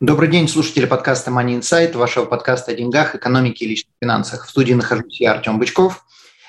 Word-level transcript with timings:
Добрый 0.00 0.30
день, 0.30 0.48
слушатели 0.48 0.86
подкаста 0.86 1.30
Money 1.30 1.58
Insight, 1.58 1.94
вашего 1.94 2.24
подкаста 2.24 2.72
о 2.72 2.74
деньгах, 2.74 3.14
экономике 3.14 3.66
и 3.66 3.68
личных 3.68 3.92
финансах. 4.00 4.46
В 4.46 4.48
студии 4.48 4.72
нахожусь 4.72 5.20
я, 5.20 5.32
Артем 5.32 5.58
Бычков. 5.58 6.06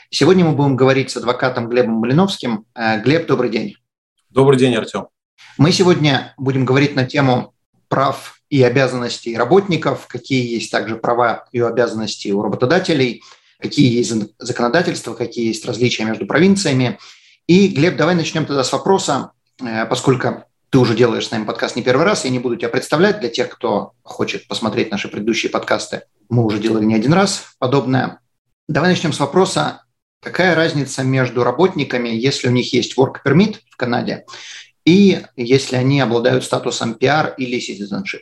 Сегодня 0.10 0.46
мы 0.46 0.54
будем 0.54 0.78
говорить 0.78 1.12
с 1.12 1.18
адвокатом 1.18 1.68
Глебом 1.68 1.96
Малиновским. 1.96 2.64
Э, 2.76 3.02
Глеб, 3.02 3.28
добрый 3.28 3.50
день. 3.50 3.76
Добрый 4.30 4.58
день, 4.58 4.74
Артем. 4.74 5.08
Мы 5.58 5.74
сегодня 5.74 6.34
будем 6.38 6.64
говорить 6.64 6.96
на 6.96 7.04
тему 7.04 7.54
прав 7.90 8.40
и 8.50 8.64
обязанностей 8.64 9.36
работников, 9.36 10.08
какие 10.08 10.50
есть 10.50 10.72
также 10.72 10.96
права 10.96 11.44
и 11.52 11.60
обязанности 11.60 12.30
у 12.30 12.42
работодателей, 12.42 13.22
какие 13.60 13.94
есть 13.94 14.14
законодательства, 14.40 15.14
какие 15.14 15.48
есть 15.48 15.66
различия 15.66 16.06
между 16.06 16.26
провинциями. 16.26 17.00
И, 17.48 17.68
Глеб, 17.68 17.98
давай 17.98 18.16
начнем 18.16 18.46
тогда 18.46 18.64
с 18.64 18.72
вопроса, 18.72 19.34
э, 19.60 19.86
поскольку 19.88 20.46
ты 20.72 20.78
уже 20.80 20.96
делаешь 20.96 21.28
с 21.28 21.32
нами 21.32 21.44
подкаст 21.44 21.76
не 21.76 21.84
первый 21.84 22.06
раз, 22.06 22.24
я 22.24 22.32
не 22.32 22.40
буду 22.40 22.56
тебя 22.56 22.70
представлять 22.70 23.20
для 23.20 23.28
тех, 23.28 23.50
кто 23.50 23.92
хочет 24.04 24.48
посмотреть 24.48 24.90
наши 24.90 25.10
предыдущие 25.10 25.52
подкасты. 25.52 26.04
Мы 26.30 26.46
уже 26.46 26.60
делали 26.60 26.86
не 26.86 26.96
один 26.96 27.12
раз 27.12 27.56
подобное. 27.60 28.22
Давай 28.70 28.90
начнем 28.90 29.12
с 29.12 29.20
вопроса, 29.20 29.84
какая 30.22 30.56
разница 30.56 31.04
между 31.04 31.44
работниками, 31.44 32.08
если 32.08 32.48
у 32.48 32.52
них 32.52 32.72
есть 32.72 32.98
work 32.98 33.16
permit 33.26 33.58
в 33.70 33.76
Канаде, 33.76 34.26
и 34.86 35.22
если 35.36 35.76
они 35.76 36.00
обладают 36.00 36.46
статусом 36.46 36.94
PR 36.94 37.34
или 37.38 37.60
citizenship? 37.60 38.22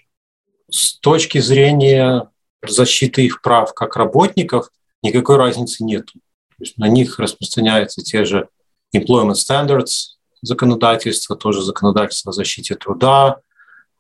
С 0.71 0.97
точки 0.99 1.37
зрения 1.37 2.31
защиты 2.67 3.25
их 3.25 3.43
прав 3.43 3.75
как 3.75 3.95
работников, 3.95 4.69
никакой 5.03 5.37
разницы 5.37 5.83
нет. 5.83 6.07
На 6.77 6.87
них 6.87 7.19
распространяются 7.19 8.01
те 8.01 8.25
же 8.25 8.49
employment 8.95 9.35
standards, 9.35 10.17
законодательство, 10.41 11.35
тоже 11.35 11.61
законодательство 11.61 12.31
о 12.31 12.33
защите 12.33 12.75
труда. 12.75 13.37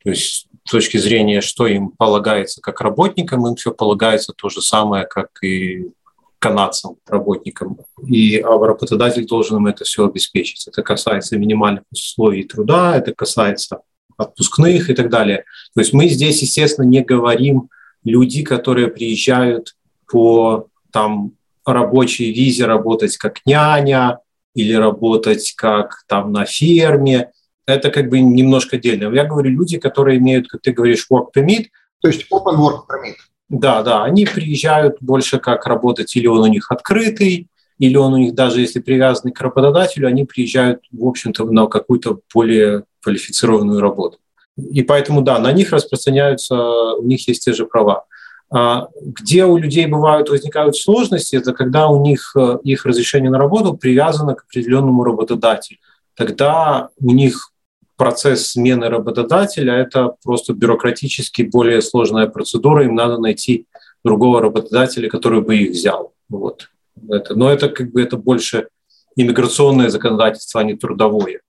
То 0.03 0.09
есть 0.09 0.47
с 0.65 0.71
точки 0.71 0.97
зрения, 0.97 1.41
что 1.41 1.67
им 1.67 1.89
полагается 1.89 2.61
как 2.61 2.81
работникам, 2.81 3.47
им 3.47 3.55
все 3.55 3.71
полагается 3.71 4.33
то 4.33 4.49
же 4.49 4.61
самое, 4.61 5.05
как 5.05 5.29
и 5.43 5.91
канадцам, 6.39 6.95
работникам. 7.07 7.79
И 8.07 8.41
работодатель 8.41 9.25
должен 9.25 9.57
им 9.57 9.67
это 9.67 9.83
все 9.83 10.05
обеспечить. 10.05 10.67
Это 10.67 10.81
касается 10.81 11.37
минимальных 11.37 11.83
условий 11.91 12.43
труда, 12.43 12.95
это 12.95 13.13
касается 13.13 13.81
отпускных 14.17 14.89
и 14.89 14.93
так 14.93 15.09
далее. 15.09 15.43
То 15.73 15.81
есть 15.81 15.93
мы 15.93 16.07
здесь, 16.07 16.41
естественно, 16.41 16.85
не 16.85 17.01
говорим 17.01 17.69
люди, 18.03 18.43
которые 18.43 18.87
приезжают 18.87 19.75
по 20.07 20.67
там 20.91 21.33
рабочей 21.65 22.31
визе 22.31 22.65
работать 22.65 23.17
как 23.17 23.45
няня, 23.45 24.19
или 24.55 24.73
работать 24.73 25.53
как 25.55 26.03
там 26.07 26.31
на 26.31 26.45
ферме. 26.45 27.31
Это 27.65 27.91
как 27.91 28.09
бы 28.09 28.19
немножко 28.19 28.77
отдельно. 28.77 29.13
Я 29.13 29.25
говорю 29.25 29.51
люди, 29.51 29.77
которые 29.77 30.17
имеют, 30.17 30.47
как 30.47 30.61
ты 30.61 30.71
говоришь, 30.71 31.07
work 31.11 31.27
permit. 31.35 31.67
То 32.01 32.07
есть 32.07 32.25
open 32.31 32.57
work 32.57 32.85
permit. 32.89 33.15
Да, 33.49 33.81
да, 33.81 34.03
они 34.03 34.25
приезжают 34.25 34.97
больше 35.01 35.39
как 35.39 35.65
работать, 35.65 36.15
или 36.15 36.27
он 36.27 36.41
у 36.41 36.47
них 36.47 36.71
открытый, 36.71 37.47
или 37.79 37.95
он 37.95 38.13
у 38.13 38.17
них 38.17 38.35
даже 38.35 38.61
если 38.61 38.79
привязанный 38.79 39.33
к 39.33 39.41
работодателю, 39.41 40.07
они 40.07 40.25
приезжают, 40.25 40.81
в 40.91 41.07
общем-то, 41.07 41.45
на 41.45 41.65
какую-то 41.65 42.19
более 42.33 42.83
квалифицированную 43.01 43.79
работу. 43.79 44.19
И 44.57 44.83
поэтому, 44.83 45.21
да, 45.21 45.39
на 45.39 45.51
них 45.51 45.71
распространяются, 45.71 46.55
у 46.55 47.03
них 47.05 47.27
есть 47.27 47.45
те 47.45 47.53
же 47.53 47.65
права. 47.65 48.05
А, 48.51 48.87
где 49.01 49.45
у 49.45 49.57
людей 49.57 49.85
бывают, 49.85 50.29
возникают 50.29 50.75
сложности, 50.75 51.35
это 51.35 51.53
когда 51.53 51.87
у 51.87 52.01
них 52.03 52.33
э, 52.35 52.57
их 52.63 52.85
разрешение 52.85 53.29
на 53.29 53.37
работу 53.37 53.75
привязано 53.75 54.33
к 54.33 54.43
определенному 54.43 55.03
работодателю. 55.03 55.77
Тогда 56.15 56.89
у 56.99 57.11
них 57.11 57.51
процесс 57.95 58.47
смены 58.47 58.89
работодателя– 58.89 59.73
это 59.75 60.15
просто 60.23 60.53
бюрократически 60.53 61.43
более 61.43 61.81
сложная 61.81 62.27
процедура, 62.27 62.85
им 62.85 62.95
надо 62.95 63.19
найти 63.19 63.67
другого 64.03 64.41
работодателя, 64.41 65.09
который 65.09 65.41
бы 65.41 65.55
их 65.55 65.71
взял. 65.71 66.13
Вот. 66.27 66.69
Это, 67.07 67.35
но 67.35 67.51
это 67.51 67.69
как 67.69 67.91
бы 67.91 68.01
это 68.01 68.17
больше 68.17 68.69
иммиграционное 69.15 69.89
законодательство, 69.89 70.61
а 70.61 70.63
не 70.63 70.75
трудовое. 70.75 71.41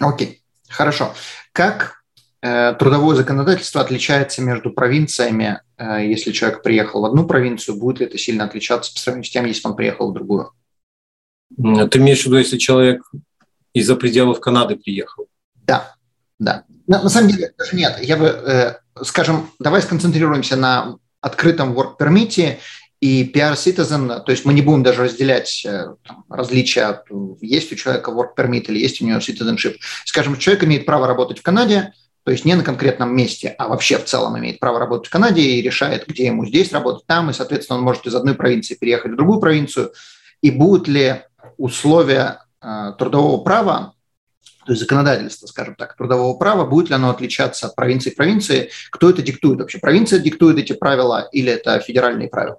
Окей, 0.00 0.28
okay. 0.28 0.34
хорошо. 0.68 1.12
Как 1.52 2.02
трудовое 2.40 3.16
законодательство 3.16 3.80
отличается 3.80 4.42
между 4.42 4.70
провинциями. 4.70 5.60
Э, 5.78 6.04
если 6.04 6.32
человек 6.32 6.62
приехал 6.62 7.00
в 7.00 7.04
одну 7.04 7.26
провинцию, 7.26 7.76
будет 7.76 8.00
ли 8.00 8.06
это 8.06 8.18
сильно 8.18 8.44
отличаться 8.44 8.92
по 8.92 8.98
сравнению 8.98 9.28
с 9.28 9.30
тем, 9.30 9.46
если 9.46 9.66
он 9.66 9.76
приехал 9.76 10.10
в 10.10 10.14
другую? 10.14 10.52
Ты 11.56 11.98
имеешь 11.98 12.22
в 12.22 12.26
виду, 12.26 12.36
если 12.36 12.58
человек 12.58 13.02
из-за 13.72 13.96
пределов 13.96 14.40
Канады 14.40 14.76
приехал? 14.76 15.26
Да, 15.54 15.94
да. 16.38 16.64
На, 16.86 17.02
на 17.02 17.08
самом 17.08 17.30
деле 17.30 17.52
даже 17.56 17.76
нет. 17.76 17.98
Я 18.02 18.16
бы, 18.16 18.26
э, 18.26 18.74
скажем, 19.02 19.50
давай 19.58 19.82
сконцентрируемся 19.82 20.56
на 20.56 20.96
открытом 21.20 21.76
work 21.76 21.96
permit 21.98 22.58
и 23.00 23.30
PR 23.32 23.54
citizen, 23.54 24.22
то 24.24 24.32
есть 24.32 24.44
мы 24.44 24.54
не 24.54 24.62
будем 24.62 24.82
даже 24.82 25.04
разделять 25.04 25.62
там, 25.64 26.24
различия, 26.30 27.02
есть 27.42 27.72
у 27.72 27.76
человека 27.76 28.10
work 28.10 28.30
permit 28.36 28.66
или 28.68 28.78
есть 28.78 29.02
у 29.02 29.06
него 29.06 29.18
citizenship. 29.18 29.76
Скажем, 30.04 30.38
человек 30.38 30.64
имеет 30.64 30.86
право 30.86 31.06
работать 31.06 31.38
в 31.38 31.42
Канаде, 31.42 31.92
то 32.26 32.32
есть 32.32 32.44
не 32.44 32.56
на 32.56 32.64
конкретном 32.64 33.14
месте, 33.14 33.54
а 33.56 33.68
вообще 33.68 33.98
в 33.98 34.04
целом 34.04 34.36
имеет 34.36 34.58
право 34.58 34.80
работать 34.80 35.06
в 35.06 35.10
Канаде 35.10 35.42
и 35.42 35.62
решает, 35.62 36.08
где 36.08 36.26
ему 36.26 36.44
здесь 36.44 36.72
работать, 36.72 37.06
там, 37.06 37.30
и, 37.30 37.32
соответственно, 37.32 37.78
он 37.78 37.84
может 37.84 38.04
из 38.04 38.16
одной 38.16 38.34
провинции 38.34 38.74
переехать 38.74 39.12
в 39.12 39.16
другую 39.16 39.38
провинцию. 39.38 39.92
И 40.42 40.50
будут 40.50 40.88
ли 40.88 41.22
условия 41.56 42.42
э, 42.60 42.94
трудового 42.98 43.44
права, 43.44 43.94
то 44.66 44.72
есть 44.72 44.80
законодательство, 44.80 45.46
скажем 45.46 45.76
так, 45.76 45.96
трудового 45.96 46.36
права, 46.36 46.66
будет 46.66 46.88
ли 46.88 46.96
оно 46.96 47.10
отличаться 47.10 47.68
от 47.68 47.76
провинции 47.76 48.10
к 48.10 48.16
провинции, 48.16 48.70
кто 48.90 49.08
это 49.08 49.22
диктует 49.22 49.60
вообще? 49.60 49.78
Провинция 49.78 50.18
диктует 50.18 50.58
эти 50.58 50.72
правила 50.72 51.28
или 51.30 51.52
это 51.52 51.78
федеральные 51.78 52.26
правила? 52.26 52.58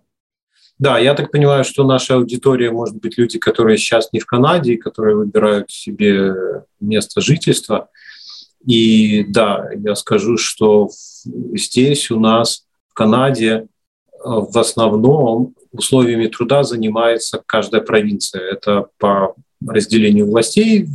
Да, 0.79 0.97
я 0.97 1.13
так 1.13 1.29
понимаю, 1.29 1.65
что 1.65 1.85
наша 1.85 2.15
аудитория 2.15 2.71
может 2.71 2.95
быть 2.95 3.17
люди, 3.17 3.37
которые 3.37 3.77
сейчас 3.77 4.13
не 4.13 4.21
в 4.21 4.25
Канаде, 4.25 4.77
которые 4.77 5.17
выбирают 5.17 5.69
себе 5.69 6.63
место 6.79 7.19
жительства– 7.19 7.89
и 8.65 9.23
да, 9.23 9.69
я 9.75 9.95
скажу, 9.95 10.37
что 10.37 10.89
здесь 11.53 12.11
у 12.11 12.19
нас 12.19 12.65
в 12.89 12.93
Канаде 12.93 13.49
э, 13.51 13.65
в 14.23 14.57
основном 14.57 15.53
условиями 15.71 16.27
труда 16.27 16.63
занимается 16.63 17.41
каждая 17.45 17.81
провинция. 17.81 18.41
Это 18.41 18.87
по 18.97 19.35
разделению 19.65 20.29
властей, 20.29 20.87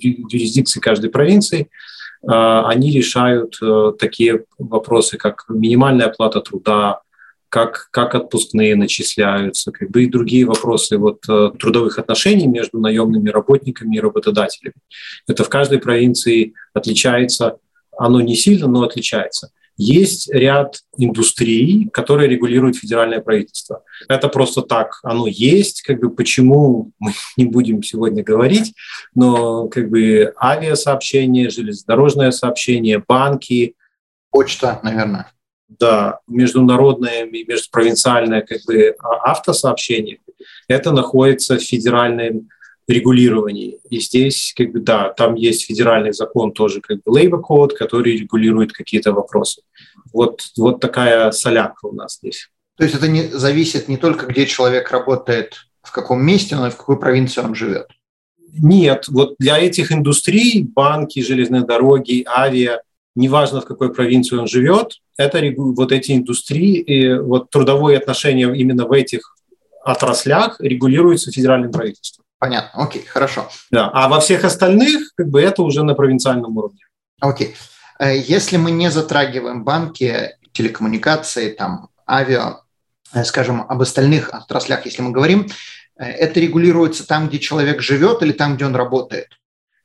юрисдикции 0.00 0.80
каждой 0.80 1.10
провинции. 1.10 1.68
Э, 2.22 2.62
они 2.66 2.90
решают 2.90 3.58
э, 3.62 3.92
такие 3.98 4.44
вопросы, 4.58 5.16
как 5.16 5.44
минимальная 5.48 6.06
оплата 6.06 6.40
труда, 6.40 7.00
как, 7.48 7.88
как 7.90 8.14
отпускные 8.14 8.76
начисляются, 8.76 9.72
как 9.72 9.90
бы 9.90 10.04
и 10.04 10.10
другие 10.10 10.44
вопросы 10.44 10.98
вот, 10.98 11.20
э, 11.28 11.50
трудовых 11.58 11.98
отношений 11.98 12.46
между 12.46 12.78
наемными 12.78 13.30
работниками 13.30 13.96
и 13.96 14.00
работодателями. 14.00 14.74
Это 15.26 15.44
в 15.44 15.48
каждой 15.48 15.78
провинции 15.78 16.54
отличается, 16.74 17.58
оно 17.96 18.20
не 18.20 18.36
сильно, 18.36 18.66
но 18.68 18.82
отличается. 18.82 19.50
Есть 19.80 20.28
ряд 20.32 20.80
индустрий, 20.96 21.88
которые 21.92 22.28
регулирует 22.28 22.76
федеральное 22.76 23.20
правительство. 23.20 23.84
Это 24.08 24.28
просто 24.28 24.62
так, 24.62 24.98
оно 25.04 25.28
есть, 25.28 25.82
как 25.82 26.00
бы 26.00 26.10
почему 26.10 26.90
мы 26.98 27.12
не 27.36 27.46
будем 27.46 27.82
сегодня 27.82 28.22
говорить, 28.22 28.74
но 29.14 29.68
как 29.68 29.88
бы 29.88 30.34
авиасообщение, 30.40 31.48
железнодорожное 31.48 32.32
сообщение, 32.32 33.02
банки. 33.06 33.74
Почта, 34.30 34.80
наверное 34.82 35.32
да, 35.68 36.20
международное 36.26 37.24
и 37.24 37.44
межпровинциальное 37.44 38.42
как 38.42 38.58
бы, 38.66 38.94
а, 38.98 39.30
автосообщение, 39.30 40.18
это 40.66 40.92
находится 40.92 41.56
в 41.58 41.62
федеральном 41.62 42.48
регулировании. 42.86 43.78
И 43.90 44.00
здесь, 44.00 44.54
как 44.56 44.72
бы, 44.72 44.80
да, 44.80 45.12
там 45.12 45.34
есть 45.34 45.66
федеральный 45.66 46.12
закон 46.12 46.52
тоже, 46.52 46.80
как 46.80 47.02
бы 47.02 47.20
Labor 47.20 47.42
Code, 47.46 47.74
который 47.76 48.16
регулирует 48.16 48.72
какие-то 48.72 49.12
вопросы. 49.12 49.62
Вот, 50.12 50.42
вот 50.56 50.80
такая 50.80 51.30
солянка 51.32 51.86
у 51.86 51.92
нас 51.92 52.16
здесь. 52.16 52.48
То 52.76 52.84
есть 52.84 52.96
это 52.96 53.08
не, 53.08 53.24
зависит 53.24 53.88
не 53.88 53.98
только, 53.98 54.26
где 54.26 54.46
человек 54.46 54.90
работает, 54.90 55.54
в 55.82 55.92
каком 55.92 56.24
месте, 56.24 56.56
но 56.56 56.68
и 56.68 56.70
в 56.70 56.76
какой 56.76 56.98
провинции 56.98 57.40
он 57.40 57.54
живет? 57.54 57.88
Нет, 58.60 59.08
вот 59.08 59.34
для 59.38 59.58
этих 59.58 59.92
индустрий, 59.92 60.62
банки, 60.62 61.22
железные 61.22 61.64
дороги, 61.64 62.24
авиа, 62.26 62.80
неважно 63.18 63.60
в 63.60 63.66
какой 63.66 63.92
провинции 63.92 64.36
он 64.36 64.46
живет, 64.46 65.00
это 65.16 65.42
вот 65.56 65.92
эти 65.92 66.12
индустрии 66.12 66.78
и 66.78 67.18
вот 67.18 67.50
трудовые 67.50 67.98
отношения 67.98 68.52
именно 68.54 68.86
в 68.86 68.92
этих 68.92 69.36
отраслях 69.84 70.60
регулируются 70.60 71.32
федеральным 71.32 71.72
правительством. 71.72 72.24
Понятно, 72.38 72.84
окей, 72.84 73.04
хорошо. 73.04 73.48
Да, 73.70 73.90
а 73.92 74.08
во 74.08 74.20
всех 74.20 74.44
остальных 74.44 75.12
как 75.16 75.28
бы 75.28 75.42
это 75.42 75.62
уже 75.62 75.82
на 75.82 75.94
провинциальном 75.94 76.56
уровне. 76.56 76.80
Окей. 77.20 77.56
Э, 77.98 78.16
если 78.16 78.56
мы 78.56 78.70
не 78.70 78.90
затрагиваем 78.90 79.64
банки, 79.64 80.36
телекоммуникации, 80.52 81.50
там, 81.50 81.88
авиа, 82.08 82.60
э, 83.12 83.24
скажем, 83.24 83.66
об 83.68 83.82
остальных 83.82 84.32
отраслях, 84.32 84.86
если 84.86 85.02
мы 85.02 85.10
говорим, 85.10 85.48
э, 85.98 86.04
это 86.04 86.38
регулируется 86.38 87.06
там, 87.06 87.28
где 87.28 87.40
человек 87.40 87.80
живет 87.82 88.22
или 88.22 88.32
там, 88.32 88.54
где 88.54 88.66
он 88.66 88.76
работает? 88.76 89.28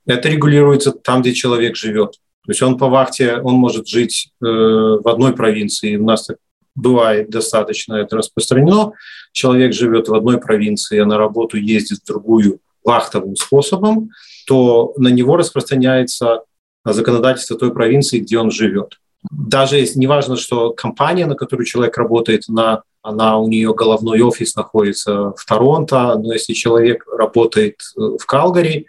Это 0.05 0.29
регулируется 0.29 0.91
там, 0.91 1.21
где 1.21 1.33
человек 1.33 1.75
живет. 1.75 2.19
То 2.45 2.51
есть 2.51 2.61
он 2.61 2.77
по 2.77 2.89
вахте, 2.89 3.37
он 3.37 3.55
может 3.55 3.87
жить 3.87 4.31
э, 4.41 4.45
в 4.45 5.07
одной 5.07 5.33
провинции. 5.33 5.95
У 5.95 6.03
нас 6.03 6.25
так 6.25 6.37
бывает 6.75 7.29
достаточно 7.29 7.95
это 7.95 8.17
распространено. 8.17 8.93
Человек 9.31 9.73
живет 9.73 10.07
в 10.07 10.13
одной 10.13 10.39
провинции, 10.39 10.99
а 10.99 11.05
на 11.05 11.17
работу 11.17 11.57
ездит 11.57 11.99
в 11.99 12.07
другую 12.07 12.59
вахтовым 12.83 13.35
способом, 13.35 14.09
то 14.45 14.93
на 14.97 15.07
него 15.07 15.37
распространяется 15.37 16.41
законодательство 16.83 17.57
той 17.57 17.73
провинции, 17.73 18.19
где 18.19 18.37
он 18.39 18.51
живет. 18.51 18.99
Даже 19.31 19.77
если 19.77 19.99
не 19.99 20.07
важно, 20.07 20.35
что 20.35 20.71
компания, 20.71 21.25
на 21.25 21.35
которую 21.35 21.65
человек 21.65 21.97
работает, 21.97 22.49
на, 22.49 22.83
она 23.01 23.37
у 23.37 23.47
нее 23.47 23.73
головной 23.73 24.21
офис 24.21 24.55
находится 24.55 25.33
в 25.37 25.45
Торонто, 25.47 26.15
но 26.17 26.33
если 26.33 26.51
человек 26.51 27.05
работает 27.07 27.75
э, 27.97 28.01
в 28.19 28.25
Калгари 28.25 28.87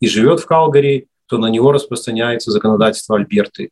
и 0.00 0.08
живет 0.08 0.40
в 0.40 0.46
Калгари, 0.46 1.08
то 1.30 1.38
на 1.38 1.46
него 1.46 1.70
распространяется 1.70 2.50
законодательство 2.50 3.16
Альберты. 3.16 3.70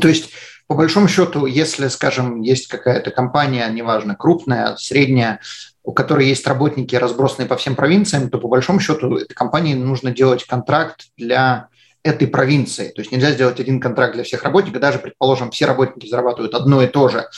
То 0.00 0.08
есть, 0.08 0.30
по 0.66 0.74
большому 0.74 1.08
счету, 1.08 1.46
если, 1.46 1.86
скажем, 1.88 2.42
есть 2.42 2.66
какая-то 2.66 3.12
компания, 3.12 3.68
неважно, 3.68 4.16
крупная, 4.16 4.76
средняя, 4.76 5.40
у 5.84 5.92
которой 5.92 6.26
есть 6.26 6.46
работники, 6.46 6.94
разбросанные 6.96 7.48
по 7.48 7.56
всем 7.56 7.76
провинциям, 7.76 8.28
то 8.28 8.38
по 8.38 8.48
большому 8.48 8.80
счету 8.80 9.16
этой 9.16 9.34
компании 9.34 9.74
нужно 9.74 10.10
делать 10.10 10.44
контракт 10.44 11.06
для 11.16 11.68
этой 12.02 12.26
провинции. 12.26 12.88
То 12.88 13.02
есть 13.02 13.12
нельзя 13.12 13.30
сделать 13.32 13.60
один 13.60 13.80
контракт 13.80 14.14
для 14.14 14.24
всех 14.24 14.42
работников, 14.42 14.80
даже, 14.80 14.98
предположим, 14.98 15.50
все 15.50 15.66
работники 15.66 16.08
зарабатывают 16.08 16.54
одно 16.54 16.82
и 16.82 16.86
то 16.86 17.08
же, 17.08 17.28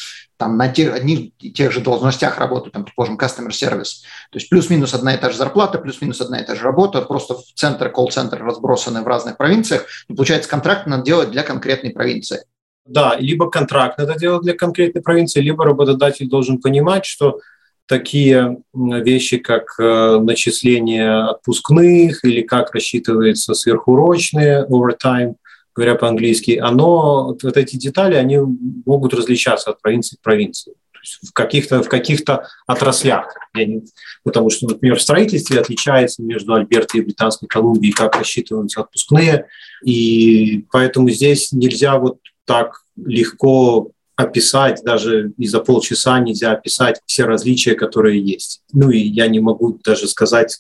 там 0.43 0.57
на 0.57 0.69
тех, 0.69 0.93
одних 0.93 1.31
тех 1.55 1.71
же 1.71 1.81
должностях 1.81 2.39
работают, 2.39 2.73
там, 2.73 2.85
предположим, 2.85 3.17
customer 3.17 3.51
service. 3.51 4.03
То 4.33 4.39
есть 4.39 4.49
плюс-минус 4.49 4.93
одна 4.93 5.15
и 5.15 5.17
та 5.17 5.31
же 5.31 5.37
зарплата, 5.37 5.79
плюс-минус 5.79 6.21
одна 6.21 6.41
и 6.41 6.45
та 6.45 6.57
же 6.57 6.65
работа, 6.65 7.01
просто 7.03 7.35
в 7.35 7.45
центр, 7.55 7.91
колл-центр 7.91 8.43
разбросаны 8.43 9.03
в 9.03 9.07
разных 9.07 9.37
провинциях. 9.37 9.87
И 10.09 10.15
получается, 10.15 10.51
контракт 10.51 10.89
надо 10.89 11.05
делать 11.05 11.31
для 11.31 11.45
конкретной 11.45 11.91
провинции. 11.91 12.41
Да, 12.85 13.15
либо 13.17 13.51
контракт 13.51 13.99
надо 13.99 14.19
делать 14.19 14.43
для 14.43 14.55
конкретной 14.55 15.01
провинции, 15.01 15.41
либо 15.41 15.65
работодатель 15.65 16.29
должен 16.29 16.61
понимать, 16.61 17.05
что 17.05 17.39
такие 17.87 18.57
вещи, 18.75 19.37
как 19.37 19.79
э, 19.79 20.19
начисление 20.21 21.25
отпускных 21.31 22.25
или 22.25 22.43
как 22.43 22.75
рассчитывается 22.75 23.55
сверхурочные, 23.55 24.67
overtime, 24.69 25.35
говоря 25.75 25.95
по-английски, 25.95 26.59
оно, 26.63 27.37
вот 27.43 27.57
эти 27.57 27.77
детали, 27.77 28.15
они 28.15 28.39
могут 28.87 29.15
различаться 29.15 29.71
от 29.71 29.81
провинции 29.81 30.17
к 30.17 30.21
провинции. 30.21 30.75
В 31.23 31.33
каких-то 31.33 31.83
в 31.83 31.89
каких-то 31.89 32.47
отраслях. 32.65 33.35
Не, 33.55 33.83
потому 34.23 34.51
что, 34.51 34.69
например, 34.69 34.97
в 34.97 35.03
строительстве 35.03 35.59
отличается 35.59 36.23
между 36.23 36.55
Альбертой 36.55 37.01
и 37.01 37.05
Британской 37.05 37.49
Колумбией, 37.49 37.93
как 37.93 38.15
рассчитываются 38.17 38.83
отпускные. 38.83 39.47
И 39.85 40.65
поэтому 40.71 41.11
здесь 41.11 41.51
нельзя 41.51 41.99
вот 41.99 42.19
так 42.45 42.85
легко 42.97 43.91
описать, 44.15 44.83
даже 44.85 45.33
и 45.39 45.47
за 45.47 45.61
полчаса 45.61 46.21
нельзя 46.21 46.53
описать 46.53 47.01
все 47.07 47.25
различия, 47.25 47.75
которые 47.75 48.25
есть. 48.25 48.63
Ну 48.73 48.91
и 48.91 48.99
я 48.99 49.27
не 49.27 49.41
могу 49.41 49.81
даже 49.85 50.07
сказать, 50.07 50.59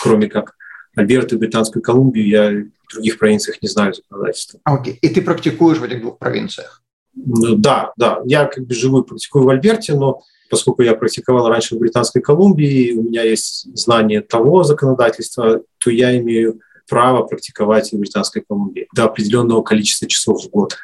кроме 0.00 0.28
как 0.28 0.54
Альберта 0.98 1.36
и 1.36 1.38
Британскую 1.38 1.82
Колумбию, 1.82 2.28
я 2.28 2.50
в 2.88 2.92
других 2.92 3.18
провинциях 3.18 3.62
не 3.62 3.68
знаю 3.68 3.94
законодательства. 3.94 4.60
Окей. 4.64 4.94
Okay. 4.94 4.98
И 5.02 5.08
ты 5.08 5.22
практикуешь 5.22 5.78
в 5.78 5.84
этих 5.84 6.00
двух 6.00 6.18
провинциях? 6.18 6.82
Ну, 7.14 7.54
да, 7.54 7.92
да. 7.96 8.20
Я 8.24 8.46
как 8.46 8.66
бы 8.66 8.74
живу 8.74 9.02
и 9.02 9.06
практикую 9.06 9.44
в 9.44 9.48
Альберте, 9.48 9.94
но 9.94 10.22
поскольку 10.50 10.82
я 10.82 10.94
практиковал 10.94 11.48
раньше 11.48 11.76
в 11.76 11.78
Британской 11.78 12.20
Колумбии, 12.20 12.94
у 12.94 13.02
меня 13.02 13.22
есть 13.22 13.68
знание 13.76 14.22
того 14.22 14.64
законодательства, 14.64 15.62
то 15.78 15.90
я 15.90 16.16
имею 16.18 16.60
право 16.88 17.22
практиковать 17.22 17.92
и 17.92 17.96
в 17.96 18.00
Британской 18.00 18.42
Колумбии 18.42 18.88
до 18.94 19.04
определенного 19.04 19.62
количества 19.62 20.08
часов 20.08 20.42
в 20.44 20.50
год. 20.50 20.76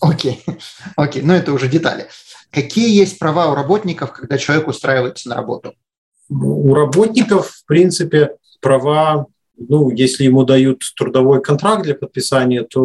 Окей, 0.00 0.42
okay. 0.46 0.58
окей, 0.96 1.22
okay. 1.22 1.24
но 1.24 1.34
это 1.34 1.52
уже 1.52 1.68
детали. 1.68 2.08
Какие 2.50 2.94
есть 2.94 3.18
права 3.18 3.50
у 3.50 3.54
работников, 3.54 4.12
когда 4.12 4.36
человек 4.36 4.68
устраивается 4.68 5.28
на 5.30 5.36
работу? 5.36 5.74
У 6.28 6.74
работников, 6.74 7.50
в 7.50 7.64
принципе, 7.64 8.36
права, 8.60 9.26
ну, 9.56 9.90
если 9.90 10.24
ему 10.24 10.44
дают 10.44 10.82
трудовой 10.96 11.40
контракт 11.40 11.84
для 11.84 11.94
подписания, 11.94 12.62
то 12.62 12.80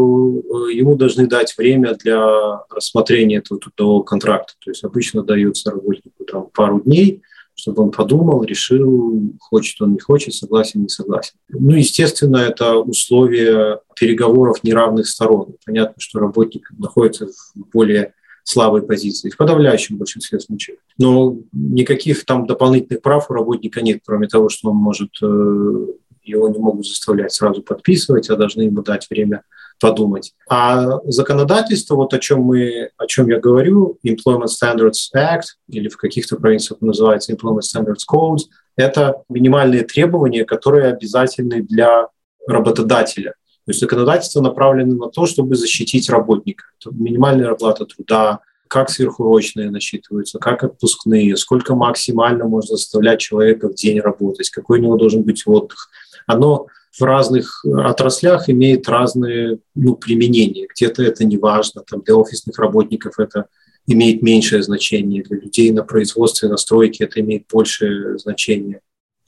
э, 0.67 0.73
ему 0.73 0.95
должны 0.95 1.27
дать 1.27 1.57
время 1.57 1.95
для 1.95 2.63
рассмотрения 2.69 3.37
этого 3.37 3.59
трудового 3.59 4.03
контракта. 4.03 4.53
То 4.63 4.71
есть 4.71 4.83
обычно 4.83 5.23
дается 5.23 5.71
работнику 5.71 6.23
там, 6.25 6.47
пару 6.53 6.81
дней, 6.81 7.21
чтобы 7.55 7.83
он 7.83 7.91
подумал, 7.91 8.43
решил, 8.43 9.33
хочет 9.39 9.81
он, 9.81 9.93
не 9.93 9.99
хочет, 9.99 10.33
согласен, 10.33 10.83
не 10.83 10.89
согласен. 10.89 11.33
Ну, 11.49 11.75
естественно, 11.75 12.37
это 12.37 12.77
условия 12.77 13.81
переговоров 13.95 14.63
неравных 14.63 15.07
сторон. 15.07 15.55
Понятно, 15.65 15.95
что 15.97 16.19
работник 16.19 16.71
находится 16.77 17.27
в 17.27 17.69
более 17.71 18.13
слабой 18.43 18.81
позиции, 18.81 19.29
в 19.29 19.37
подавляющем 19.37 19.97
большинстве 19.97 20.39
случаев. 20.39 20.79
Но 20.97 21.37
никаких 21.51 22.25
там 22.25 22.47
дополнительных 22.47 23.01
прав 23.01 23.29
у 23.29 23.33
работника 23.33 23.81
нет, 23.81 24.01
кроме 24.05 24.27
того, 24.27 24.49
что 24.49 24.69
он 24.71 24.77
может, 24.77 25.11
э, 25.21 25.85
его 26.37 26.49
не 26.49 26.59
могут 26.59 26.85
заставлять 26.85 27.31
сразу 27.31 27.61
подписывать, 27.61 28.29
а 28.29 28.35
должны 28.35 28.63
ему 28.63 28.81
дать 28.81 29.07
время 29.09 29.43
подумать. 29.79 30.33
А 30.49 30.99
законодательство, 31.05 31.95
вот 31.95 32.13
о 32.13 32.19
чем, 32.19 32.41
мы, 32.41 32.89
о 32.97 33.07
чем 33.07 33.29
я 33.29 33.39
говорю, 33.39 33.97
Employment 34.05 34.47
Standards 34.47 35.09
Act, 35.15 35.55
или 35.67 35.89
в 35.89 35.97
каких-то 35.97 36.35
провинциях 36.37 36.81
называется 36.81 37.33
Employment 37.33 37.61
Standards 37.61 38.05
Codes, 38.11 38.43
это 38.75 39.23
минимальные 39.29 39.83
требования, 39.83 40.45
которые 40.45 40.87
обязательны 40.87 41.61
для 41.61 42.07
работодателя. 42.47 43.31
То 43.65 43.71
есть 43.71 43.79
законодательство 43.79 44.41
направлено 44.41 44.95
на 44.95 45.11
то, 45.11 45.25
чтобы 45.25 45.55
защитить 45.55 46.09
работника. 46.09 46.63
Это 46.79 46.93
минимальная 46.95 47.51
оплата 47.51 47.85
труда, 47.85 48.39
как 48.67 48.89
сверхурочные 48.89 49.69
насчитываются, 49.69 50.39
как 50.39 50.63
отпускные, 50.63 51.35
сколько 51.35 51.75
максимально 51.75 52.45
можно 52.45 52.77
заставлять 52.77 53.19
человека 53.19 53.67
в 53.67 53.75
день 53.75 53.99
работать, 53.99 54.49
какой 54.49 54.79
у 54.79 54.81
него 54.81 54.95
должен 54.95 55.23
быть 55.23 55.43
отдых. 55.45 55.89
Оно 56.27 56.67
в 56.97 57.03
разных 57.03 57.63
отраслях 57.65 58.49
имеет 58.49 58.87
разные 58.89 59.59
ну, 59.75 59.95
применения. 59.95 60.67
Где-то 60.73 61.03
это 61.03 61.23
не 61.23 61.37
важно, 61.37 61.83
там 61.89 62.01
для 62.01 62.15
офисных 62.15 62.57
работников 62.59 63.19
это 63.19 63.45
имеет 63.87 64.21
меньшее 64.21 64.61
значение, 64.61 65.23
для 65.23 65.37
людей 65.37 65.71
на 65.71 65.83
производстве, 65.83 66.49
на 66.49 66.57
стройке 66.57 67.05
это 67.05 67.19
имеет 67.21 67.47
большее 67.51 68.17
значение. 68.17 68.81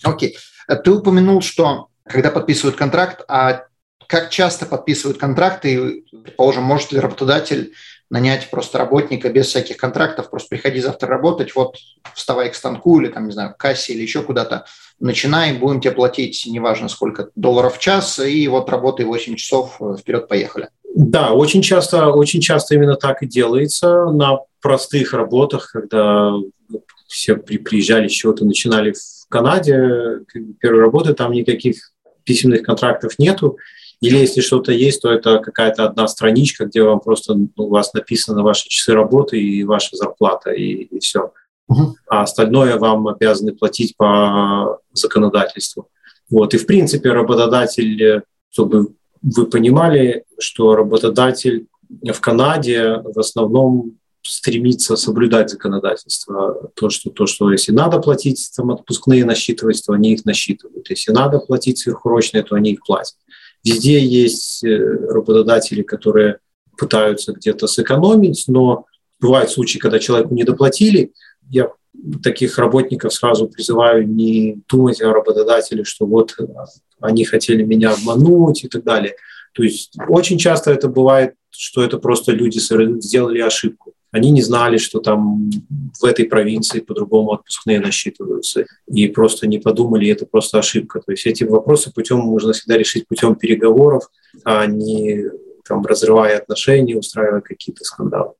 Окей. 0.03 0.35
Okay. 0.69 0.75
Ты 0.83 0.91
упомянул, 0.91 1.41
что 1.41 1.87
когда 2.05 2.31
подписывают 2.31 2.75
контракт, 2.75 3.23
а 3.27 3.65
как 4.07 4.29
часто 4.29 4.65
подписывают 4.65 5.17
контракты, 5.17 6.03
предположим, 6.23 6.63
может 6.63 6.91
ли 6.91 6.99
работодатель 6.99 7.73
нанять 8.09 8.49
просто 8.51 8.77
работника 8.77 9.29
без 9.29 9.47
всяких 9.47 9.77
контрактов, 9.77 10.29
просто 10.29 10.49
приходи 10.49 10.79
завтра 10.79 11.07
работать, 11.07 11.55
вот 11.55 11.77
вставай 12.13 12.51
к 12.51 12.55
станку 12.55 12.99
или 12.99 13.09
там, 13.09 13.25
не 13.25 13.31
знаю, 13.31 13.53
к 13.53 13.57
кассе 13.57 13.93
или 13.93 14.03
еще 14.03 14.21
куда-то, 14.21 14.65
начинай, 14.99 15.57
будем 15.57 15.81
тебе 15.81 15.93
платить, 15.93 16.45
неважно 16.47 16.87
сколько, 16.89 17.29
долларов 17.35 17.77
в 17.77 17.79
час, 17.79 18.19
и 18.19 18.47
вот 18.47 18.69
работай 18.69 19.05
8 19.05 19.35
часов, 19.35 19.77
э, 19.79 19.95
вперед, 19.99 20.27
поехали. 20.27 20.69
Да, 20.95 21.33
очень 21.33 21.61
часто, 21.61 22.11
очень 22.11 22.41
часто 22.41 22.75
именно 22.75 22.95
так 22.95 23.23
и 23.23 23.27
делается 23.27 24.05
на 24.05 24.39
простых 24.61 25.13
работах, 25.13 25.71
когда 25.71 26.33
все 27.07 27.35
приезжали 27.35 28.07
с 28.07 28.11
чего-то, 28.11 28.45
начинали 28.45 28.93
в 28.93 29.27
Канаде, 29.29 30.19
первые 30.59 30.81
работы, 30.81 31.13
там 31.13 31.31
никаких 31.31 31.91
письменных 32.23 32.63
контрактов 32.63 33.17
нету, 33.17 33.57
или 34.01 34.17
если 34.17 34.41
что-то 34.41 34.71
есть, 34.71 35.01
то 35.01 35.11
это 35.11 35.39
какая-то 35.39 35.85
одна 35.85 36.07
страничка, 36.07 36.65
где 36.65 36.83
вам 36.83 36.99
просто 36.99 37.35
ну, 37.35 37.49
у 37.55 37.69
вас 37.69 37.93
написаны 37.93 38.43
ваши 38.43 38.67
часы 38.67 38.93
работы 38.93 39.39
и 39.39 39.63
ваша 39.63 39.95
зарплата, 39.95 40.51
и, 40.51 40.83
и 40.83 40.99
все. 40.99 41.31
А 42.07 42.23
остальное 42.23 42.77
вам 42.77 43.07
обязаны 43.07 43.53
платить 43.53 43.95
по 43.95 44.79
законодательству. 44.93 45.89
Вот. 46.29 46.53
И 46.53 46.57
в 46.57 46.65
принципе 46.65 47.11
работодатель, 47.11 48.23
чтобы 48.49 48.93
вы 49.21 49.45
понимали, 49.45 50.25
что 50.39 50.75
работодатель 50.75 51.67
в 51.89 52.19
Канаде 52.19 53.01
в 53.03 53.19
основном 53.19 53.97
стремится 54.23 54.95
соблюдать 54.95 55.49
законодательство. 55.49 56.71
То, 56.75 56.89
что, 56.89 57.09
то, 57.09 57.25
что 57.25 57.51
если 57.51 57.71
надо 57.71 57.99
платить 57.99 58.51
там, 58.55 58.71
отпускные 58.71 59.25
насчитывать, 59.25 59.83
то 59.85 59.93
они 59.93 60.13
их 60.13 60.25
насчитывают. 60.25 60.89
Если 60.89 61.11
надо 61.11 61.39
платить 61.39 61.79
сверхурочные, 61.79 62.43
то 62.43 62.55
они 62.55 62.71
их 62.71 62.83
платят. 62.85 63.15
Везде 63.63 63.99
есть 63.99 64.63
э, 64.63 64.77
работодатели, 65.09 65.83
которые 65.83 66.39
пытаются 66.77 67.33
где-то 67.33 67.67
сэкономить, 67.67 68.45
но 68.47 68.85
бывают 69.19 69.51
случаи, 69.51 69.77
когда 69.77 69.99
человеку 69.99 70.33
не 70.33 70.43
доплатили. 70.43 71.13
Я 71.53 71.71
таких 72.23 72.57
работников 72.57 73.13
сразу 73.13 73.47
призываю 73.47 74.07
не 74.07 74.57
думать 74.67 74.99
о 75.01 75.13
работодателе, 75.13 75.83
что 75.83 76.07
вот 76.07 76.35
они 76.99 77.25
хотели 77.25 77.63
меня 77.63 77.93
обмануть 77.93 78.63
и 78.63 78.67
так 78.67 78.83
далее. 78.83 79.13
То 79.53 79.61
есть 79.61 79.95
очень 80.09 80.39
часто 80.39 80.71
это 80.71 80.87
бывает, 80.87 81.35
что 81.51 81.83
это 81.83 81.99
просто 81.99 82.31
люди 82.31 82.57
сделали 82.57 83.39
ошибку. 83.39 83.93
Они 84.11 84.31
не 84.31 84.41
знали, 84.41 84.77
что 84.77 84.99
там 84.99 85.51
в 86.01 86.05
этой 86.05 86.25
провинции 86.25 86.79
по-другому 86.79 87.33
отпускные 87.33 87.79
насчитываются, 87.79 88.65
и 88.87 89.07
просто 89.07 89.47
не 89.47 89.59
подумали, 89.59 90.09
это 90.09 90.25
просто 90.25 90.57
ошибка. 90.57 90.99
То 90.99 91.11
есть 91.11 91.27
эти 91.27 91.43
вопросы 91.43 91.91
путем 91.93 92.17
можно 92.17 92.53
всегда 92.53 92.77
решить 92.77 93.07
путем 93.07 93.35
переговоров, 93.35 94.09
а 94.43 94.65
не 94.65 95.25
там, 95.67 95.85
разрывая 95.85 96.39
отношения, 96.39 96.97
устраивая 96.97 97.41
какие-то 97.41 97.83
скандалы. 97.83 98.33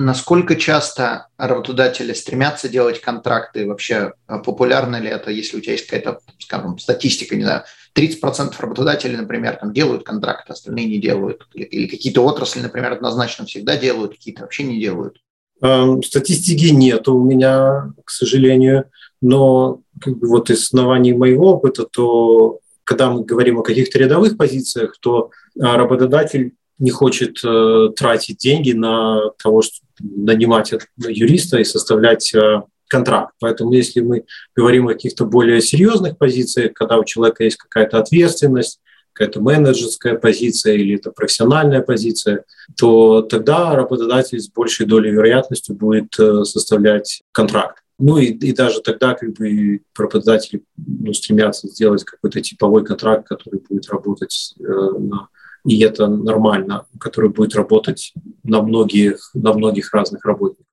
Насколько 0.00 0.54
часто 0.54 1.26
работодатели 1.38 2.12
стремятся 2.12 2.68
делать 2.68 3.00
контракты? 3.00 3.66
Вообще 3.66 4.12
а, 4.28 4.38
популярно 4.38 5.00
ли 5.00 5.08
это, 5.08 5.32
если 5.32 5.56
у 5.56 5.60
тебя 5.60 5.72
есть 5.72 5.86
какая-то, 5.86 6.20
скажем, 6.38 6.78
статистика, 6.78 7.34
не 7.34 7.42
знаю, 7.42 7.64
30% 7.96 8.52
работодателей, 8.60 9.16
например, 9.16 9.56
там 9.56 9.72
делают 9.72 10.04
контракты, 10.04 10.52
остальные 10.52 10.86
не 10.86 10.98
делают. 10.98 11.48
Или 11.52 11.88
какие-то 11.88 12.20
отрасли, 12.22 12.60
например, 12.60 12.92
однозначно 12.92 13.44
всегда 13.44 13.76
делают, 13.76 14.12
какие-то 14.12 14.42
вообще 14.42 14.62
не 14.62 14.78
делают. 14.78 15.16
Эм, 15.62 16.00
статистики 16.04 16.66
нет 16.66 17.08
у 17.08 17.20
меня, 17.24 17.92
к 18.04 18.10
сожалению, 18.10 18.84
но 19.20 19.80
как 20.00 20.16
бы 20.16 20.28
вот 20.28 20.48
из 20.48 20.62
оснований 20.62 21.12
моего 21.12 21.54
опыта, 21.54 21.84
то 21.84 22.60
когда 22.84 23.10
мы 23.10 23.24
говорим 23.24 23.58
о 23.58 23.64
каких-то 23.64 23.98
рядовых 23.98 24.36
позициях, 24.36 24.96
то 25.00 25.32
а, 25.60 25.76
работодатель 25.76 26.54
не 26.78 26.90
хочет 26.90 27.40
э, 27.44 27.88
тратить 27.96 28.38
деньги 28.38 28.70
на 28.70 29.30
того, 29.42 29.62
чтобы 29.62 29.87
нанимать 30.00 30.72
юриста 30.96 31.58
и 31.58 31.64
составлять 31.64 32.34
э, 32.34 32.62
контракт. 32.88 33.34
Поэтому 33.40 33.72
если 33.72 34.00
мы 34.00 34.24
говорим 34.56 34.88
о 34.88 34.92
каких-то 34.92 35.24
более 35.24 35.60
серьезных 35.60 36.18
позициях, 36.18 36.72
когда 36.74 36.98
у 36.98 37.04
человека 37.04 37.44
есть 37.44 37.56
какая-то 37.56 37.98
ответственность, 37.98 38.80
какая-то 39.12 39.40
менеджерская 39.40 40.16
позиция 40.16 40.74
или 40.74 40.96
это 40.96 41.10
профессиональная 41.10 41.82
позиция, 41.82 42.44
то 42.76 43.22
тогда 43.22 43.74
работодатель 43.74 44.40
с 44.40 44.48
большей 44.48 44.86
долей 44.86 45.10
вероятности 45.10 45.72
будет 45.72 46.18
э, 46.18 46.44
составлять 46.44 47.22
контракт. 47.32 47.82
Ну 47.98 48.18
и, 48.18 48.26
и 48.26 48.52
даже 48.52 48.80
тогда 48.80 49.14
как 49.14 49.32
бы 49.32 49.80
работодатели 49.96 50.62
ну, 50.76 51.12
стремятся 51.12 51.66
сделать 51.66 52.04
какой-то 52.04 52.40
типовой 52.40 52.84
контракт, 52.84 53.26
который 53.26 53.60
будет 53.68 53.88
работать 53.90 54.54
э, 54.60 54.62
на 54.62 55.28
и 55.68 55.82
это 55.82 56.06
нормально, 56.06 56.86
который 56.98 57.30
будет 57.30 57.54
работать 57.54 58.12
на 58.42 58.62
многих, 58.62 59.30
на 59.34 59.52
многих 59.52 59.92
разных 59.92 60.24
работниках. 60.24 60.66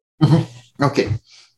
Окей. 0.78 1.08
Okay. 1.08 1.10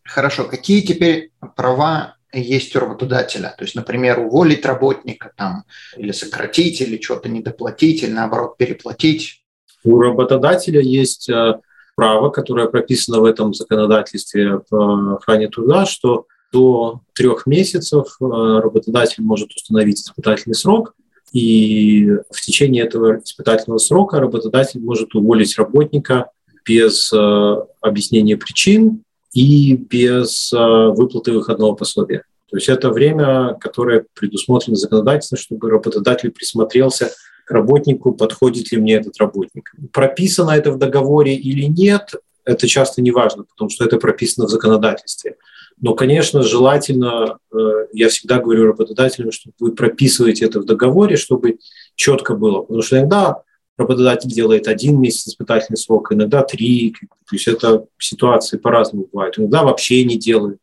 Хорошо. 0.04 0.46
Какие 0.46 0.82
теперь 0.82 1.32
права 1.56 2.16
есть 2.34 2.76
у 2.76 2.80
работодателя? 2.80 3.54
То 3.58 3.64
есть, 3.66 3.76
например, 3.76 4.20
уволить 4.20 4.66
работника 4.66 5.34
там, 5.36 5.66
или 5.98 6.12
сократить, 6.12 6.82
или 6.82 7.00
что-то 7.00 7.30
недоплатить, 7.30 8.04
или 8.04 8.12
наоборот 8.12 8.58
переплатить? 8.58 9.44
У 9.84 10.00
работодателя 10.00 10.82
есть 10.82 11.30
э, 11.30 11.60
право, 11.96 12.30
которое 12.30 12.68
прописано 12.68 13.20
в 13.20 13.26
этом 13.26 13.54
законодательстве 13.54 14.62
в 14.70 15.16
охране 15.16 15.50
труда, 15.50 15.86
что 15.86 16.26
до 16.52 17.02
трех 17.14 17.46
месяцев 17.46 18.18
э, 18.20 18.26
работодатель 18.26 19.24
может 19.24 19.52
установить 19.52 20.00
испытательный 20.00 20.56
срок– 20.56 20.96
и 21.32 22.10
в 22.30 22.42
течение 22.42 22.84
этого 22.84 23.20
испытательного 23.20 23.80
срока 23.80 24.20
работодатель 24.20 24.80
может 24.80 25.14
уволить 25.16 25.58
работника 25.58 26.32
без 26.66 27.12
э, 27.14 27.56
объяснения 27.82 28.38
причин 28.38 29.04
и 29.34 29.76
без 29.76 30.52
э, 30.54 30.58
выплаты 30.58 31.32
выходного 31.32 31.76
пособия. 31.76 32.24
То 32.50 32.58
есть 32.58 32.70
это 32.70 32.90
время, 32.92 33.58
которое 33.60 34.06
предусмотрено 34.14 34.76
законодательством, 34.76 35.38
чтобы 35.38 35.70
работодатель 35.70 36.32
присмотрелся 36.32 37.12
к 37.46 37.52
работнику, 37.52 38.14
подходит 38.14 38.72
ли 38.72 38.78
мне 38.78 38.96
этот 38.96 39.18
работник. 39.18 39.74
Прописано 39.92 40.52
это 40.52 40.72
в 40.72 40.78
договоре 40.78 41.36
или 41.36 41.64
нет, 41.64 42.14
это 42.46 42.68
часто 42.68 43.02
не 43.02 43.12
важно, 43.12 43.44
потому 43.44 43.70
что 43.70 43.84
это 43.84 43.98
прописано 43.98 44.48
в 44.48 44.50
законодательстве. 44.50 45.36
Но, 45.80 45.94
конечно, 45.94 46.42
желательно, 46.42 47.38
э, 47.54 47.58
я 47.94 48.10
всегда 48.10 48.40
говорю 48.40 48.66
работодателям, 48.66 49.32
что 49.32 49.52
вы 49.60 49.74
прописываете 49.74 50.46
это 50.46 50.60
в 50.60 50.66
договоре, 50.66 51.18
чтобы 51.18 51.60
четко 51.96 52.34
было. 52.34 52.62
Потому 52.62 52.82
что 52.82 52.98
иногда 52.98 53.44
работодатель 53.78 54.30
делает 54.30 54.68
один 54.68 55.00
месяц 55.00 55.28
испытательный 55.28 55.78
срок, 55.78 56.12
иногда 56.12 56.42
три. 56.42 56.96
То 57.30 57.36
есть 57.36 57.48
это 57.48 57.86
ситуации 58.00 58.58
по-разному 58.58 59.08
бывают. 59.12 59.38
Иногда 59.38 59.64
вообще 59.64 60.04
не 60.04 60.18
делают. 60.18 60.60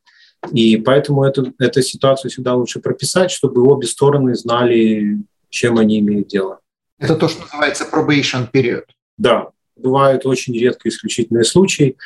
И 0.52 0.76
поэтому 0.76 1.24
эту, 1.24 1.54
эту 1.58 1.80
ситуацию 1.80 2.30
всегда 2.30 2.54
лучше 2.54 2.80
прописать, 2.80 3.30
чтобы 3.30 3.62
обе 3.62 3.86
стороны 3.86 4.34
знали, 4.34 5.18
чем 5.48 5.78
они 5.78 6.00
имеют 6.00 6.28
дело. 6.28 6.58
Это 6.98 7.16
то, 7.16 7.28
что 7.28 7.42
называется 7.42 7.86
probation 7.90 8.48
период. 8.50 8.84
Да, 9.16 9.50
бывают 9.76 10.26
очень 10.26 10.58
редко 10.58 10.88
исключительные 10.88 11.44
случаи, 11.44 11.96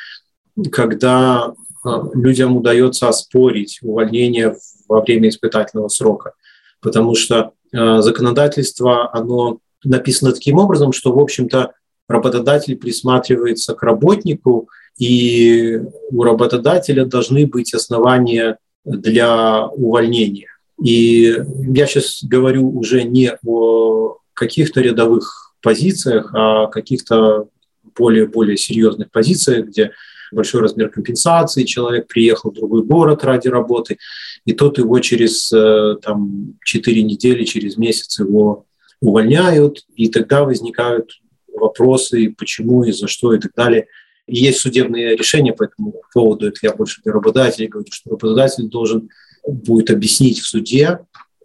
когда 0.71 1.53
людям 1.83 2.57
удается 2.57 3.07
оспорить 3.07 3.79
увольнение 3.81 4.55
во 4.87 5.01
время 5.01 5.29
испытательного 5.29 5.87
срока, 5.87 6.33
потому 6.81 7.15
что 7.15 7.51
а, 7.73 8.01
законодательство, 8.01 9.13
оно 9.15 9.59
написано 9.83 10.31
таким 10.31 10.57
образом, 10.57 10.91
что, 10.91 11.13
в 11.13 11.19
общем-то, 11.19 11.73
работодатель 12.07 12.75
присматривается 12.75 13.75
к 13.75 13.83
работнику, 13.83 14.69
и 14.97 15.81
у 16.11 16.23
работодателя 16.23 17.05
должны 17.05 17.47
быть 17.47 17.73
основания 17.73 18.57
для 18.83 19.67
увольнения. 19.67 20.47
И 20.83 21.35
я 21.67 21.85
сейчас 21.85 22.23
говорю 22.23 22.69
уже 22.77 23.03
не 23.03 23.31
о 23.45 24.17
каких-то 24.33 24.81
рядовых 24.81 25.53
позициях, 25.61 26.31
а 26.33 26.63
о 26.63 26.67
каких-то 26.67 27.47
более-более 27.95 28.57
серьезных 28.57 29.11
позициях, 29.11 29.67
где 29.67 29.91
большой 30.31 30.61
размер 30.61 30.89
компенсации, 30.89 31.63
человек 31.63 32.07
приехал 32.07 32.51
в 32.51 32.55
другой 32.55 32.83
город 32.83 33.23
ради 33.23 33.47
работы, 33.47 33.97
и 34.45 34.53
тот 34.53 34.77
его 34.77 34.99
через 34.99 35.51
э, 35.51 35.95
там, 36.01 36.55
4 36.63 37.03
недели, 37.03 37.43
через 37.43 37.77
месяц 37.77 38.19
его 38.19 38.65
увольняют, 39.01 39.85
и 39.95 40.09
тогда 40.09 40.43
возникают 40.43 41.11
вопросы, 41.53 42.33
почему 42.37 42.83
и 42.83 42.91
за 42.91 43.07
что 43.07 43.33
и 43.33 43.39
так 43.39 43.53
далее. 43.55 43.87
И 44.27 44.37
есть 44.37 44.59
судебные 44.59 45.15
решения 45.15 45.53
по 45.53 45.63
этому 45.63 45.93
поводу, 46.13 46.47
это 46.47 46.59
я 46.61 46.73
больше 46.73 47.01
для 47.03 47.13
работодателей 47.13 47.67
говорю, 47.67 47.87
что 47.91 48.11
работодатель 48.11 48.67
должен 48.67 49.09
будет 49.45 49.89
объяснить 49.89 50.39
в 50.39 50.47
суде, 50.47 50.99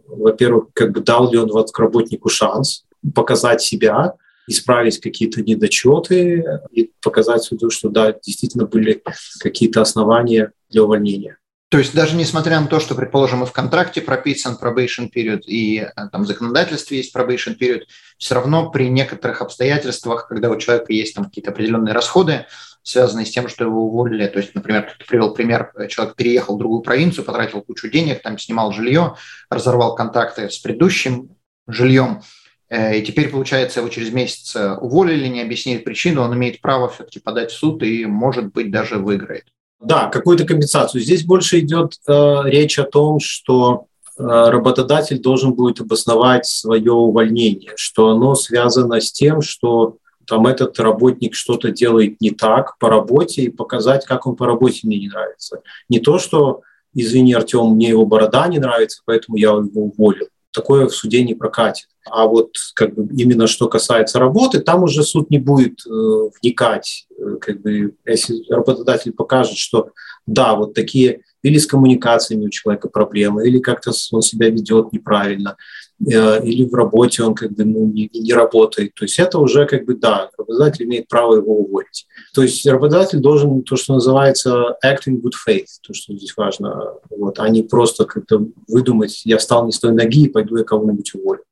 во-первых, 0.06 0.68
как 0.74 0.92
бы 0.92 1.00
дал 1.00 1.30
ли 1.30 1.38
он 1.38 1.50
работнику 1.76 2.28
шанс 2.28 2.84
показать 3.14 3.62
себя, 3.62 4.14
исправить 4.46 5.00
какие-то 5.00 5.42
недочеты 5.42 6.44
и 6.70 6.92
показать 7.02 7.42
суду, 7.42 7.70
что 7.70 7.88
да, 7.88 8.12
действительно 8.12 8.66
были 8.66 9.02
какие-то 9.40 9.80
основания 9.80 10.52
для 10.68 10.82
увольнения. 10.82 11.38
То 11.74 11.78
есть 11.78 11.92
даже 11.92 12.14
несмотря 12.14 12.60
на 12.60 12.68
то, 12.68 12.78
что, 12.78 12.94
предположим, 12.94 13.42
и 13.42 13.46
в 13.46 13.52
контракте 13.52 14.00
прописан 14.00 14.56
probation 14.62 15.10
period, 15.12 15.40
и 15.40 15.80
э, 15.80 15.90
там 16.12 16.22
в 16.22 16.26
законодательстве 16.28 16.98
есть 16.98 17.12
probation 17.12 17.58
period, 17.58 17.82
все 18.16 18.36
равно 18.36 18.70
при 18.70 18.88
некоторых 18.88 19.42
обстоятельствах, 19.42 20.28
когда 20.28 20.50
у 20.50 20.56
человека 20.56 20.92
есть 20.92 21.16
там 21.16 21.24
какие-то 21.24 21.50
определенные 21.50 21.92
расходы, 21.92 22.46
связанные 22.84 23.26
с 23.26 23.30
тем, 23.32 23.48
что 23.48 23.64
его 23.64 23.86
уволили, 23.86 24.28
то 24.28 24.38
есть, 24.38 24.54
например, 24.54 24.94
ты 24.96 25.04
привел 25.04 25.34
пример, 25.34 25.72
э, 25.74 25.88
человек 25.88 26.14
переехал 26.14 26.54
в 26.54 26.58
другую 26.58 26.82
провинцию, 26.82 27.24
потратил 27.24 27.60
кучу 27.62 27.88
денег, 27.88 28.22
там 28.22 28.38
снимал 28.38 28.70
жилье, 28.70 29.16
разорвал 29.50 29.96
контакты 29.96 30.50
с 30.50 30.58
предыдущим 30.58 31.30
жильем, 31.66 32.22
и 32.70 33.02
теперь, 33.02 33.28
получается, 33.28 33.80
его 33.80 33.88
через 33.88 34.10
месяц 34.10 34.56
э, 34.56 34.76
уволили, 34.76 35.28
не 35.28 35.42
объяснили 35.42 35.78
причину, 35.78 36.22
он 36.22 36.34
имеет 36.34 36.60
право 36.60 36.88
все-таки 36.88 37.20
подать 37.20 37.50
в 37.50 37.56
суд 37.56 37.82
и, 37.82 38.06
может 38.06 38.52
быть, 38.52 38.70
даже 38.70 38.96
выиграет. 38.96 39.44
Да, 39.80 40.08
какую-то 40.08 40.46
компенсацию. 40.46 41.02
Здесь 41.02 41.24
больше 41.24 41.60
идет 41.60 41.98
э, 42.08 42.42
речь 42.46 42.78
о 42.78 42.84
том, 42.84 43.20
что 43.20 43.86
э, 44.18 44.22
работодатель 44.22 45.20
должен 45.20 45.52
будет 45.52 45.80
обосновать 45.80 46.46
свое 46.46 46.92
увольнение, 46.92 47.72
что 47.76 48.10
оно 48.10 48.34
связано 48.34 49.00
с 49.00 49.12
тем, 49.12 49.42
что 49.42 49.98
там 50.26 50.46
этот 50.46 50.78
работник 50.80 51.34
что-то 51.34 51.70
делает 51.70 52.18
не 52.20 52.30
так 52.30 52.78
по 52.78 52.88
работе 52.88 53.42
и 53.42 53.50
показать, 53.50 54.06
как 54.06 54.26
он 54.26 54.36
по 54.36 54.46
работе 54.46 54.80
мне 54.84 54.98
не 54.98 55.08
нравится. 55.08 55.60
Не 55.90 56.00
то, 56.00 56.18
что, 56.18 56.62
извини, 56.94 57.34
Артем, 57.34 57.74
мне 57.74 57.90
его 57.90 58.06
борода 58.06 58.48
не 58.48 58.58
нравится, 58.58 59.02
поэтому 59.04 59.36
я 59.36 59.50
его 59.50 59.68
уволил 59.74 60.28
такое 60.54 60.86
в 60.86 60.94
суде 60.94 61.22
не 61.22 61.34
прокатит. 61.34 61.88
А 62.10 62.26
вот 62.26 62.56
как 62.74 62.94
бы 62.94 63.06
именно 63.14 63.46
что 63.46 63.68
касается 63.68 64.18
работы, 64.18 64.60
там 64.60 64.82
уже 64.82 65.02
суд 65.02 65.30
не 65.30 65.38
будет 65.38 65.80
э, 65.86 65.90
вникать. 65.90 67.06
Э, 67.18 67.36
как 67.40 67.60
бы, 67.60 67.94
если 68.06 68.42
работодатель 68.50 69.12
покажет, 69.12 69.56
что 69.56 69.90
да, 70.26 70.54
вот 70.54 70.74
такие 70.74 71.22
или 71.42 71.58
с 71.58 71.66
коммуникациями 71.66 72.46
у 72.46 72.50
человека 72.50 72.88
проблемы, 72.88 73.46
или 73.46 73.58
как-то 73.58 73.92
он 74.12 74.22
себя 74.22 74.48
ведет 74.48 74.92
неправильно, 74.92 75.56
или 76.00 76.64
в 76.64 76.74
работе 76.74 77.22
он 77.22 77.34
как 77.34 77.52
бы 77.52 77.64
ну, 77.64 77.86
не, 77.86 78.10
не 78.12 78.32
работает. 78.32 78.94
То 78.94 79.04
есть 79.04 79.18
это 79.18 79.38
уже 79.38 79.66
как 79.66 79.84
бы, 79.84 79.94
да, 79.94 80.30
работодатель 80.36 80.84
имеет 80.84 81.08
право 81.08 81.36
его 81.36 81.58
уволить. 81.58 82.06
То 82.34 82.42
есть 82.42 82.66
работодатель 82.66 83.20
должен 83.20 83.62
то, 83.62 83.76
что 83.76 83.94
называется 83.94 84.76
acting 84.84 85.20
good 85.20 85.34
faith, 85.48 85.66
то, 85.82 85.94
что 85.94 86.14
здесь 86.14 86.36
важно, 86.36 86.94
вот, 87.10 87.38
а 87.38 87.48
не 87.48 87.62
просто 87.62 88.04
как-то 88.04 88.46
выдумать, 88.68 89.22
я 89.24 89.38
встал 89.38 89.66
не 89.66 89.72
с 89.72 89.78
той 89.78 89.92
ноги 89.92 90.24
и 90.24 90.28
пойду 90.28 90.56
я 90.56 90.64
кого-нибудь 90.64 91.14
уволю. 91.14 91.42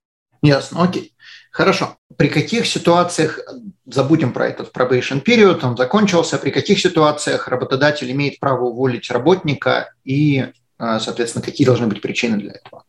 Ясно, 0.43 0.83
окей. 0.83 1.15
Хорошо. 1.53 1.97
При 2.17 2.29
каких 2.29 2.67
ситуациях, 2.67 3.39
забудем 3.87 4.33
про 4.33 4.49
этот 4.49 4.75
probation 4.75 5.23
period, 5.23 5.61
он 5.63 5.77
закончился, 5.77 6.39
при 6.39 6.51
каких 6.51 6.81
ситуациях 6.81 7.47
работодатель 7.47 8.11
имеет 8.11 8.41
право 8.41 8.65
уволить 8.65 9.11
работника 9.11 9.93
и, 10.03 10.47
а, 10.79 10.99
соответственно, 10.99 11.45
какие 11.45 11.67
должны 11.67 11.87
быть 11.87 12.01
причины 12.01 12.39
для 12.39 12.53
этого? 12.53 12.85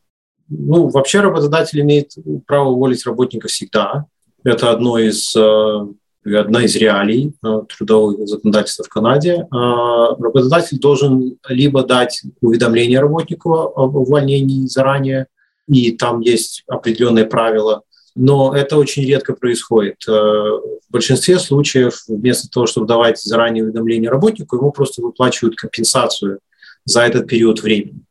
Ну, 0.49 0.87
вообще 0.89 1.21
работодатель 1.21 1.81
имеет 1.81 2.15
право 2.45 2.69
уволить 2.69 3.05
работника 3.05 3.47
всегда. 3.47 4.05
Это 4.43 4.71
одно 4.71 4.97
из, 4.99 5.35
а, 5.35 5.87
одна 6.25 6.63
из 6.63 6.75
реалий 6.75 7.33
а, 7.41 7.61
трудового 7.61 8.27
законодательства 8.27 8.83
в 8.83 8.89
Канаде. 8.89 9.47
Работодатель 9.51 10.79
должен 10.79 11.37
либо 11.47 11.83
дать 11.83 12.21
уведомление 12.41 12.99
работнику 12.99 13.53
об 13.53 13.95
увольнении 13.95 14.67
заранее, 14.67 15.27
и 15.67 15.91
там 15.91 16.19
есть 16.19 16.63
определенные 16.67 17.25
правила– 17.25 17.81
но 18.15 18.55
это 18.55 18.77
очень 18.77 19.05
редко 19.05 19.33
происходит. 19.33 19.97
Э, 20.07 20.11
в 20.11 20.91
большинстве 20.91 21.39
случаев 21.39 22.03
вместо 22.07 22.49
того, 22.49 22.67
чтобы 22.67 22.87
давать 22.87 23.19
заранее 23.19 23.63
уведомление 23.63 24.09
работнику, 24.09 24.57
ему 24.57 24.71
просто 24.71 25.01
выплачивают 25.01 25.55
компенсацию 25.55 26.39
за 26.85 27.01
этот 27.01 27.27
период 27.27 27.63
времени. 27.63 28.01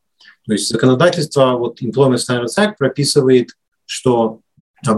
То 0.45 0.53
есть 0.53 0.69
законодательство, 0.69 1.53
вот 1.57 1.81
Employment 1.81 2.17
Standards 2.17 2.57
Act 2.57 2.73
прописывает, 2.77 3.49
что 3.85 4.41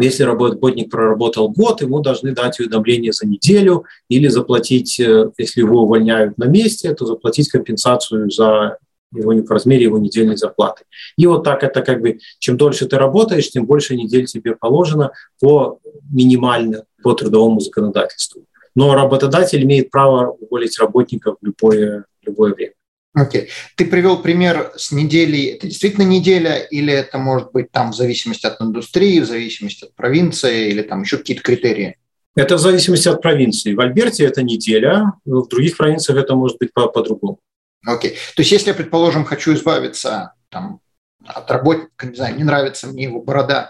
если 0.02 0.24
работник 0.24 0.90
проработал 0.90 1.50
год, 1.50 1.82
ему 1.82 2.00
должны 2.00 2.32
дать 2.32 2.60
уведомление 2.60 3.14
за 3.14 3.28
неделю 3.28 3.86
или 4.10 4.28
заплатить, 4.28 5.00
э, 5.00 5.30
если 5.38 5.62
его 5.62 5.84
увольняют 5.84 6.38
на 6.38 6.46
месте, 6.46 6.94
то 6.96 7.06
заплатить 7.06 7.50
компенсацию 7.50 8.32
за 8.32 8.80
его 9.14 9.32
в 9.32 9.52
размере 9.52 9.84
его 9.84 9.98
недельной 9.98 10.38
зарплаты. 10.38 10.84
И 11.18 11.28
вот 11.28 11.44
так 11.44 11.64
это 11.64 11.82
как 11.82 12.02
бы, 12.02 12.20
чем 12.40 12.58
дольше 12.58 12.88
ты 12.88 12.98
работаешь, 12.98 13.50
тем 13.50 13.66
больше 13.66 13.96
недель 13.96 14.26
тебе 14.26 14.56
положено 14.56 15.12
по 15.40 15.80
минимально 16.12 16.86
по 17.04 17.14
трудовому 17.14 17.60
законодательству. 17.60 18.46
Но 18.76 18.94
работодатель 18.94 19.64
имеет 19.64 19.90
право 19.90 20.32
уволить 20.32 20.78
работника 20.80 21.34
в 21.34 21.38
любое, 21.42 22.06
любое 22.26 22.54
время. 22.54 22.74
Окей. 23.16 23.44
Okay. 23.44 23.48
Ты 23.78 23.86
привел 23.86 24.22
пример 24.22 24.74
с 24.76 24.92
неделей. 24.92 25.46
Это 25.46 25.68
действительно 25.68 26.04
неделя 26.04 26.58
или 26.58 26.94
это 26.94 27.18
может 27.18 27.52
быть 27.54 27.72
там 27.72 27.92
в 27.92 27.96
зависимости 27.96 28.46
от 28.46 28.62
индустрии, 28.62 29.22
в 29.22 29.26
зависимости 29.26 29.86
от 29.86 29.96
провинции 29.96 30.70
или 30.70 30.82
там 30.82 31.02
еще 31.02 31.18
какие-то 31.18 31.42
критерии? 31.42 31.98
Это 32.36 32.58
в 32.58 32.60
зависимости 32.60 33.08
от 33.08 33.22
провинции. 33.22 33.74
В 33.74 33.80
Альберте 33.80 34.26
это 34.26 34.44
неделя, 34.44 35.14
в 35.24 35.48
других 35.48 35.78
провинциях 35.78 36.20
это 36.20 36.36
может 36.36 36.58
быть 36.60 36.74
по-другому. 36.74 37.40
Окей. 37.86 38.18
То 38.36 38.42
есть, 38.42 38.52
если 38.52 38.70
я, 38.70 38.74
предположим, 38.74 39.24
хочу 39.24 39.54
избавиться 39.54 40.34
там, 40.50 40.82
от 41.26 41.50
работника, 41.50 42.08
не 42.08 42.16
знаю, 42.16 42.36
не 42.36 42.44
нравится 42.44 42.88
мне 42.88 43.04
его 43.04 43.22
борода, 43.22 43.70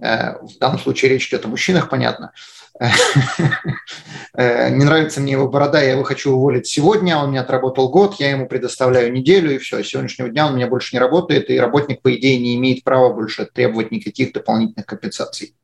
э, 0.00 0.34
в 0.40 0.58
данном 0.60 0.78
случае 0.78 1.10
речь 1.10 1.28
идет 1.28 1.46
о 1.46 1.48
мужчинах, 1.48 1.90
понятно, 1.90 2.32
не 2.80 4.84
нравится 4.84 5.20
мне 5.20 5.32
его 5.32 5.48
борода, 5.48 5.82
я 5.82 5.92
его 5.92 6.04
хочу 6.04 6.32
уволить 6.32 6.66
сегодня, 6.66 7.16
он 7.16 7.30
мне 7.30 7.40
отработал 7.40 7.88
год, 7.88 8.16
я 8.18 8.30
ему 8.30 8.46
предоставляю 8.46 9.12
неделю, 9.12 9.54
и 9.54 9.58
все, 9.58 9.82
с 9.82 9.88
сегодняшнего 9.88 10.28
дня 10.28 10.46
он 10.46 10.52
у 10.52 10.56
меня 10.56 10.68
больше 10.68 10.94
не 10.94 11.00
работает, 11.00 11.50
и 11.50 11.58
работник, 11.58 12.02
по 12.02 12.14
идее, 12.14 12.38
не 12.38 12.56
имеет 12.56 12.84
права 12.84 13.12
больше 13.12 13.48
требовать 13.52 13.90
никаких 13.90 14.32
дополнительных 14.32 14.86
компенсаций. 14.86 15.54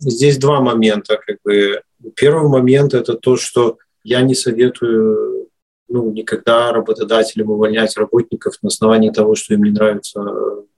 Здесь 0.00 0.38
два 0.38 0.60
момента. 0.60 1.18
Как 1.24 1.36
бы. 1.44 1.82
Первый 2.14 2.48
момент– 2.48 2.94
это 2.94 3.14
то, 3.14 3.36
что 3.36 3.78
я 4.04 4.22
не 4.22 4.34
советую 4.34 5.48
ну, 5.88 6.12
никогда 6.12 6.72
работодателям 6.72 7.50
увольнять 7.50 7.96
работников 7.96 8.54
на 8.62 8.68
основании 8.68 9.10
того, 9.10 9.34
что 9.34 9.54
им 9.54 9.64
не 9.64 9.70
нравится 9.70 10.20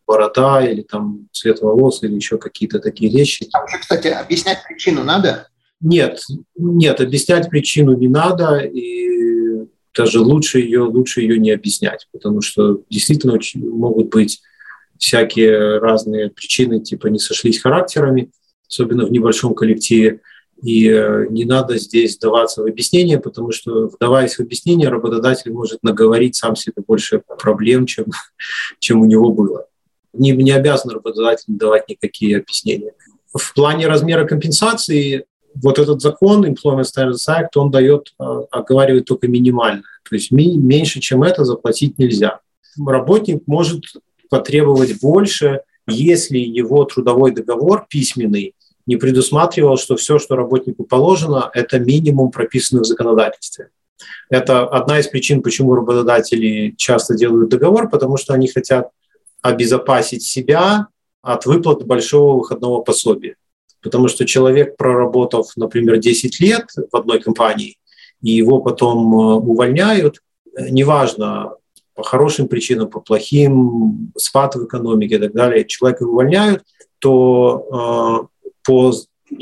борода 0.07 0.65
или 0.65 0.83
там 0.83 1.29
цвет 1.33 1.61
волос 1.61 2.03
или 2.03 2.15
еще 2.15 2.39
какие-то 2.39 2.79
такие 2.79 3.13
вещи. 3.13 3.49
А 3.53 3.65
уже, 3.65 3.79
кстати, 3.79 4.09
объяснять 4.09 4.59
причину 4.67 5.05
надо? 5.05 5.49
Нет, 5.81 6.21
нет, 6.57 7.01
объяснять 7.01 7.49
причину 7.49 7.97
не 7.97 8.09
надо, 8.09 8.59
и 8.59 9.67
даже 9.97 10.21
лучше 10.21 10.61
ее, 10.61 10.83
лучше 10.83 11.23
ее 11.23 11.39
не 11.39 11.51
объяснять, 11.51 12.07
потому 12.13 12.43
что 12.43 12.83
действительно 12.91 13.33
очень 13.35 13.69
могут 13.69 14.11
быть 14.11 14.41
всякие 14.99 15.79
разные 15.79 16.31
причины, 16.31 16.81
типа 16.81 17.07
не 17.07 17.19
сошлись 17.19 17.61
характерами, 17.61 18.31
особенно 18.69 19.07
в 19.07 19.11
небольшом 19.11 19.55
коллективе. 19.55 20.21
И 20.63 20.89
э, 20.89 21.27
не 21.31 21.47
надо 21.47 21.79
здесь 21.79 22.17
вдаваться 22.17 22.63
в 22.63 22.67
объяснение, 22.67 23.19
потому 23.19 23.51
что, 23.51 23.89
вдаваясь 23.89 24.35
в 24.35 24.41
объяснение, 24.41 24.91
работодатель 24.91 25.51
может 25.51 25.83
наговорить 25.83 26.37
сам 26.37 26.55
себе 26.55 26.83
больше 26.87 27.23
проблем, 27.39 27.87
чем, 27.87 28.07
чем 28.79 29.01
у 29.01 29.07
него 29.07 29.33
было. 29.33 29.67
Не, 30.13 30.33
не 30.33 30.51
обязан 30.51 30.91
работодатель 30.91 31.45
давать 31.49 31.89
никакие 31.89 32.39
объяснения. 32.39 32.93
В 33.33 33.55
плане 33.55 33.87
размера 33.87 34.27
компенсации 34.27 35.25
вот 35.55 35.79
этот 35.79 36.01
закон, 36.01 36.45
Employment 36.45 36.85
Standards 36.85 37.29
Act, 37.29 37.49
он 37.57 37.71
дает, 37.71 38.15
э, 38.19 38.25
оговаривает 38.51 39.07
только 39.07 39.29
минимально. 39.29 39.83
То 40.09 40.15
есть 40.15 40.31
меньше, 40.31 41.01
чем 41.01 41.23
это, 41.23 41.45
заплатить 41.45 41.99
нельзя. 41.99 42.41
Работник 42.85 43.43
может 43.47 43.83
потребовать 44.29 45.01
больше, 45.01 45.63
если 45.89 46.39
его 46.39 46.85
трудовой 46.85 47.33
договор 47.33 47.87
письменный 47.89 48.55
не 48.87 48.97
предусматривал, 48.97 49.77
что 49.77 49.97
все, 49.97 50.19
что 50.19 50.37
работнику 50.37 50.85
положено, 50.85 51.51
это 51.55 51.79
минимум 51.79 52.31
прописанный 52.31 52.83
в 52.83 52.87
законодательстве. 52.87 53.69
Это 54.31 54.67
одна 54.67 54.99
из 54.99 55.07
причин, 55.07 55.43
почему 55.43 55.75
работодатели 55.75 56.75
часто 56.77 57.15
делают 57.15 57.51
договор, 57.51 57.89
потому 57.91 58.17
что 58.17 58.35
они 58.35 58.49
хотят 58.49 58.91
обезопасить 59.43 60.23
себя 60.23 60.87
от 61.23 61.47
выплаты 61.47 61.85
большого 61.85 62.39
выходного 62.39 62.81
пособия. 62.81 63.37
Потому 63.83 64.09
что 64.09 64.27
человек, 64.27 64.77
проработав, 64.77 65.47
например, 65.57 65.99
10 65.99 66.41
лет 66.41 66.67
в 66.91 66.97
одной 66.97 67.21
компании, 67.21 67.79
и 68.23 68.31
его 68.31 68.61
потом 68.61 69.15
э, 69.15 69.35
увольняют, 69.37 70.21
э, 70.57 70.69
неважно, 70.71 71.55
по 71.95 72.03
хорошим 72.03 72.49
причинам, 72.49 72.89
по 72.89 73.01
плохим, 73.01 74.13
спад 74.17 74.55
в 74.57 74.67
экономике 74.67 75.17
и 75.17 75.19
так 75.19 75.33
далее, 75.33 75.65
человека 75.67 76.05
увольняют, 76.05 76.63
то 76.99 78.29
э, 78.31 78.47
по 78.65 78.93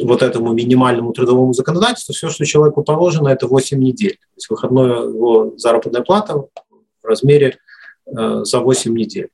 вот 0.02 0.22
этому 0.22 0.52
минимальному 0.52 1.12
трудовому 1.12 1.52
законодательству 1.52 2.14
все, 2.14 2.28
что 2.28 2.44
человеку 2.44 2.82
положено, 2.82 3.28
это 3.28 3.46
8 3.46 3.78
недель. 3.78 4.18
То 4.18 4.36
есть 4.36 4.50
выходная 4.50 5.08
его 5.08 5.54
заработная 5.56 6.02
плата 6.02 6.34
в 6.36 7.06
размере 7.06 7.58
э, 8.06 8.40
за 8.44 8.60
8 8.60 8.96
недель. 8.96 9.28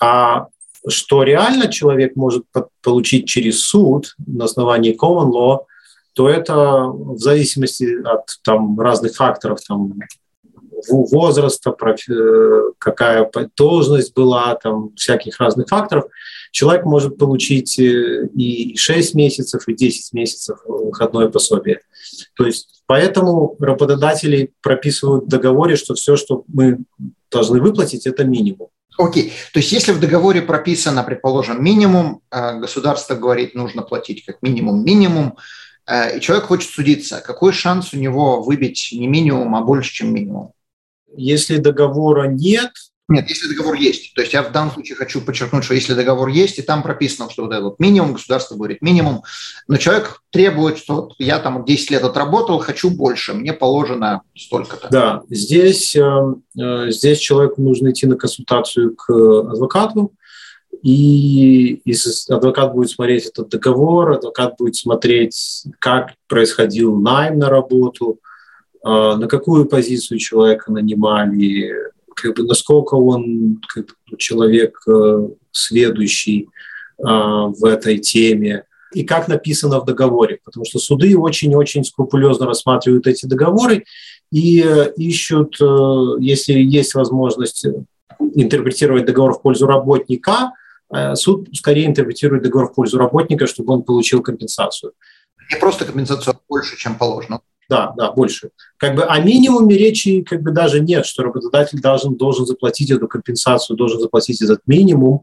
А 0.00 0.48
что 0.88 1.22
реально 1.22 1.68
человек 1.68 2.16
может 2.16 2.44
получить 2.82 3.26
через 3.26 3.60
суд 3.60 4.14
на 4.26 4.44
основании 4.44 4.96
common 4.96 5.30
law, 5.32 5.58
то 6.14 6.28
это 6.28 6.86
в 6.86 7.18
зависимости 7.18 8.00
от 8.06 8.26
там, 8.42 8.78
разных 8.78 9.16
факторов, 9.16 9.58
там, 9.66 9.94
возраста, 10.88 11.74
э, 12.08 12.62
какая 12.78 13.30
должность 13.56 14.14
была, 14.14 14.54
там, 14.56 14.94
всяких 14.96 15.40
разных 15.40 15.68
факторов, 15.68 16.04
человек 16.50 16.84
может 16.84 17.18
получить 17.18 17.78
э, 17.78 18.28
и 18.34 18.76
6 18.76 19.14
месяцев, 19.14 19.66
и 19.66 19.74
10 19.74 20.12
месяцев 20.12 20.58
выходное 20.66 21.28
пособие. 21.28 21.80
То 22.36 22.46
есть 22.46 22.82
поэтому 22.86 23.56
работодатели 23.58 24.52
прописывают 24.62 25.24
в 25.24 25.28
договоре, 25.28 25.76
что 25.76 25.94
все, 25.94 26.16
что 26.16 26.44
мы 26.48 26.78
должны 27.30 27.60
выплатить, 27.60 28.06
это 28.06 28.24
минимум. 28.24 28.68
Окей, 28.96 29.32
то 29.52 29.58
есть 29.58 29.72
если 29.72 29.92
в 29.92 30.00
договоре 30.00 30.40
прописано, 30.42 31.02
предположим, 31.02 31.62
минимум, 31.62 32.20
э, 32.30 32.58
государство 32.58 33.14
говорит, 33.14 33.54
нужно 33.54 33.82
платить 33.82 34.24
как 34.24 34.40
минимум 34.42 34.84
минимум, 34.84 35.36
и 35.86 36.20
человек 36.20 36.46
хочет 36.46 36.70
судиться, 36.70 37.20
какой 37.20 37.52
шанс 37.52 37.92
у 37.92 37.98
него 37.98 38.40
выбить 38.40 38.88
не 38.92 39.06
минимум, 39.06 39.54
а 39.54 39.60
больше, 39.60 39.92
чем 39.92 40.14
минимум? 40.14 40.52
Если 41.14 41.58
договора 41.58 42.26
нет, 42.26 42.70
нет, 43.06 43.28
если 43.28 43.48
договор 43.48 43.74
есть. 43.74 44.14
То 44.14 44.22
есть 44.22 44.32
я 44.32 44.42
в 44.42 44.50
данном 44.50 44.72
случае 44.72 44.96
хочу 44.96 45.20
подчеркнуть, 45.20 45.64
что 45.64 45.74
если 45.74 45.92
договор 45.92 46.28
есть, 46.28 46.58
и 46.58 46.62
там 46.62 46.82
прописано, 46.82 47.28
что 47.28 47.44
вот 47.44 47.52
этот 47.52 47.78
минимум, 47.78 48.14
государство 48.14 48.54
говорит 48.54 48.80
минимум, 48.80 49.24
но 49.68 49.76
человек 49.76 50.22
требует, 50.30 50.78
что 50.78 50.94
вот 50.94 51.14
я 51.18 51.38
там 51.38 51.64
10 51.66 51.90
лет 51.90 52.02
отработал, 52.02 52.58
хочу 52.60 52.88
больше, 52.90 53.34
мне 53.34 53.52
положено 53.52 54.22
столько-то. 54.34 54.88
Да, 54.90 55.22
здесь, 55.28 55.94
э, 55.94 56.34
э, 56.58 56.90
здесь 56.90 57.18
человеку 57.18 57.60
нужно 57.60 57.90
идти 57.90 58.06
на 58.06 58.16
консультацию 58.16 58.96
к 58.96 59.10
адвокату, 59.10 60.14
и, 60.82 61.74
и 61.84 61.94
адвокат 62.30 62.72
будет 62.72 62.90
смотреть 62.90 63.26
этот 63.26 63.50
договор, 63.50 64.12
адвокат 64.12 64.56
будет 64.58 64.76
смотреть, 64.76 65.64
как 65.78 66.14
происходил 66.26 66.96
найм 66.96 67.38
на 67.38 67.50
работу, 67.50 68.18
э, 68.82 68.88
на 68.88 69.26
какую 69.28 69.66
позицию 69.66 70.18
человека 70.18 70.72
нанимали, 70.72 71.92
как 72.14 72.36
бы 72.36 72.44
насколько 72.44 72.94
он 72.94 73.60
как 73.68 73.86
человек 74.18 74.78
э, 74.88 75.28
следующий 75.50 76.48
в 76.96 77.64
этой 77.64 77.98
теме, 77.98 78.66
и 78.92 79.02
как 79.02 79.26
написано 79.26 79.80
в 79.80 79.84
договоре, 79.84 80.38
потому 80.44 80.64
что 80.64 80.78
суды 80.78 81.18
очень-очень 81.18 81.84
скрупулезно 81.84 82.46
рассматривают 82.46 83.08
эти 83.08 83.26
договоры 83.26 83.84
и 84.30 84.64
ищут, 84.96 85.56
если 86.20 86.52
есть 86.52 86.94
возможность 86.94 87.66
интерпретировать 88.20 89.06
договор 89.06 89.34
в 89.34 89.42
пользу 89.42 89.66
работника, 89.66 90.52
суд 91.14 91.48
скорее 91.52 91.86
интерпретирует 91.86 92.44
договор 92.44 92.70
в 92.70 92.74
пользу 92.74 92.96
работника, 92.96 93.48
чтобы 93.48 93.74
он 93.74 93.82
получил 93.82 94.22
компенсацию. 94.22 94.92
Не 95.52 95.58
просто 95.58 95.84
компенсацию, 95.84 96.34
а 96.34 96.40
больше, 96.48 96.76
чем 96.76 96.96
положено. 96.96 97.40
Да, 97.68 97.94
да, 97.96 98.12
больше. 98.12 98.50
Как 98.76 98.94
бы 98.94 99.04
о 99.04 99.18
минимуме 99.20 99.76
речи 99.76 100.22
как 100.22 100.42
бы 100.42 100.50
даже 100.50 100.80
нет, 100.80 101.06
что 101.06 101.22
работодатель 101.22 101.80
должен, 101.80 102.14
должен 102.16 102.46
заплатить 102.46 102.90
эту 102.90 103.08
компенсацию, 103.08 103.76
должен 103.76 104.00
заплатить 104.00 104.42
этот 104.42 104.60
минимум. 104.66 105.22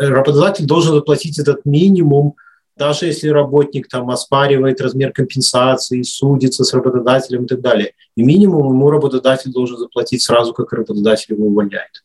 Э, 0.00 0.06
работодатель 0.06 0.66
должен 0.66 0.94
заплатить 0.94 1.38
этот 1.38 1.64
минимум, 1.64 2.34
даже 2.78 3.06
если 3.06 3.28
работник 3.28 3.88
там 3.88 4.08
оспаривает 4.08 4.80
размер 4.80 5.12
компенсации, 5.12 6.02
судится 6.02 6.62
с 6.64 6.72
работодателем 6.72 7.44
и 7.44 7.48
так 7.48 7.60
далее. 7.60 7.92
И 8.16 8.22
минимум 8.22 8.72
ему 8.72 8.90
работодатель 8.90 9.50
должен 9.50 9.76
заплатить 9.76 10.22
сразу, 10.22 10.54
как 10.54 10.72
работодатель 10.72 11.34
его 11.34 11.46
увольняет. 11.46 12.04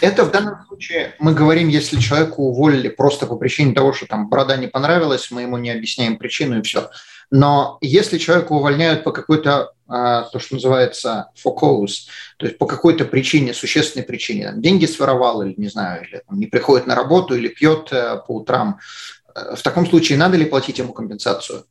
Это 0.00 0.24
в 0.24 0.30
данном 0.30 0.66
случае 0.66 1.14
мы 1.20 1.32
говорим, 1.32 1.68
если 1.68 1.98
человека 1.98 2.34
уволили 2.40 2.88
просто 2.88 3.26
по 3.26 3.36
причине 3.36 3.72
того, 3.72 3.92
что 3.92 4.06
там 4.06 4.28
борода 4.28 4.56
не 4.56 4.66
понравилась, 4.66 5.30
мы 5.30 5.42
ему 5.42 5.56
не 5.58 5.70
объясняем 5.70 6.18
причину 6.18 6.58
и 6.58 6.62
все. 6.62 6.90
Но 7.30 7.78
если 7.80 8.18
человека 8.18 8.52
увольняют 8.52 9.04
по 9.04 9.12
какой-то, 9.12 9.72
а, 9.86 10.22
то, 10.24 10.38
что 10.40 10.56
называется 10.56 11.30
for 11.42 11.54
то 12.36 12.46
есть 12.46 12.58
по 12.58 12.66
какой-то 12.66 13.04
причине, 13.04 13.54
существенной 13.54 14.04
причине, 14.04 14.50
там, 14.50 14.60
деньги 14.60 14.86
своровал 14.86 15.42
или, 15.42 15.54
не 15.56 15.68
знаю, 15.68 16.06
или 16.06 16.22
там, 16.26 16.38
не 16.38 16.46
приходит 16.46 16.86
на 16.86 16.96
работу 16.96 17.36
или 17.36 17.48
пьет 17.48 17.92
э, 17.92 18.20
по 18.26 18.36
утрам, 18.36 18.80
э, 19.34 19.54
в 19.54 19.62
таком 19.62 19.86
случае 19.86 20.18
надо 20.18 20.36
ли 20.36 20.44
платить 20.44 20.78
ему 20.78 20.92
компенсацию? 20.92 21.64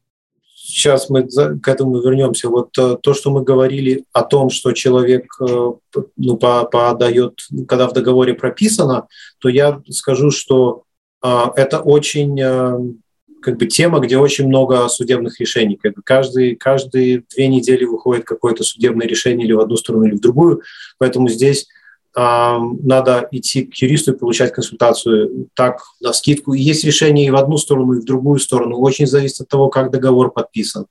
сейчас 0.53 1.09
мы 1.09 1.23
к 1.23 1.67
этому 1.67 1.99
вернемся. 1.99 2.47
Вот 2.47 2.77
э, 2.77 2.95
то, 3.01 3.13
что 3.15 3.31
мы 3.31 3.43
говорили 3.43 4.05
о 4.13 4.21
том, 4.21 4.51
что 4.51 4.71
человек 4.71 5.25
ну, 5.39 6.37
подает, 6.37 7.39
когда 7.67 7.87
в 7.87 7.93
договоре 7.93 8.35
прописано, 8.35 9.07
то 9.39 9.49
я 9.49 9.81
скажу, 9.89 10.29
что 10.29 10.83
это 11.21 11.79
очень 11.79 13.01
как 13.41 13.57
бы 13.57 13.67
тема, 13.67 13.99
где 13.99 14.17
очень 14.17 14.47
много 14.47 14.87
судебных 14.87 15.39
решений. 15.39 15.77
Как 15.81 15.95
бы 15.95 16.01
каждый, 16.01 16.55
каждые 16.55 17.23
две 17.33 17.47
недели 17.47 17.85
выходит 17.85 18.25
какое-то 18.25 18.63
судебное 18.63 19.07
решение 19.07 19.45
или 19.45 19.53
в 19.53 19.59
одну 19.59 19.75
сторону, 19.77 20.05
или 20.05 20.15
в 20.15 20.21
другую. 20.21 20.61
Поэтому 20.97 21.29
здесь 21.29 21.67
э, 22.15 22.21
надо 22.21 23.27
идти 23.31 23.63
к 23.63 23.75
юристу 23.75 24.13
и 24.13 24.17
получать 24.17 24.53
консультацию 24.53 25.47
так 25.53 25.81
на 26.01 26.13
скидку. 26.13 26.53
есть 26.53 26.83
решение 26.83 27.27
и 27.27 27.31
в 27.31 27.35
одну 27.35 27.57
сторону, 27.57 27.93
и 27.93 28.01
в 28.01 28.05
другую 28.05 28.39
сторону. 28.39 28.77
Очень 28.77 29.07
зависит 29.07 29.41
от 29.41 29.47
того, 29.47 29.69
как 29.69 29.91
договор 29.91 30.31
подписан. 30.31 30.87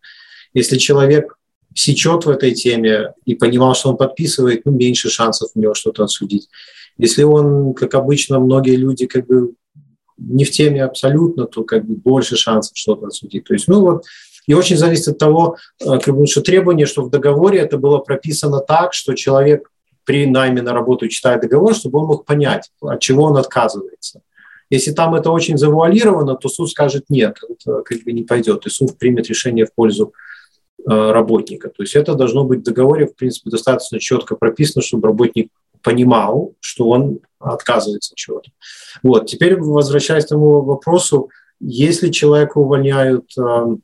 Если 0.54 0.78
человек 0.78 1.36
сечет 1.74 2.24
в 2.26 2.30
этой 2.30 2.52
теме 2.52 3.12
и 3.24 3.34
понимал, 3.34 3.74
что 3.74 3.90
он 3.90 3.96
подписывает, 3.96 4.62
ну, 4.64 4.72
меньше 4.72 5.10
шансов 5.10 5.50
у 5.54 5.60
него 5.60 5.74
что-то 5.74 6.04
отсудить. 6.04 6.48
Если 6.96 7.22
он, 7.22 7.74
как 7.74 7.94
обычно, 7.94 8.40
многие 8.40 8.74
люди 8.74 9.06
как 9.06 9.26
бы 9.26 9.52
не 10.18 10.44
в 10.44 10.50
теме 10.50 10.84
абсолютно, 10.84 11.46
то 11.46 11.64
как 11.64 11.86
бы 11.86 11.94
больше 11.94 12.36
шансов 12.36 12.76
что-то 12.76 13.06
отсудить. 13.06 13.44
То 13.44 13.54
есть, 13.54 13.68
ну 13.68 13.80
вот, 13.80 14.04
и 14.46 14.54
очень 14.54 14.76
зависит 14.76 15.08
от 15.08 15.18
того, 15.18 15.56
э, 15.80 15.98
как 15.98 16.16
бы, 16.16 16.26
что 16.26 16.40
требование, 16.40 16.86
что 16.86 17.02
в 17.02 17.10
договоре 17.10 17.58
это 17.58 17.78
было 17.78 17.98
прописано 17.98 18.60
так, 18.60 18.94
что 18.94 19.14
человек 19.14 19.70
при 20.04 20.26
найме 20.26 20.62
на 20.62 20.72
работу 20.72 21.06
читает 21.08 21.42
договор, 21.42 21.74
чтобы 21.74 21.98
он 21.98 22.06
мог 22.06 22.24
понять, 22.24 22.70
от 22.80 23.00
чего 23.00 23.24
он 23.24 23.36
отказывается. 23.36 24.22
Если 24.70 24.92
там 24.92 25.14
это 25.14 25.30
очень 25.30 25.58
завуалировано, 25.58 26.34
то 26.34 26.48
суд 26.48 26.70
скажет 26.70 27.04
нет, 27.10 27.38
это 27.48 27.82
как 27.82 28.02
бы 28.04 28.12
не 28.12 28.22
пойдет, 28.22 28.66
и 28.66 28.70
суд 28.70 28.98
примет 28.98 29.28
решение 29.28 29.66
в 29.66 29.74
пользу 29.74 30.14
э, 30.78 31.10
работника. 31.10 31.68
То 31.68 31.82
есть 31.82 31.94
это 31.94 32.14
должно 32.14 32.44
быть 32.44 32.60
в 32.60 32.64
договоре, 32.64 33.06
в 33.06 33.16
принципе, 33.16 33.50
достаточно 33.50 33.98
четко 33.98 34.34
прописано, 34.34 34.82
чтобы 34.82 35.08
работник 35.08 35.50
понимал, 35.88 36.54
что 36.60 36.90
он 36.90 37.20
отказывается 37.38 38.12
от 38.12 38.18
чего-то. 38.18 38.50
Вот. 39.02 39.26
Теперь 39.26 39.56
возвращаясь 39.58 40.26
к 40.26 40.28
тому 40.28 40.60
вопросу, 40.60 41.30
если 41.60 42.10
человека 42.10 42.58
увольняют 42.58 43.30
э, 43.38 43.76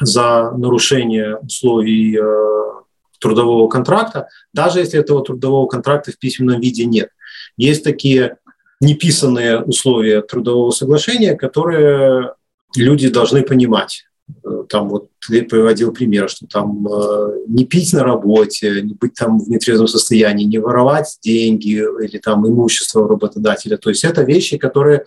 за 0.00 0.52
нарушение 0.52 1.38
условий 1.38 2.18
э, 2.18 2.82
трудового 3.18 3.66
контракта, 3.68 4.28
даже 4.52 4.80
если 4.80 5.00
этого 5.00 5.24
трудового 5.24 5.66
контракта 5.66 6.12
в 6.12 6.18
письменном 6.18 6.60
виде 6.60 6.84
нет. 6.84 7.08
Есть 7.56 7.82
такие 7.82 8.36
неписанные 8.80 9.62
условия 9.62 10.20
трудового 10.20 10.70
соглашения, 10.70 11.34
которые 11.34 12.34
люди 12.76 13.08
должны 13.08 13.42
понимать. 13.42 14.04
Э, 14.44 14.64
там 14.68 14.88
вот 14.88 15.08
приводил 15.28 15.92
пример, 15.92 16.28
что 16.28 16.46
там 16.46 16.86
э, 16.86 17.44
не 17.48 17.64
пить 17.64 17.92
на 17.92 18.04
работе, 18.04 18.82
не 18.82 18.94
быть 18.94 19.14
там 19.14 19.38
в 19.38 19.48
нетрезвом 19.48 19.88
состоянии, 19.88 20.44
не 20.44 20.58
воровать 20.58 21.18
деньги 21.22 21.82
или 22.02 22.18
там 22.18 22.46
имущество 22.46 23.08
работодателя. 23.08 23.76
То 23.76 23.90
есть 23.90 24.04
это 24.04 24.22
вещи, 24.22 24.58
которые 24.58 25.04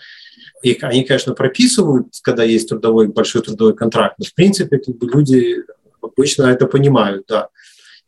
их, 0.61 0.83
они, 0.83 1.03
конечно, 1.03 1.33
прописывают, 1.33 2.07
когда 2.21 2.43
есть 2.43 2.69
трудовой, 2.69 3.07
большой 3.07 3.41
трудовой 3.41 3.75
контракт, 3.75 4.15
но 4.19 4.25
в 4.25 4.33
принципе 4.33 4.77
как 4.77 4.97
бы 4.97 5.07
люди 5.07 5.63
обычно 6.01 6.43
это 6.43 6.67
понимают, 6.67 7.25
да. 7.27 7.49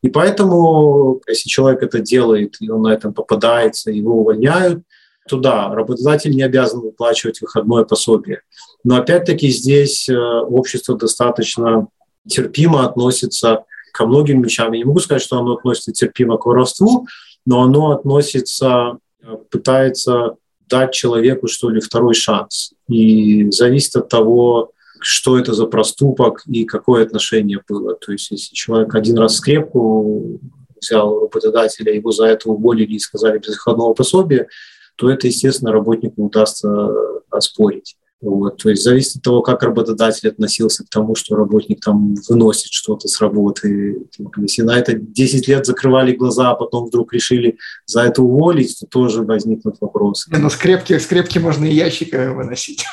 И 0.02 0.10
поэтому, 0.10 1.21
если 1.28 1.47
человек 1.47 1.82
это 1.82 1.99
делает, 1.99 2.58
и 2.60 2.69
он 2.69 2.82
на 2.82 2.93
этом 2.93 3.13
попадается, 3.13 3.89
его 3.89 4.19
увольняют, 4.19 4.84
то 5.28 5.38
да, 5.38 5.74
работодатель 5.74 6.36
не 6.36 6.44
обязан 6.44 6.82
выплачивать 6.82 7.42
выходное 7.42 7.86
пособие. 7.86 8.42
Но 8.84 8.98
опять-таки 8.98 9.50
здесь 9.50 10.10
э, 10.10 10.16
общество 10.16 10.98
достаточно 10.98 11.88
терпимо 12.28 12.86
относится 12.86 13.64
ко 13.94 14.06
многим 14.06 14.42
вещам. 14.42 14.74
Я 14.74 14.80
не 14.80 14.86
могу 14.86 15.00
сказать, 15.00 15.22
что 15.22 15.38
оно 15.38 15.54
относится 15.54 15.92
терпимо 15.92 16.38
к 16.38 16.46
воровству, 16.46 17.08
но 17.46 17.62
оно 17.64 17.92
относится, 17.92 18.98
э, 19.22 19.38
пытается 19.50 20.36
дать 20.68 20.94
человеку, 20.94 21.48
что 21.48 21.70
ли, 21.70 21.80
второй 21.80 22.14
шанс. 22.14 22.74
И 22.88 23.50
зависит 23.52 23.96
от 23.96 24.10
того, 24.10 24.72
что 25.00 25.38
это 25.38 25.54
за 25.54 25.66
проступок 25.68 26.44
и 26.48 26.64
какое 26.66 27.04
отношение 27.04 27.62
было. 27.68 27.96
То 27.96 28.12
есть 28.14 28.32
если 28.32 28.54
человек 28.54 28.96
один 28.96 29.18
раз 29.18 29.36
скрепку 29.36 30.40
взял 30.82 31.22
работодателя, 31.22 31.94
его 31.94 32.12
за 32.12 32.26
это 32.26 32.50
уволили 32.50 32.94
и 32.94 33.00
сказали 33.00 33.38
без 33.38 33.50
выходного 33.50 33.94
пособия, 33.94 34.48
то 34.95 35.10
это, 35.10 35.27
естественно, 35.27 35.71
работнику 35.71 36.25
удастся 36.25 36.89
оспорить. 37.29 37.97
Вот. 38.23 38.63
То 38.63 38.69
есть 38.69 38.84
зависит 38.84 39.17
от 39.17 39.21
того, 39.21 39.41
как 39.41 39.63
работодатель 39.63 40.29
относился 40.29 40.86
к 40.86 40.89
тому, 40.89 41.13
что 41.13 41.36
работник 41.36 41.82
там 41.82 42.15
выносит 42.29 42.71
что-то 42.71 43.10
с 43.10 43.19
работы. 43.19 43.97
Если 44.38 44.62
на 44.62 44.77
это 44.77 44.93
10 44.93 45.47
лет 45.49 45.65
закрывали 45.65 46.15
глаза, 46.15 46.51
а 46.51 46.56
потом 46.56 46.86
вдруг 46.86 47.13
решили 47.13 47.58
за 47.86 48.03
это 48.03 48.21
уволить, 48.21 48.79
то 48.79 48.88
тоже 48.88 49.23
возникнут 49.23 49.75
вопросы. 49.82 50.32
Не, 50.32 50.38
ну 50.38 50.49
скрепки, 50.49 50.97
скрепки 50.99 51.38
можно 51.38 51.65
и 51.65 51.73
ящиками 51.73 52.34
выносить. 52.34 52.86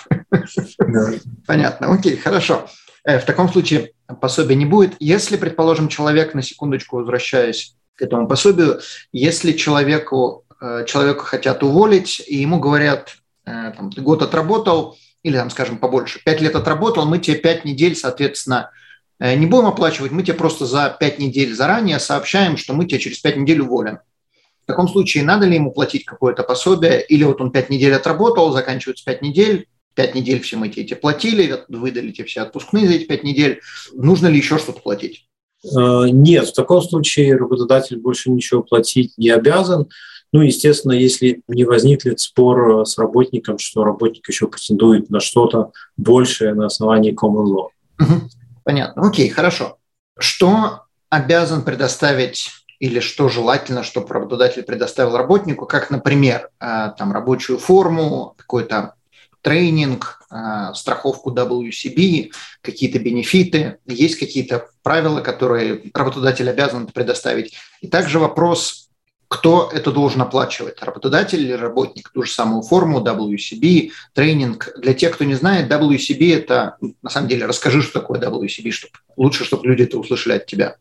Да. 0.78 1.12
Понятно. 1.46 1.92
Окей, 1.92 2.16
хорошо. 2.16 2.66
Э, 3.04 3.20
в 3.20 3.24
таком 3.24 3.48
случае 3.48 3.92
пособия 4.20 4.56
не 4.56 4.66
будет. 4.66 4.94
Если, 4.98 5.36
предположим, 5.36 5.88
человек, 5.88 6.34
на 6.34 6.42
секундочку 6.42 6.96
возвращаясь 6.96 7.76
к 7.94 8.02
этому 8.02 8.26
пособию, 8.26 8.80
если 9.12 9.52
человеку, 9.52 10.44
э, 10.60 10.84
человеку 10.86 11.24
хотят 11.24 11.62
уволить, 11.62 12.22
и 12.26 12.36
ему 12.36 12.60
говорят, 12.60 13.16
э, 13.44 13.72
там, 13.76 13.90
ты 13.90 14.00
год 14.00 14.22
отработал, 14.22 14.96
или, 15.22 15.36
там, 15.36 15.50
скажем, 15.50 15.78
побольше, 15.78 16.20
пять 16.24 16.40
лет 16.40 16.56
отработал, 16.56 17.06
мы 17.06 17.18
тебе 17.18 17.36
пять 17.36 17.64
недель, 17.64 17.96
соответственно, 17.96 18.70
э, 19.18 19.34
не 19.34 19.46
будем 19.46 19.66
оплачивать, 19.66 20.12
мы 20.12 20.22
тебе 20.22 20.34
просто 20.34 20.66
за 20.66 20.96
пять 20.98 21.18
недель 21.18 21.54
заранее 21.54 21.98
сообщаем, 21.98 22.56
что 22.56 22.74
мы 22.74 22.86
тебя 22.86 22.98
через 22.98 23.18
пять 23.18 23.36
недель 23.36 23.60
уволим. 23.60 23.98
В 24.62 24.66
таком 24.66 24.88
случае 24.88 25.24
надо 25.24 25.46
ли 25.46 25.56
ему 25.56 25.72
платить 25.72 26.04
какое-то 26.04 26.42
пособие, 26.42 27.04
или 27.04 27.24
вот 27.24 27.40
он 27.40 27.50
пять 27.50 27.70
недель 27.70 27.94
отработал, 27.94 28.52
заканчивается 28.52 29.04
пять 29.04 29.20
недель, 29.20 29.66
пять 29.94 30.14
недель 30.14 30.40
все 30.40 30.56
мы 30.56 30.68
тебе 30.68 30.96
платили, 30.96 31.64
выдали 31.68 32.12
тебе 32.12 32.26
все 32.26 32.42
отпускные 32.42 32.86
за 32.86 32.94
эти 32.94 33.04
пять 33.04 33.24
недель, 33.24 33.60
нужно 33.92 34.28
ли 34.28 34.36
еще 34.36 34.58
что-то 34.58 34.80
платить? 34.80 35.26
Нет, 35.62 36.48
в 36.48 36.54
таком 36.54 36.80
случае 36.80 37.36
работодатель 37.36 37.98
больше 37.98 38.30
ничего 38.30 38.62
платить 38.62 39.12
не 39.18 39.28
обязан. 39.28 39.88
Ну, 40.32 40.42
естественно, 40.42 40.92
если 40.92 41.42
не 41.48 41.64
возникнет 41.64 42.20
спор 42.20 42.82
э, 42.82 42.84
с 42.84 42.98
работником, 42.98 43.58
что 43.58 43.84
работник 43.84 44.28
еще 44.28 44.46
претендует 44.46 45.10
на 45.10 45.20
что-то 45.20 45.72
большее 45.96 46.54
на 46.54 46.66
основании 46.66 47.12
common 47.12 47.46
law. 47.46 47.68
Угу. 47.98 48.30
Понятно. 48.64 49.08
Окей, 49.08 49.28
хорошо. 49.28 49.78
Что 50.18 50.82
обязан 51.08 51.62
предоставить 51.62 52.50
или 52.78 53.00
что 53.00 53.28
желательно, 53.28 53.82
чтобы 53.82 54.14
работодатель 54.14 54.62
предоставил 54.62 55.16
работнику, 55.16 55.66
как, 55.66 55.90
например, 55.90 56.48
э, 56.60 56.92
там, 56.96 57.12
рабочую 57.12 57.58
форму, 57.58 58.34
какой-то 58.36 58.94
тренинг, 59.42 60.22
э, 60.30 60.74
страховку 60.74 61.32
WCB, 61.32 62.30
какие-то 62.62 62.98
бенефиты, 62.98 63.78
есть 63.86 64.18
какие-то 64.18 64.68
правила, 64.82 65.20
которые 65.20 65.90
работодатель 65.92 66.48
обязан 66.48 66.86
предоставить. 66.86 67.54
И 67.80 67.88
также 67.88 68.18
вопрос 68.18 68.89
кто 69.30 69.70
это 69.72 69.92
должен 69.92 70.20
оплачивать? 70.22 70.82
Работодатель 70.82 71.40
или 71.40 71.52
работник? 71.52 72.10
Ту 72.10 72.24
же 72.24 72.32
самую 72.32 72.62
форму, 72.62 73.00
WCB, 73.00 73.92
тренинг. 74.12 74.74
Для 74.76 74.92
тех, 74.92 75.14
кто 75.14 75.24
не 75.24 75.34
знает, 75.34 75.70
WCB– 75.70 76.36
это, 76.36 76.76
на 77.00 77.10
самом 77.10 77.28
деле, 77.28 77.46
расскажи, 77.46 77.80
что 77.80 78.00
такое 78.00 78.18
WCB, 78.20 78.72
чтобы, 78.72 78.92
лучше, 79.16 79.44
чтобы 79.44 79.68
люди 79.68 79.84
это 79.84 79.98
услышали 80.00 80.32
от 80.32 80.46
тебя. 80.46 80.78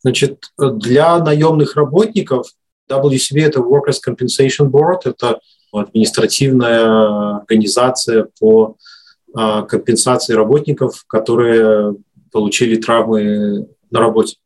Значит, 0.00 0.46
для 0.58 1.16
наемных 1.20 1.76
работников 1.76 2.48
WCB– 2.90 3.40
это 3.44 3.60
Workers' 3.60 4.00
Compensation 4.04 4.68
Board, 4.68 5.02
это 5.04 5.38
административная 5.72 7.36
организация 7.36 8.26
по 8.40 8.76
а, 9.32 9.62
компенсации 9.62 10.34
работников, 10.34 11.04
которые 11.06 11.94
получили 12.32 12.74
травмы 12.80 13.68
на 13.92 14.00
работе. 14.00 14.38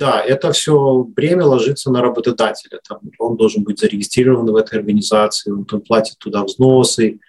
Да, 0.00 0.22
это 0.22 0.50
все 0.52 1.04
бремя 1.04 1.44
ложится 1.44 1.90
на 1.90 2.00
работодателя. 2.00 2.80
Там, 2.88 3.00
он 3.18 3.36
должен 3.36 3.64
быть 3.64 3.78
зарегистрирован 3.78 4.46
в 4.46 4.56
этой 4.56 4.78
организации, 4.78 5.50
он, 5.50 5.66
он 5.70 5.80
платит 5.82 6.16
туда 6.16 6.42
взносы. 6.42 7.20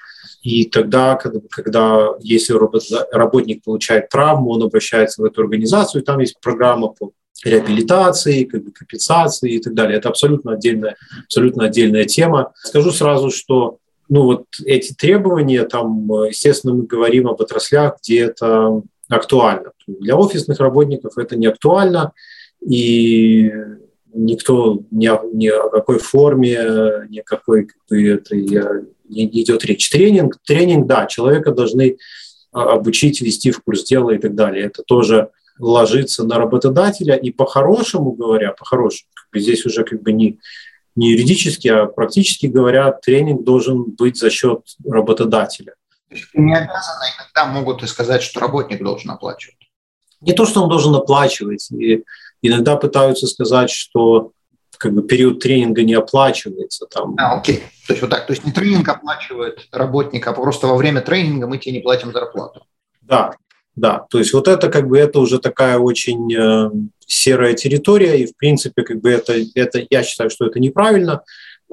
И 0.42 0.64
тогда, 0.64 1.16
когда, 1.16 1.42
когда 1.50 2.08
если 2.22 2.56
работник 3.14 3.64
получает 3.66 4.08
травму, 4.08 4.52
он 4.52 4.64
обращается 4.64 5.22
в 5.22 5.26
эту 5.26 5.42
организацию, 5.42 6.02
и 6.02 6.06
там 6.06 6.20
есть 6.20 6.40
программа 6.40 6.88
по 6.88 7.12
реабилитации, 7.44 8.46
как 8.46 8.64
бы 8.64 8.72
компенсации 8.72 9.56
и 9.56 9.60
так 9.60 9.74
далее. 9.74 9.98
Это 9.98 10.08
абсолютно 10.08 10.54
отдельная, 10.54 10.96
абсолютно 11.26 11.66
отдельная 11.66 12.06
тема. 12.06 12.54
Скажу 12.56 12.92
сразу, 12.92 13.32
что 13.32 13.80
ну, 14.08 14.24
вот 14.24 14.46
эти 14.66 14.94
требования, 14.94 15.66
там, 15.66 16.08
естественно, 16.26 16.74
мы 16.74 16.84
говорим 16.84 17.28
об 17.28 17.42
отраслях, 17.42 17.98
где 18.02 18.28
это 18.28 18.82
актуально. 19.10 19.72
Для 19.88 20.16
офисных 20.16 20.60
работников 20.62 21.18
это 21.18 21.36
не 21.36 21.48
актуально, 21.48 22.14
и 22.62 23.52
никто 24.14 24.82
ни 24.92 25.08
о, 25.08 25.22
ни 25.34 25.48
о 25.48 25.70
какой 25.70 26.00
форме, 26.00 26.58
ни 27.10 27.20
о 27.20 27.24
какой 27.24 27.68
это, 27.90 28.36
не, 28.36 29.26
не 29.26 29.42
идет 29.42 29.66
речь. 29.66 29.90
Тренинг, 29.90 30.38
тренинг, 30.46 30.88
да, 30.88 31.06
человека 31.06 31.52
должны 31.52 31.98
а, 32.52 32.74
обучить, 32.74 33.22
вести 33.22 33.52
в 33.52 33.62
курс 33.62 33.84
дела 33.84 34.12
и 34.12 34.18
так 34.18 34.36
далее. 34.36 34.66
Это 34.66 34.84
тоже 34.84 35.30
ложится 35.60 36.24
на 36.24 36.38
работодателя, 36.38 37.16
и 37.16 37.32
по-хорошему 37.32 38.14
говоря, 38.14 38.52
по-хорошему, 38.52 39.10
как 39.14 39.28
бы 39.32 39.40
здесь 39.40 39.66
уже 39.66 39.84
как 39.84 40.02
бы 40.02 40.12
не, 40.12 40.40
не 40.96 41.12
юридически, 41.12 41.68
а 41.68 41.86
практически 41.86 42.48
говоря, 42.48 42.92
тренинг 42.92 43.44
должен 43.44 43.84
быть 43.84 44.18
за 44.18 44.30
счет 44.30 44.62
работодателя. 44.86 45.76
Не 46.34 46.56
обязаны, 46.56 47.06
иногда 47.18 47.46
могут 47.54 47.84
и 47.84 47.88
сказать, 47.88 48.22
что 48.22 48.40
работник 48.40 48.84
должен 48.84 49.12
оплачивать. 49.12 49.56
Не 50.20 50.34
то, 50.34 50.46
что 50.46 50.62
он 50.62 50.70
должен 50.70 50.94
оплачивать. 50.94 51.72
И 51.72 52.04
иногда 52.42 52.76
пытаются 52.76 53.28
сказать, 53.28 53.70
что 53.70 54.32
как 54.78 54.94
бы 54.94 55.04
период 55.04 55.40
тренинга 55.40 55.84
не 55.84 55.94
оплачивается. 55.94 56.88
Там. 56.88 57.16
А, 57.20 57.38
окей. 57.38 57.64
То 57.88 57.94
есть 57.94 58.02
вот 58.02 58.10
так. 58.10 58.26
То 58.26 58.34
есть 58.34 58.44
не 58.46 58.52
тренинг 58.52 58.88
оплачивает 58.90 59.68
работник, 59.72 60.28
а 60.28 60.34
просто 60.34 60.68
во 60.68 60.76
время 60.76 61.02
тренинга 61.02 61.48
мы 61.48 61.58
тебе 61.58 61.74
не 61.74 61.80
платим 61.80 62.12
зарплату. 62.12 62.66
Да, 63.02 63.36
да, 63.76 64.06
то 64.10 64.20
есть 64.20 64.34
вот 64.34 64.48
это 64.48 64.70
как 64.70 64.88
бы 64.88 64.98
это 64.98 65.20
уже 65.20 65.40
такая 65.40 65.78
очень 65.78 66.34
э, 66.34 66.72
серая 67.06 67.54
территория, 67.54 68.20
и 68.20 68.26
в 68.26 68.36
принципе 68.36 68.84
как 68.84 69.00
бы 69.02 69.10
это, 69.10 69.34
это 69.56 69.86
я 69.90 70.04
считаю, 70.04 70.30
что 70.30 70.46
это 70.46 70.60
неправильно, 70.60 71.24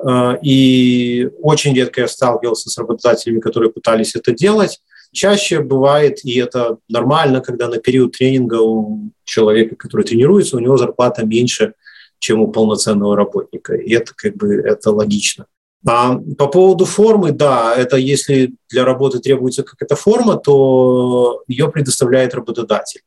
э, 0.01 0.39
и 0.43 1.29
очень 1.43 1.75
редко 1.75 2.03
я 2.03 2.09
сталкивался 2.09 2.71
с 2.71 2.79
работодателями, 2.79 3.41
которые 3.41 3.73
пытались 3.73 4.15
это 4.15 4.33
делать. 4.33 4.81
Чаще 5.13 5.61
бывает, 5.61 6.25
и 6.25 6.39
это 6.39 6.79
нормально, 6.89 7.41
когда 7.41 7.69
на 7.69 7.79
период 7.79 8.13
тренинга 8.13 8.61
у 8.61 9.11
человека, 9.25 9.77
который 9.77 10.05
тренируется, 10.05 10.57
у 10.57 10.61
него 10.61 10.77
зарплата 10.77 11.25
меньше, 11.25 11.75
чем 12.19 12.41
у 12.41 12.49
полноценного 12.49 13.17
работника, 13.17 13.75
и 13.75 13.93
это 13.93 14.13
как 14.15 14.37
бы 14.37 14.55
это 14.55 14.91
логично. 14.91 15.47
А 15.87 16.19
по 16.37 16.49
поводу 16.49 16.85
формы, 16.85 17.31
да, 17.31 17.75
это 17.75 17.97
если 17.97 18.55
для 18.69 18.85
работы 18.85 19.21
требуется 19.21 19.63
какая-то 19.63 19.97
форма, 19.97 20.37
то 20.37 21.43
ее 21.47 21.71
предоставляет 21.71 22.35
работодатель. 22.35 23.03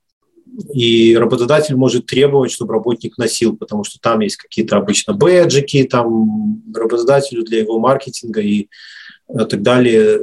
И 0.74 1.16
работодатель 1.16 1.76
может 1.76 2.06
требовать, 2.06 2.52
чтобы 2.52 2.74
работник 2.74 3.18
носил, 3.18 3.56
потому 3.56 3.84
что 3.84 4.00
там 4.02 4.22
есть 4.22 4.38
какие-то 4.38 4.78
обычно 4.78 5.14
бэджики, 5.14 5.84
там 5.84 6.64
работодателю 6.74 7.44
для 7.44 7.60
его 7.60 7.80
маркетинга 7.80 8.42
и 8.42 8.68
так 9.28 9.62
далее 9.62 10.20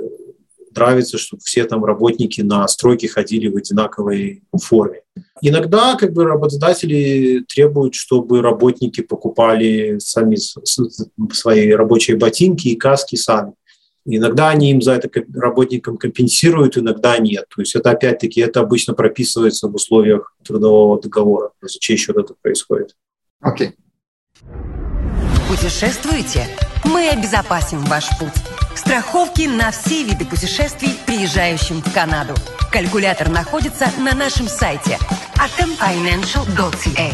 нравится, 0.74 1.18
чтобы 1.18 1.42
все 1.44 1.64
там 1.64 1.85
работники 1.85 2.40
на 2.40 2.66
стройки 2.68 3.07
ходили 3.07 3.48
в 3.48 3.57
одинаковой 3.57 4.42
форме. 4.61 5.02
Иногда 5.40 5.96
как 5.96 6.12
бы 6.12 6.24
работодатели 6.24 7.44
требуют, 7.48 7.94
чтобы 7.94 8.42
работники 8.42 9.00
покупали 9.00 9.98
сами 9.98 10.37
свои 11.33 11.70
рабочие 11.70 12.16
ботинки 12.16 12.68
и 12.68 12.76
каски 12.76 13.16
сами. 13.16 13.52
Иногда 14.04 14.48
они 14.48 14.70
им 14.70 14.81
за 14.81 14.92
это 14.92 15.11
работникам 15.35 15.98
компенсируют, 15.98 16.78
иногда 16.78 17.18
нет. 17.18 17.44
То 17.54 17.61
есть 17.61 17.76
это 17.76 17.90
опять-таки 17.90 18.40
это 18.40 18.61
обычно 18.61 18.94
прописывается 18.94 19.68
в 19.68 19.74
условиях 19.74 20.35
трудового 20.42 21.00
договора. 21.00 21.50
За 21.61 21.78
чей 21.78 21.96
счет 21.96 22.16
это 22.16 22.35
происходит. 22.40 22.96
Окей. 23.40 23.68
Okay. 23.68 23.72
Путешествуете? 25.48 26.46
Мы 26.85 27.09
обезопасим 27.09 27.81
ваш 27.85 28.07
путь. 28.18 28.58
Страховки 28.74 29.42
на 29.42 29.70
все 29.70 30.04
виды 30.04 30.24
путешествий, 30.24 30.90
приезжающим 31.07 31.83
в 31.83 31.92
Канаду. 31.92 32.35
Калькулятор 32.70 33.28
находится 33.28 33.87
на 33.98 34.14
нашем 34.14 34.46
сайте 34.46 34.98
atomfinancial.ca. 35.37 37.12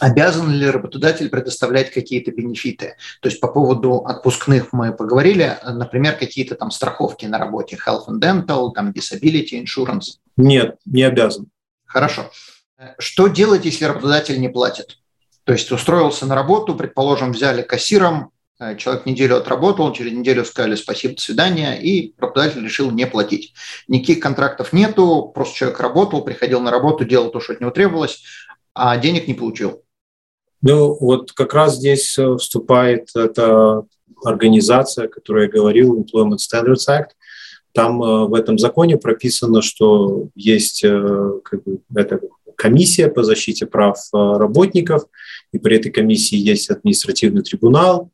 Обязан 0.00 0.50
ли 0.50 0.68
работодатель 0.68 1.28
предоставлять 1.28 1.92
какие-то 1.92 2.32
бенефиты? 2.32 2.96
То 3.20 3.28
есть 3.28 3.40
по 3.40 3.46
поводу 3.46 3.98
отпускных 3.98 4.72
мы 4.72 4.92
поговорили, 4.92 5.58
например, 5.64 6.16
какие-то 6.18 6.56
там 6.56 6.72
страховки 6.72 7.24
на 7.26 7.38
работе, 7.38 7.78
health 7.86 8.08
and 8.08 8.18
dental, 8.20 8.72
там 8.72 8.90
disability 8.90 9.62
insurance. 9.62 10.18
Нет, 10.36 10.76
не 10.84 11.04
обязан. 11.04 11.46
Хорошо. 11.86 12.32
Что 12.98 13.28
делать, 13.28 13.64
если 13.64 13.84
работодатель 13.84 14.40
не 14.40 14.48
платит? 14.48 14.98
То 15.44 15.52
есть 15.52 15.70
устроился 15.70 16.26
на 16.26 16.34
работу, 16.34 16.74
предположим, 16.74 17.30
взяли 17.30 17.62
кассиром, 17.62 18.31
человек 18.78 19.06
неделю 19.06 19.36
отработал, 19.36 19.92
через 19.92 20.12
неделю 20.12 20.44
сказали 20.44 20.74
спасибо, 20.74 21.14
до 21.14 21.20
свидания, 21.20 21.80
и 21.80 22.14
работодатель 22.18 22.62
решил 22.62 22.90
не 22.90 23.06
платить. 23.06 23.54
Никаких 23.88 24.20
контрактов 24.20 24.72
нету, 24.72 25.30
просто 25.34 25.56
человек 25.56 25.80
работал, 25.80 26.22
приходил 26.22 26.60
на 26.60 26.70
работу, 26.70 27.04
делал 27.04 27.30
то, 27.30 27.40
что 27.40 27.54
от 27.54 27.60
него 27.60 27.70
требовалось, 27.70 28.22
а 28.74 28.96
денег 28.96 29.28
не 29.28 29.34
получил. 29.34 29.82
Ну, 30.62 30.96
вот 31.00 31.32
как 31.32 31.54
раз 31.54 31.76
здесь 31.76 32.16
э, 32.18 32.36
вступает 32.36 33.08
эта 33.16 33.84
организация, 34.24 35.06
о 35.06 35.08
которой 35.08 35.46
я 35.46 35.50
говорил, 35.50 36.00
Employment 36.00 36.38
Standards 36.38 36.88
Act. 36.88 37.10
Там 37.72 38.02
э, 38.02 38.26
в 38.26 38.34
этом 38.34 38.58
законе 38.58 38.96
прописано, 38.96 39.60
что 39.62 40.28
есть 40.36 40.82
как 40.82 41.64
бы, 41.64 41.80
эта 41.94 42.20
комиссия 42.56 43.08
по 43.08 43.24
защите 43.24 43.66
прав 43.66 43.98
работников, 44.12 45.04
и 45.52 45.58
при 45.58 45.76
этой 45.76 45.90
комиссии 45.90 46.36
есть 46.36 46.70
административный 46.70 47.42
трибунал, 47.42 48.10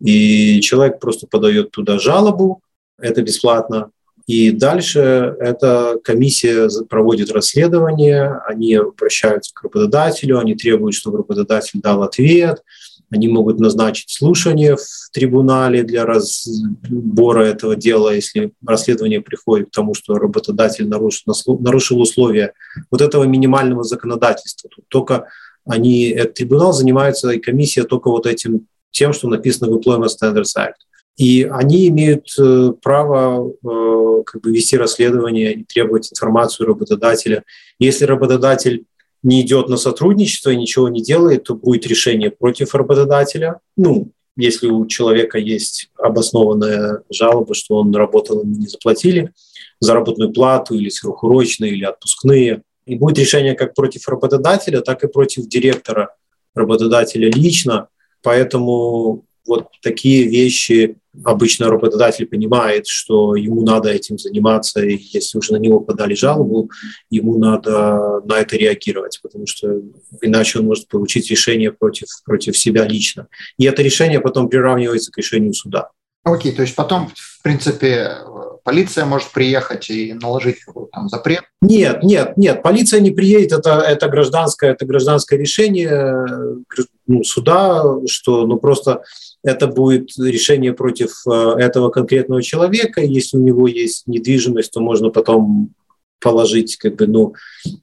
и 0.00 0.60
человек 0.60 0.98
просто 0.98 1.26
подает 1.26 1.70
туда 1.70 1.98
жалобу, 1.98 2.62
это 2.98 3.22
бесплатно. 3.22 3.90
И 4.26 4.50
дальше 4.52 5.34
эта 5.40 5.98
комиссия 6.04 6.68
проводит 6.88 7.32
расследование, 7.32 8.40
они 8.46 8.74
обращаются 8.74 9.52
к 9.52 9.62
работодателю, 9.62 10.38
они 10.38 10.54
требуют, 10.54 10.94
чтобы 10.94 11.18
работодатель 11.18 11.80
дал 11.80 12.02
ответ, 12.02 12.62
они 13.10 13.26
могут 13.26 13.58
назначить 13.58 14.10
слушание 14.10 14.76
в 14.76 15.10
трибунале 15.12 15.82
для 15.82 16.06
разбора 16.06 17.42
этого 17.42 17.74
дела, 17.74 18.14
если 18.14 18.52
расследование 18.64 19.20
приходит 19.20 19.68
к 19.68 19.72
тому, 19.72 19.94
что 19.94 20.14
работодатель 20.14 20.86
нарушил, 20.86 21.34
нарушил 21.58 22.00
условия 22.00 22.52
вот 22.90 23.00
этого 23.00 23.24
минимального 23.24 23.82
законодательства. 23.82 24.70
Тут 24.70 24.84
только 24.88 25.26
они, 25.66 26.10
этот 26.10 26.34
трибунал 26.34 26.72
занимается, 26.72 27.30
и 27.30 27.40
комиссия 27.40 27.82
только 27.82 28.10
вот 28.10 28.26
этим 28.26 28.68
тем, 28.90 29.12
что 29.12 29.28
написано 29.28 29.70
в 29.70 29.78
Employment 29.78 30.08
Standards 30.08 30.56
Act. 30.56 30.74
И 31.16 31.44
они 31.44 31.88
имеют 31.88 32.28
э, 32.38 32.72
право 32.80 33.50
э, 33.50 34.22
как 34.24 34.40
бы 34.42 34.52
вести 34.52 34.76
расследование 34.76 35.52
и 35.52 35.64
требовать 35.64 36.10
информацию 36.12 36.66
работодателя. 36.66 37.44
Если 37.78 38.04
работодатель 38.04 38.84
не 39.22 39.42
идет 39.42 39.68
на 39.68 39.76
сотрудничество 39.76 40.50
и 40.50 40.56
ничего 40.56 40.88
не 40.88 41.02
делает, 41.02 41.44
то 41.44 41.54
будет 41.54 41.86
решение 41.86 42.30
против 42.30 42.74
работодателя. 42.74 43.60
Ну, 43.76 44.12
если 44.36 44.68
у 44.68 44.86
человека 44.86 45.36
есть 45.36 45.90
обоснованная 45.98 47.02
жалоба, 47.10 47.54
что 47.54 47.76
он 47.76 47.94
работал, 47.94 48.40
ему 48.42 48.56
не 48.56 48.66
заплатили 48.66 49.32
заработную 49.78 50.32
плату 50.32 50.74
или 50.74 50.88
сверхурочные, 50.88 51.72
или 51.72 51.84
отпускные. 51.84 52.62
И 52.86 52.96
будет 52.96 53.18
решение 53.18 53.54
как 53.54 53.74
против 53.74 54.08
работодателя, 54.08 54.80
так 54.80 55.04
и 55.04 55.08
против 55.08 55.48
директора 55.48 56.14
работодателя 56.54 57.30
лично– 57.30 57.88
Поэтому 58.22 59.24
вот 59.46 59.68
такие 59.82 60.28
вещи 60.28 60.96
обычно 61.24 61.68
работодатель 61.68 62.26
понимает, 62.26 62.86
что 62.86 63.34
ему 63.34 63.62
надо 63.62 63.90
этим 63.90 64.18
заниматься, 64.18 64.80
и 64.80 64.96
если 64.96 65.38
уже 65.38 65.52
на 65.52 65.56
него 65.56 65.80
подали 65.80 66.14
жалобу, 66.14 66.70
ему 67.10 67.38
надо 67.38 68.20
на 68.24 68.38
это 68.38 68.56
реагировать, 68.56 69.18
потому 69.22 69.46
что 69.46 69.82
иначе 70.20 70.60
он 70.60 70.66
может 70.66 70.88
получить 70.88 71.30
решение 71.30 71.72
против, 71.72 72.06
против 72.24 72.56
себя 72.56 72.86
лично. 72.86 73.26
И 73.58 73.64
это 73.64 73.82
решение 73.82 74.20
потом 74.20 74.48
приравнивается 74.48 75.10
к 75.10 75.18
решению 75.18 75.52
суда. 75.52 75.90
Окей, 76.22 76.52
то 76.52 76.62
есть 76.62 76.76
потом, 76.76 77.10
в 77.14 77.42
принципе, 77.42 78.18
полиция 78.62 79.06
может 79.06 79.30
приехать 79.32 79.88
и 79.88 80.12
наложить 80.12 80.58
там 80.92 81.08
запрет? 81.08 81.42
Нет, 81.62 82.02
нет, 82.02 82.36
нет, 82.36 82.62
полиция 82.62 83.00
не 83.00 83.10
приедет, 83.10 83.52
это, 83.52 83.80
это, 83.80 84.08
гражданское, 84.08 84.72
это 84.72 84.84
гражданское 84.84 85.38
решение 85.38 86.62
ну, 87.06 87.24
суда, 87.24 87.82
что 88.06 88.46
ну, 88.46 88.58
просто 88.58 89.02
это 89.42 89.66
будет 89.66 90.10
решение 90.18 90.74
против 90.74 91.26
э, 91.26 91.54
этого 91.58 91.88
конкретного 91.88 92.42
человека. 92.42 93.00
Если 93.00 93.38
у 93.38 93.42
него 93.42 93.66
есть 93.66 94.06
недвижимость, 94.06 94.72
то 94.72 94.80
можно 94.80 95.08
потом 95.08 95.72
положить 96.20 96.76
как 96.76 96.96
бы, 96.96 97.06
ну, 97.06 97.34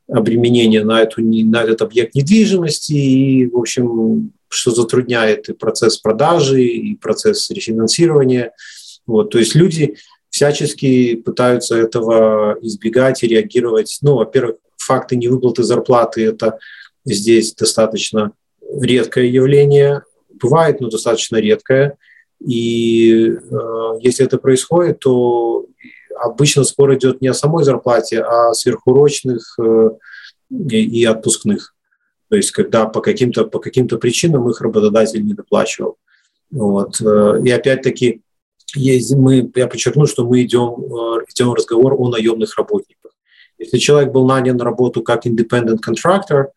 обременение 0.07 0.83
на, 0.83 1.01
эту, 1.01 1.21
на 1.21 1.63
этот 1.63 1.81
объект 1.81 2.13
недвижимости. 2.13 2.93
И, 2.93 3.47
в 3.47 3.57
общем, 3.57 4.31
что 4.49 4.71
затрудняет 4.71 5.49
и 5.49 5.53
процесс 5.53 5.97
продажи, 5.97 6.63
и 6.63 6.95
процесс 6.95 7.49
рефинансирования. 7.49 8.53
Вот, 9.05 9.31
то 9.31 9.39
есть 9.39 9.55
люди 9.55 9.97
всячески 10.29 11.15
пытаются 11.15 11.75
этого 11.75 12.57
избегать 12.61 13.23
и 13.23 13.27
реагировать. 13.27 13.97
Ну, 14.01 14.15
во-первых, 14.15 14.57
факты 14.77 15.15
невыплаты 15.15 15.63
зарплаты– 15.63 16.25
это 16.27 16.59
здесь 17.05 17.53
достаточно 17.53 18.31
редкое 18.79 19.27
явление, 19.27 20.03
бывает, 20.29 20.81
но 20.81 20.89
достаточно 20.89 21.37
редкое. 21.37 21.97
И 22.45 23.29
э, 23.29 23.91
если 24.01 24.25
это 24.25 24.37
происходит, 24.37 24.99
то 24.99 25.65
обычно 26.19 26.63
спор 26.63 26.93
идет 26.95 27.21
не 27.21 27.29
о 27.29 27.33
самой 27.33 27.63
зарплате, 27.63 28.21
а 28.21 28.49
о 28.49 28.53
сверхурочных 28.53 29.57
э, 29.59 29.89
и, 30.49 31.05
отпускных. 31.05 31.73
То 32.29 32.35
есть 32.35 32.51
когда 32.51 32.85
по 32.85 33.01
каким-то 33.01 33.45
по 33.45 33.59
каким-то 33.59 33.97
причинам 33.97 34.49
их 34.49 34.61
работодатель 34.61 35.25
не 35.25 35.33
доплачивал. 35.33 35.97
Вот. 36.51 37.01
Э, 37.01 37.39
и 37.43 37.49
опять-таки 37.49 38.21
я 38.75 39.67
подчеркну, 39.67 40.05
что 40.05 40.25
мы 40.25 40.43
идем, 40.43 40.75
э, 40.83 41.25
идем 41.29 41.53
разговор 41.53 41.93
о 41.97 42.09
наемных 42.09 42.57
работниках. 42.57 43.11
Если 43.57 43.77
человек 43.77 44.11
был 44.11 44.25
нанят 44.27 44.57
на 44.57 44.65
работу 44.65 45.01
как 45.01 45.25
independent 45.25 45.79
contractor, 45.85 46.47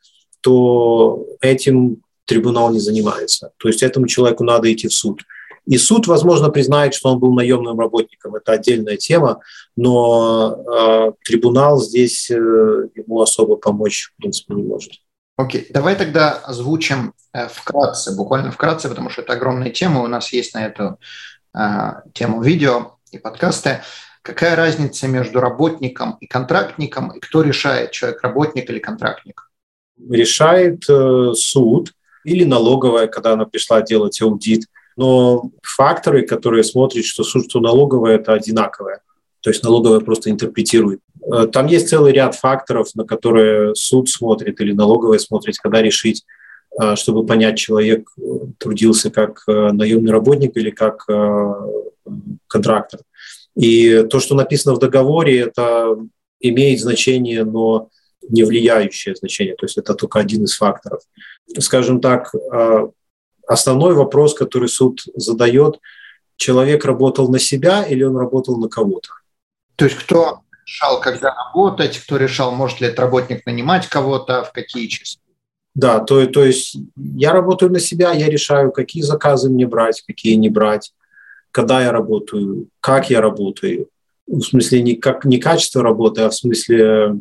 то 0.41 1.27
этим 1.41 2.03
трибунал 2.25 2.73
не 2.73 2.81
занимается. 2.81 3.53
То 3.57 3.69
есть 3.69 3.83
этому 3.83 4.07
человеку 4.07 4.45
надо 4.45 4.73
идти 4.73 4.89
в 4.89 4.93
суд. 4.93 5.23
И 5.67 5.77
суд, 5.77 6.07
возможно, 6.07 6.51
признает, 6.51 6.95
что 6.95 7.11
он 7.11 7.19
был 7.19 7.33
наемным 7.35 7.79
работником. 7.79 8.35
Это 8.35 8.53
отдельная 8.53 8.97
тема, 8.97 9.41
но 9.77 10.57
э, 10.57 11.13
трибунал 11.25 11.81
здесь 11.81 12.31
э, 12.31 12.35
ему 12.35 13.21
особо 13.21 13.57
помочь, 13.57 14.13
в 14.13 14.21
принципе, 14.21 14.55
не 14.55 14.63
может. 14.63 14.93
Окей, 15.40 15.66
давай 15.70 15.96
тогда 15.96 16.33
озвучим 16.33 17.14
э, 17.33 17.48
вкратце, 17.48 18.14
буквально 18.14 18.50
вкратце, 18.50 18.90
потому 18.90 19.09
что 19.09 19.22
это 19.22 19.33
огромная 19.33 19.70
тема, 19.70 20.03
у 20.03 20.07
нас 20.07 20.35
есть 20.35 20.53
на 20.53 20.66
эту 20.66 20.98
э, 21.55 21.92
тему 22.12 22.42
видео 22.42 22.96
и 23.11 23.16
подкасты. 23.16 23.81
Какая 24.20 24.55
разница 24.55 25.09
между 25.09 25.40
работником 25.40 26.18
и 26.20 26.26
контрактником, 26.26 27.12
и 27.12 27.20
кто 27.20 27.40
решает, 27.40 27.92
человек 27.92 28.22
работник 28.22 28.68
или 28.68 28.79
контрактник? 28.79 29.50
Решает 30.11 30.85
э, 30.90 31.33
суд 31.35 31.94
или 32.24 32.44
налоговая, 32.44 33.07
когда 33.07 33.33
она 33.33 33.46
пришла 33.46 33.81
делать 33.81 34.20
аудит. 34.20 34.66
Но 34.96 35.50
факторы, 35.62 36.26
которые 36.26 36.64
смотрят, 36.64 37.07
что 37.07 37.24
суд, 37.24 37.46
что 37.48 37.61
налоговая, 37.61 38.16
это 38.16 38.35
одинаковое. 38.35 39.00
То 39.40 39.48
есть 39.48 39.62
налоговая 39.62 40.00
просто 40.00 40.29
интерпретирует. 40.29 41.00
Э, 41.33 41.47
там 41.47 41.66
есть 41.66 41.88
целый 41.88 42.12
ряд 42.12 42.35
факторов, 42.35 42.95
на 42.95 43.05
которые 43.05 43.75
суд 43.75 44.09
смотрит 44.09 44.61
или 44.61 44.73
налоговая 44.73 45.19
смотрит, 45.19 45.59
когда 45.59 45.83
решить, 45.83 46.25
э, 46.81 46.97
чтобы 46.97 47.27
понять, 47.27 47.59
человек 47.59 48.11
э, 48.16 48.23
трудился 48.59 49.11
как 49.11 49.45
наемный 49.47 50.12
работник 50.12 50.57
или 50.57 50.71
как 50.71 51.07
контрактор. 52.47 53.01
И 53.57 54.05
то, 54.05 54.21
что 54.21 54.35
написано 54.35 54.75
в 54.75 54.79
договоре, 54.79 55.40
это 55.40 55.97
имеет 56.40 56.81
значение, 56.81 57.45
но 57.45 57.88
не 58.29 58.45
влияющее 58.45 59.14
значение. 59.14 59.55
То 59.55 59.66
есть 59.66 59.77
это 59.79 59.95
только 59.95 60.19
один 60.19 60.45
из 60.45 60.57
факторов. 60.57 61.03
Скажем 61.59 62.01
так, 62.01 62.33
основной 63.47 63.95
вопрос, 63.95 64.35
который 64.35 64.69
суд 64.69 65.03
задает, 65.14 65.79
человек 66.37 66.85
работал 66.85 67.29
на 67.29 67.38
себя 67.38 67.85
или 67.85 68.03
он 68.05 68.16
работал 68.16 68.57
на 68.57 68.69
кого-то? 68.69 69.11
То 69.77 69.85
есть 69.85 69.97
кто 69.97 70.40
решал, 70.71 71.01
когда 71.01 71.35
работать, 71.35 71.99
кто 71.99 72.17
решал, 72.17 72.53
может 72.53 72.81
ли 72.81 72.87
этот 72.87 73.01
работник 73.01 73.45
нанимать 73.47 73.89
кого-то, 73.89 74.45
в 74.45 74.53
какие 74.53 74.87
часы? 74.87 75.19
Да, 75.75 76.01
то, 76.01 76.27
то 76.27 76.45
есть 76.45 76.77
я 76.97 77.33
работаю 77.33 77.73
на 77.73 77.81
себя, 77.81 78.13
я 78.13 78.29
решаю, 78.29 78.73
какие 78.73 79.03
заказы 79.03 79.51
мне 79.51 79.67
брать, 79.67 80.03
какие 80.07 80.35
не 80.35 80.49
брать, 80.49 80.93
когда 81.53 81.83
я 81.83 81.93
работаю, 81.93 82.69
как 82.81 83.11
я 83.11 83.21
работаю. 83.21 83.89
В 84.27 84.43
смысле 84.43 84.83
не, 84.83 84.95
как, 84.95 85.25
не 85.25 85.39
качество 85.39 85.83
работы, 85.83 86.23
а 86.23 86.31
в 86.31 86.35
смысле 86.35 87.21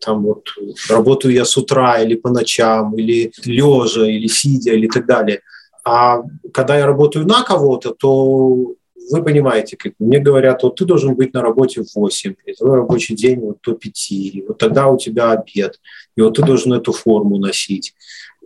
там 0.00 0.22
вот 0.22 0.46
работаю 0.88 1.34
я 1.34 1.44
с 1.44 1.56
утра 1.56 2.00
или 2.00 2.14
по 2.14 2.30
ночам, 2.30 2.96
или 2.96 3.32
лежа, 3.44 4.06
или 4.06 4.26
сидя, 4.26 4.72
или 4.72 4.86
так 4.86 5.06
далее. 5.06 5.40
А 5.84 6.22
когда 6.52 6.78
я 6.78 6.86
работаю 6.86 7.26
на 7.26 7.42
кого-то, 7.42 7.94
то 7.94 8.74
вы 9.10 9.22
понимаете, 9.22 9.76
как 9.76 9.92
мне 9.98 10.18
говорят, 10.18 10.62
вот 10.62 10.76
ты 10.76 10.84
должен 10.84 11.14
быть 11.14 11.34
на 11.34 11.42
работе 11.42 11.82
в 11.82 11.94
8, 11.94 12.34
и 12.46 12.52
твой 12.54 12.76
рабочий 12.76 13.14
день 13.14 13.40
вот 13.40 13.58
до 13.62 13.72
5, 13.72 14.12
и 14.12 14.44
вот 14.46 14.58
тогда 14.58 14.88
у 14.88 14.96
тебя 14.96 15.32
обед, 15.32 15.80
и 16.16 16.20
вот 16.22 16.36
ты 16.36 16.42
должен 16.42 16.72
эту 16.72 16.92
форму 16.92 17.38
носить. 17.38 17.94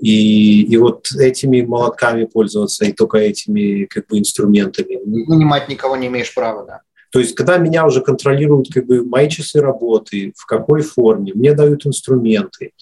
И, 0.00 0.62
и 0.62 0.76
вот 0.76 1.06
этими 1.18 1.62
молотками 1.62 2.24
пользоваться, 2.24 2.84
и 2.84 2.92
только 2.92 3.18
этими 3.18 3.84
как 3.84 4.08
бы 4.08 4.18
инструментами. 4.18 4.98
Нанимать 5.04 5.68
никого 5.68 5.96
не 5.96 6.08
имеешь 6.08 6.34
права, 6.34 6.64
да. 6.66 6.80
То 7.14 7.20
есть, 7.20 7.36
когда 7.36 7.58
меня 7.58 7.86
уже 7.86 8.00
контролируют 8.00 8.72
как 8.74 8.86
бы 8.86 9.04
мои 9.04 9.28
часы 9.28 9.60
работы, 9.60 10.32
в 10.36 10.46
какой 10.46 10.82
форме, 10.82 11.32
мне 11.32 11.54
дают 11.54 11.86
инструменты, 11.86 12.72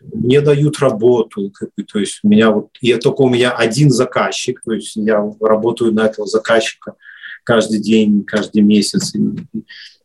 мне 0.00 0.40
дают 0.40 0.78
работу, 0.78 1.50
как 1.52 1.68
бы, 1.76 1.84
то 1.84 1.98
есть 1.98 2.20
у 2.22 2.28
меня 2.28 2.50
вот, 2.50 2.68
я 2.80 2.96
только 2.96 3.20
у 3.20 3.28
меня 3.28 3.50
один 3.50 3.90
заказчик, 3.90 4.62
то 4.64 4.72
есть 4.72 4.96
я 4.96 5.22
работаю 5.38 5.92
на 5.92 6.06
этого 6.06 6.26
заказчика 6.26 6.94
каждый 7.44 7.80
день, 7.80 8.24
каждый 8.24 8.62
месяц, 8.62 9.12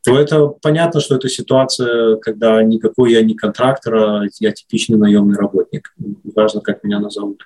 то 0.03 0.17
это 0.17 0.47
понятно, 0.47 1.01
что 1.01 1.15
это 1.15 1.27
ситуация, 1.29 2.17
когда 2.17 2.61
никакой 2.63 3.13
я 3.13 3.21
не 3.21 3.35
контрактор, 3.35 3.95
а 3.95 4.23
я 4.39 4.51
типичный 4.51 4.97
наемный 4.97 5.37
работник. 5.37 5.93
Важно, 6.35 6.61
как 6.61 6.83
меня 6.83 6.99
назовут. 6.99 7.43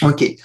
Окей. 0.00 0.38
Okay. 0.38 0.42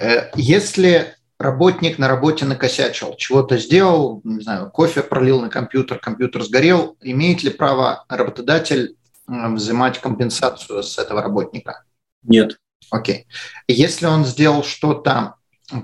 Э, 0.00 0.30
если 0.36 1.14
работник 1.38 1.98
на 1.98 2.08
работе 2.08 2.44
накосячил, 2.44 3.14
чего-то 3.16 3.58
сделал, 3.58 4.20
не 4.24 4.42
знаю, 4.42 4.70
кофе 4.70 5.02
пролил 5.02 5.40
на 5.40 5.48
компьютер, 5.48 5.98
компьютер 5.98 6.42
сгорел, 6.42 6.96
имеет 7.00 7.42
ли 7.42 7.50
право 7.50 8.04
работодатель 8.08 8.96
взимать 9.26 10.00
компенсацию 10.00 10.82
с 10.82 10.98
этого 10.98 11.22
работника? 11.22 11.84
Нет. 12.22 12.58
Окей. 12.90 13.26
Если 13.68 14.06
он 14.06 14.24
сделал 14.24 14.64
что-то 14.64 15.36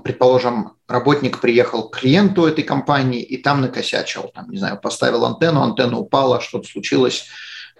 предположим, 0.03 0.73
работник 0.87 1.39
приехал 1.39 1.89
к 1.89 1.99
клиенту 1.99 2.45
этой 2.45 2.63
компании 2.63 3.21
и 3.21 3.37
там 3.37 3.61
накосячил, 3.61 4.31
там, 4.33 4.49
не 4.49 4.57
знаю, 4.57 4.79
поставил 4.79 5.25
антенну, 5.25 5.61
антенна 5.61 5.97
упала, 5.97 6.41
что-то 6.41 6.67
случилось. 6.67 7.25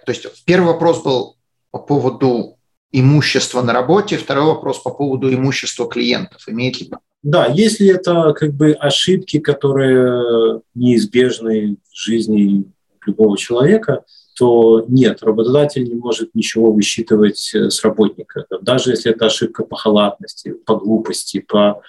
То 0.04 0.12
есть 0.12 0.44
первый 0.44 0.72
вопрос 0.72 1.02
был 1.02 1.36
по 1.70 1.78
поводу 1.78 2.58
имущества 2.92 3.62
на 3.62 3.72
работе, 3.72 4.16
второй 4.16 4.46
вопрос 4.46 4.78
по 4.80 4.90
поводу 4.90 5.32
имущества 5.32 5.88
клиентов. 5.88 6.42
Имеет 6.48 6.80
ли 6.80 6.90
да, 7.22 7.46
если 7.46 7.88
это 7.88 8.32
как 8.32 8.54
бы 8.54 8.72
ошибки, 8.72 9.40
которые 9.40 10.62
неизбежны 10.74 11.76
в 11.90 11.96
жизни 11.96 12.64
любого 13.04 13.36
человека, 13.36 14.04
то 14.38 14.84
нет, 14.86 15.22
работодатель 15.22 15.82
не 15.82 15.94
может 15.94 16.34
ничего 16.34 16.72
высчитывать 16.72 17.52
э, 17.54 17.70
с 17.70 17.82
работника. 17.82 18.46
Даже 18.62 18.90
если 18.90 19.10
это 19.10 19.26
ошибка 19.26 19.64
по 19.64 19.74
халатности, 19.74 20.52
по 20.64 20.76
глупости, 20.76 21.40
по 21.40 21.82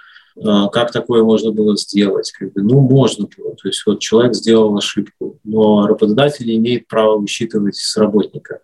как 0.71 0.91
такое 0.91 1.23
можно 1.23 1.51
было 1.51 1.75
сделать? 1.77 2.31
Как 2.31 2.53
бы, 2.53 2.61
ну, 2.61 2.79
можно 2.81 3.27
было. 3.37 3.55
То 3.55 3.67
есть 3.67 3.83
вот 3.85 3.99
человек 3.99 4.35
сделал 4.35 4.77
ошибку, 4.77 5.37
но 5.43 5.87
работодатель 5.87 6.55
имеет 6.55 6.87
права 6.87 7.17
высчитывать 7.17 7.75
с 7.75 7.97
работника. 7.97 8.61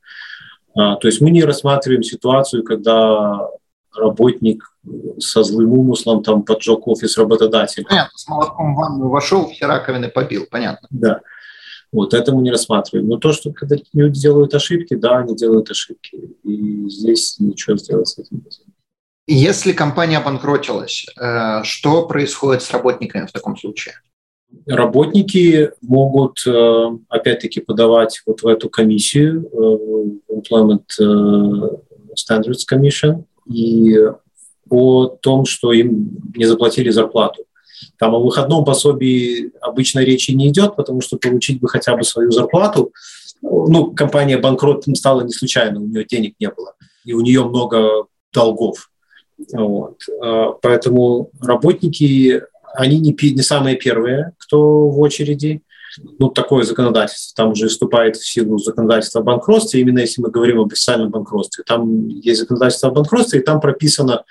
А, 0.75 0.95
то 0.97 1.07
есть 1.07 1.21
мы 1.21 1.31
не 1.31 1.43
рассматриваем 1.43 2.03
ситуацию, 2.03 2.63
когда 2.63 3.49
работник 3.95 4.63
со 5.19 5.43
злым 5.43 5.71
умыслом 5.71 6.21
там 6.21 6.43
поджег 6.43 6.87
офис 6.87 7.17
работодателя. 7.17 7.85
Понятно, 7.85 8.17
с 8.17 8.27
молотком 8.27 8.73
в 8.73 8.77
ванну 8.77 9.09
вошел, 9.09 9.47
все 9.47 9.65
раковины 9.65 10.09
побил, 10.09 10.45
понятно. 10.49 10.87
Да. 10.91 11.21
Вот 11.91 12.13
это 12.13 12.33
мы 12.33 12.41
не 12.41 12.51
рассматриваем. 12.51 13.07
Но 13.07 13.17
то, 13.17 13.31
что 13.31 13.53
когда 13.53 13.77
люди 13.93 14.19
делают 14.19 14.53
ошибки, 14.53 14.95
да, 14.95 15.19
они 15.19 15.35
делают 15.35 15.71
ошибки. 15.71 16.35
И 16.43 16.89
здесь 16.89 17.39
ничего 17.39 17.77
сделать 17.77 18.09
с 18.09 18.17
этим 18.17 18.43
нельзя. 18.43 18.63
Если 19.28 19.71
компания 19.71 20.17
обанкротилась, 20.17 21.07
э, 21.19 21.63
что 21.63 22.07
происходит 22.07 22.61
с 22.61 22.71
работниками 22.71 23.26
в 23.26 23.32
таком 23.32 23.57
случае? 23.57 23.95
Работники 24.67 25.71
могут, 25.82 26.45
э, 26.45 26.86
опять-таки, 27.09 27.59
подавать 27.61 28.21
вот 28.26 28.43
в 28.43 28.47
эту 28.47 28.69
комиссию, 28.69 29.49
Employment 30.30 30.86
Standards 32.15 32.61
Commission, 32.71 33.26
и 33.47 33.97
о 34.69 35.07
том, 35.07 35.45
что 35.45 35.71
им 35.71 36.17
не 36.36 36.45
заплатили 36.45 36.89
зарплату. 36.89 37.43
Там 37.97 38.15
о 38.15 38.19
выходном 38.19 38.65
пособии 38.65 39.51
обычно 39.61 39.99
речи 39.99 40.32
не 40.32 40.49
идет, 40.49 40.76
потому 40.76 41.01
что 41.01 41.17
получить 41.17 41.59
бы 41.59 41.67
хотя 41.67 41.95
бы 41.95 42.03
свою 42.03 42.32
зарплату. 42.32 42.91
Ну, 43.41 43.91
компания 43.91 44.38
банкротом 44.38 44.95
стала 44.95 45.21
не 45.21 45.32
случайно, 45.32 45.82
у 45.82 45.86
нее 45.86 46.05
денег 46.05 46.36
не 46.39 46.49
было, 46.49 46.73
и 47.03 47.13
у 47.13 47.21
нее 47.21 47.43
много 47.43 48.05
долгов. 48.34 48.89
Вот. 49.53 50.01
А, 50.21 50.51
поэтому 50.61 51.29
работники, 51.41 52.43
они 52.73 52.99
не, 52.99 53.15
не 53.21 53.41
самые 53.41 53.75
первые, 53.75 54.33
кто 54.38 54.89
в 54.89 54.99
очереди. 54.99 55.61
Ну, 56.19 56.29
такое 56.29 56.63
законодательство. 56.63 57.43
Там 57.43 57.51
уже 57.51 57.69
вступает 57.69 58.17
в 58.17 58.27
силу 58.27 58.57
законодательство 58.57 59.21
о 59.21 59.23
банкротстве, 59.23 59.81
именно 59.81 59.99
если 59.99 60.21
мы 60.21 60.29
говорим 60.29 60.59
об 60.59 60.67
официальном 60.67 61.09
банкротстве. 61.09 61.63
Там 61.65 62.09
есть 62.09 62.41
законодательство 62.41 62.89
о 62.89 62.93
банкротстве, 62.93 63.39
и 63.39 63.43
там 63.43 63.61
прописано 63.61 64.23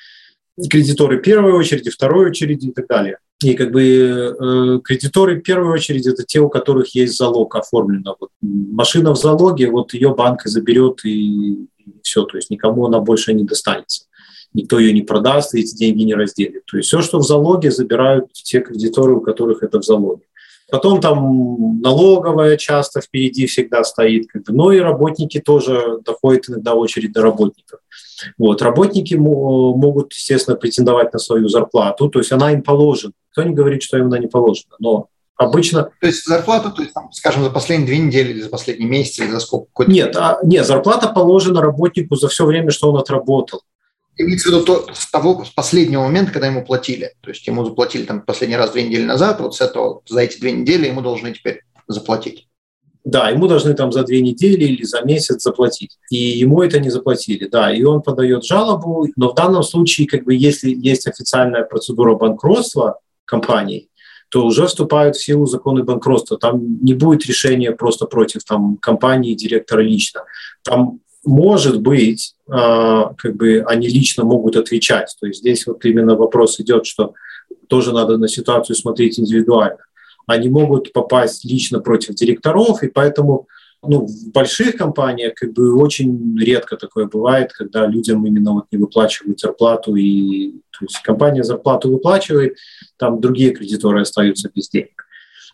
кредиторы 0.70 1.20
первой 1.20 1.52
очереди, 1.52 1.90
второй 1.90 2.30
очереди 2.30 2.66
и 2.66 2.72
так 2.72 2.86
далее. 2.86 3.18
И 3.42 3.54
как 3.54 3.72
бы 3.72 3.82
э, 3.82 4.80
кредиторы 4.84 5.40
первой 5.40 5.74
очереди 5.74 6.08
это 6.10 6.22
те, 6.22 6.40
у 6.40 6.48
которых 6.48 6.94
есть 6.94 7.16
залог 7.16 7.56
оформлено. 7.56 8.16
Вот 8.20 8.30
машина 8.40 9.12
в 9.12 9.16
залоге, 9.16 9.70
вот 9.70 9.92
ее 9.92 10.14
банк 10.14 10.42
заберет 10.44 11.04
и, 11.04 11.64
и 11.78 12.00
все, 12.02 12.24
то 12.24 12.36
есть 12.36 12.50
никому 12.50 12.86
она 12.86 13.00
больше 13.00 13.34
не 13.34 13.44
достанется. 13.44 14.06
Никто 14.54 14.78
ее 14.78 14.92
не 14.92 15.02
продаст, 15.02 15.54
и 15.54 15.60
эти 15.60 15.74
деньги 15.76 16.04
не 16.04 16.14
разделит. 16.14 16.64
То 16.66 16.76
есть 16.76 16.88
все, 16.88 17.02
что 17.02 17.18
в 17.18 17.24
залоге, 17.24 17.70
забирают 17.70 18.32
те 18.32 18.60
кредиторы, 18.60 19.16
у 19.16 19.20
которых 19.20 19.62
это 19.62 19.80
в 19.80 19.84
залоге. 19.84 20.22
Потом 20.70 21.00
там 21.00 21.80
налоговая 21.80 22.56
часто 22.56 23.00
впереди 23.00 23.46
всегда 23.46 23.84
стоит, 23.84 24.28
как 24.28 24.44
бы, 24.44 24.52
но 24.52 24.72
и 24.72 24.78
работники 24.78 25.38
тоже 25.38 25.98
доходит 26.04 26.48
иногда 26.48 26.74
очередь 26.74 27.12
до 27.12 27.22
работников. 27.22 27.80
Вот. 28.38 28.62
Работники 28.62 29.14
могут, 29.14 30.12
естественно, 30.12 30.56
претендовать 30.56 31.12
на 31.12 31.18
свою 31.18 31.48
зарплату, 31.48 32.08
то 32.08 32.18
есть 32.18 32.32
она 32.32 32.52
им 32.52 32.62
положена. 32.62 33.12
Кто 33.32 33.42
не 33.42 33.54
говорит, 33.54 33.82
что 33.82 33.98
им 33.98 34.06
она 34.06 34.18
не 34.18 34.26
положена, 34.26 34.74
но 34.78 35.08
обычно... 35.36 35.90
То 36.00 36.06
есть 36.06 36.24
зарплата, 36.24 36.70
то 36.70 36.82
есть, 36.82 36.94
там, 36.94 37.12
скажем, 37.12 37.44
за 37.44 37.50
последние 37.50 37.88
две 37.88 37.98
недели 37.98 38.30
или 38.30 38.40
за 38.40 38.48
последний 38.48 38.86
месяц 38.86 39.18
или 39.18 39.30
за 39.30 39.40
сколько? 39.40 39.84
Нет, 39.84 40.16
а, 40.16 40.38
нет, 40.42 40.66
зарплата 40.66 41.08
положена 41.08 41.60
работнику 41.60 42.16
за 42.16 42.28
все 42.28 42.46
время, 42.46 42.70
что 42.70 42.90
он 42.90 42.98
отработал. 42.98 43.60
Имеется 44.16 44.48
в 44.48 44.52
виду 44.52 44.64
то, 44.64 44.86
с 44.92 45.10
того 45.10 45.44
с 45.44 45.50
последнего 45.50 46.02
момента, 46.02 46.32
когда 46.32 46.46
ему 46.46 46.64
платили. 46.64 47.14
То 47.20 47.30
есть 47.30 47.46
ему 47.46 47.64
заплатили 47.64 48.04
там 48.04 48.20
последний 48.20 48.56
раз 48.56 48.70
две 48.70 48.84
недели 48.84 49.04
назад, 49.04 49.40
вот 49.40 49.56
с 49.56 49.60
этого 49.60 50.02
за 50.08 50.20
эти 50.20 50.38
две 50.38 50.52
недели 50.52 50.86
ему 50.86 51.00
должны 51.00 51.32
теперь 51.32 51.62
заплатить. 51.88 52.46
Да, 53.04 53.28
ему 53.28 53.48
должны 53.48 53.74
там 53.74 53.92
за 53.92 54.02
две 54.02 54.22
недели 54.22 54.64
или 54.64 54.82
за 54.82 55.02
месяц 55.02 55.42
заплатить. 55.42 55.98
И 56.10 56.16
ему 56.16 56.62
это 56.62 56.80
не 56.80 56.88
заплатили, 56.88 57.46
да. 57.46 57.70
И 57.74 57.82
он 57.82 58.00
подает 58.00 58.44
жалобу, 58.44 59.08
но 59.16 59.30
в 59.30 59.34
данном 59.34 59.62
случае, 59.62 60.06
как 60.06 60.24
бы, 60.24 60.34
если 60.34 60.70
есть 60.70 61.06
официальная 61.06 61.64
процедура 61.64 62.14
банкротства 62.14 62.98
компании, 63.26 63.90
то 64.30 64.44
уже 64.44 64.66
вступают 64.66 65.16
в 65.16 65.24
силу 65.24 65.46
законы 65.46 65.84
банкротства. 65.84 66.38
Там 66.38 66.82
не 66.82 66.94
будет 66.94 67.26
решения 67.26 67.72
просто 67.72 68.06
против 68.06 68.42
там, 68.44 68.78
компании, 68.78 69.34
директора 69.34 69.82
лично. 69.82 70.22
Там 70.62 71.00
может 71.24 71.80
быть, 71.80 72.34
а, 72.48 73.14
как 73.14 73.36
бы 73.36 73.64
они 73.66 73.88
лично 73.88 74.24
могут 74.24 74.56
отвечать. 74.56 75.14
То 75.20 75.26
есть 75.26 75.40
здесь 75.40 75.66
вот 75.66 75.84
именно 75.84 76.16
вопрос 76.16 76.60
идет, 76.60 76.86
что 76.86 77.14
тоже 77.68 77.92
надо 77.92 78.18
на 78.18 78.28
ситуацию 78.28 78.76
смотреть 78.76 79.18
индивидуально 79.18 79.78
они 80.26 80.48
могут 80.48 80.92
попасть 80.92 81.44
лично 81.44 81.80
против 81.80 82.14
директоров, 82.14 82.82
и 82.82 82.88
поэтому 82.88 83.46
ну, 83.86 84.06
в 84.06 84.32
больших 84.32 84.76
компаниях 84.76 85.34
как 85.34 85.52
бы 85.52 85.78
очень 85.78 86.38
редко 86.38 86.76
такое 86.76 87.06
бывает, 87.06 87.52
когда 87.52 87.86
людям 87.86 88.24
именно 88.26 88.52
вот 88.52 88.64
не 88.72 88.78
выплачивают 88.78 89.40
зарплату, 89.40 89.94
и 89.94 90.52
то 90.70 90.86
есть 90.86 91.02
компания 91.02 91.44
зарплату 91.44 91.90
выплачивает, 91.90 92.56
там 92.96 93.20
другие 93.20 93.50
кредиторы 93.50 94.00
остаются 94.00 94.50
без 94.54 94.70
денег. 94.70 95.04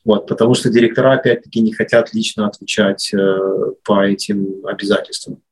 Вот, 0.04 0.26
потому 0.28 0.54
что 0.54 0.70
директора, 0.70 1.14
опять-таки, 1.14 1.60
не 1.60 1.72
хотят 1.72 2.14
лично 2.14 2.46
отвечать 2.46 3.12
э, 3.12 3.38
по 3.84 4.06
этим 4.06 4.64
обязательствам. 4.64 5.42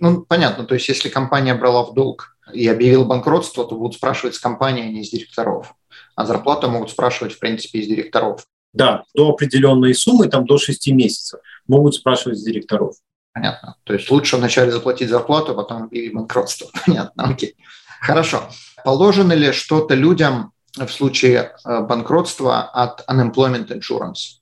Ну, 0.00 0.22
понятно. 0.22 0.64
То 0.64 0.74
есть, 0.74 0.88
если 0.88 1.08
компания 1.08 1.54
брала 1.54 1.84
в 1.84 1.94
долг 1.94 2.36
и 2.52 2.66
объявила 2.68 3.04
банкротство, 3.04 3.64
то 3.64 3.76
будут 3.76 3.96
спрашивать 3.96 4.34
с 4.34 4.38
компании, 4.38 4.84
а 4.84 4.88
не 4.88 5.04
с 5.04 5.10
директоров. 5.10 5.74
А 6.14 6.26
зарплату 6.26 6.68
могут 6.68 6.90
спрашивать, 6.90 7.34
в 7.34 7.38
принципе, 7.38 7.80
из 7.80 7.88
директоров. 7.88 8.46
Да, 8.72 9.04
до 9.14 9.30
определенной 9.30 9.94
суммы, 9.94 10.28
там 10.28 10.46
до 10.46 10.58
6 10.58 10.88
месяцев, 10.88 11.40
могут 11.66 11.94
спрашивать 11.94 12.38
с 12.38 12.44
директоров. 12.44 12.96
Понятно. 13.32 13.76
То 13.84 13.94
есть 13.94 14.10
лучше 14.10 14.36
вначале 14.36 14.70
заплатить 14.70 15.08
зарплату, 15.08 15.52
а 15.52 15.54
потом 15.54 15.84
объявить 15.84 16.12
банкротство. 16.12 16.68
Понятно, 16.86 17.24
окей. 17.24 17.56
Хорошо. 18.00 18.42
Положено 18.84 19.32
ли 19.32 19.52
что-то 19.52 19.94
людям 19.94 20.52
в 20.76 20.88
случае 20.88 21.56
э, 21.64 21.80
банкротства 21.80 22.62
от 22.62 23.04
unemployment 23.08 23.68
insurance? 23.68 24.37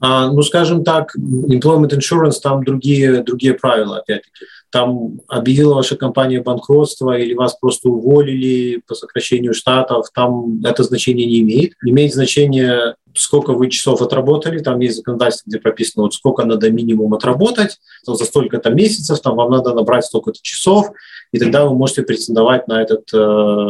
А, 0.00 0.30
ну, 0.30 0.42
скажем 0.42 0.84
так, 0.84 1.14
employment 1.16 1.90
insurance, 1.90 2.36
там 2.42 2.64
другие, 2.64 3.22
другие 3.22 3.54
правила, 3.54 3.98
опять-таки 3.98 4.46
там 4.70 5.20
объявила 5.28 5.74
ваша 5.74 5.96
компания 5.96 6.42
банкротство 6.42 7.16
или 7.16 7.34
вас 7.34 7.56
просто 7.58 7.88
уволили 7.88 8.82
по 8.86 8.94
сокращению 8.94 9.54
штатов, 9.54 10.08
там 10.14 10.60
это 10.64 10.82
значение 10.82 11.26
не 11.26 11.40
имеет. 11.40 11.72
Имеет 11.84 12.12
значение, 12.12 12.96
сколько 13.14 13.54
вы 13.54 13.70
часов 13.70 14.02
отработали, 14.02 14.58
там 14.58 14.78
есть 14.80 14.96
законодательство, 14.96 15.48
где 15.48 15.58
прописано, 15.58 16.02
вот 16.04 16.14
сколько 16.14 16.44
надо 16.44 16.70
минимум 16.70 17.14
отработать, 17.14 17.78
то 18.04 18.14
за 18.14 18.24
столько-то 18.24 18.70
месяцев, 18.70 19.20
там 19.20 19.36
вам 19.36 19.50
надо 19.50 19.72
набрать 19.72 20.04
столько-то 20.04 20.38
часов, 20.42 20.90
и 21.32 21.38
тогда 21.38 21.64
вы 21.64 21.74
можете 21.74 22.02
претендовать 22.02 22.68
на 22.68 22.82
этот 22.82 23.08
э, 23.14 23.68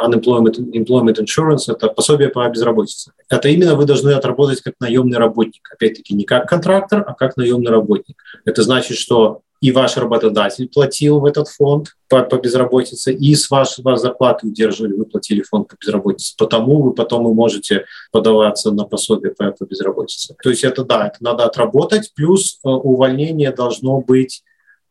unemployment 0.00 0.58
employment 0.72 1.18
insurance, 1.18 1.64
это 1.68 1.88
пособие 1.88 2.28
по 2.28 2.48
безработице. 2.48 3.12
Это 3.28 3.48
именно 3.48 3.74
вы 3.74 3.84
должны 3.84 4.10
отработать 4.10 4.60
как 4.60 4.74
наемный 4.80 5.18
работник. 5.18 5.68
Опять-таки, 5.72 6.14
не 6.14 6.24
как 6.24 6.48
контрактор, 6.48 7.04
а 7.06 7.14
как 7.14 7.36
наемный 7.36 7.70
работник. 7.70 8.16
Это 8.44 8.62
значит, 8.62 8.96
что 8.96 9.42
и 9.64 9.72
ваш 9.72 9.96
работодатель 9.96 10.68
платил 10.68 11.20
в 11.20 11.24
этот 11.24 11.48
фонд 11.48 11.96
по, 12.10 12.22
по 12.22 12.36
безработице, 12.36 13.14
и 13.14 13.34
с 13.34 13.50
вашей 13.50 13.82
вас 13.82 14.02
зарплаты 14.02 14.46
удерживали, 14.46 14.92
вы 14.92 15.06
платили 15.06 15.40
фонд 15.40 15.68
по 15.68 15.76
безработице. 15.80 16.34
Потому 16.36 16.82
вы 16.82 16.92
потом 16.92 17.24
вы 17.24 17.32
можете 17.32 17.86
подаваться 18.12 18.72
на 18.72 18.84
пособие 18.84 19.32
по, 19.32 19.52
по 19.52 19.64
безработице. 19.64 20.36
То 20.42 20.50
есть 20.50 20.64
это 20.64 20.84
да, 20.84 21.06
это 21.06 21.16
надо 21.20 21.44
отработать, 21.44 22.12
плюс 22.14 22.58
э, 22.62 22.68
увольнение 22.68 23.52
должно 23.52 24.02
быть 24.02 24.42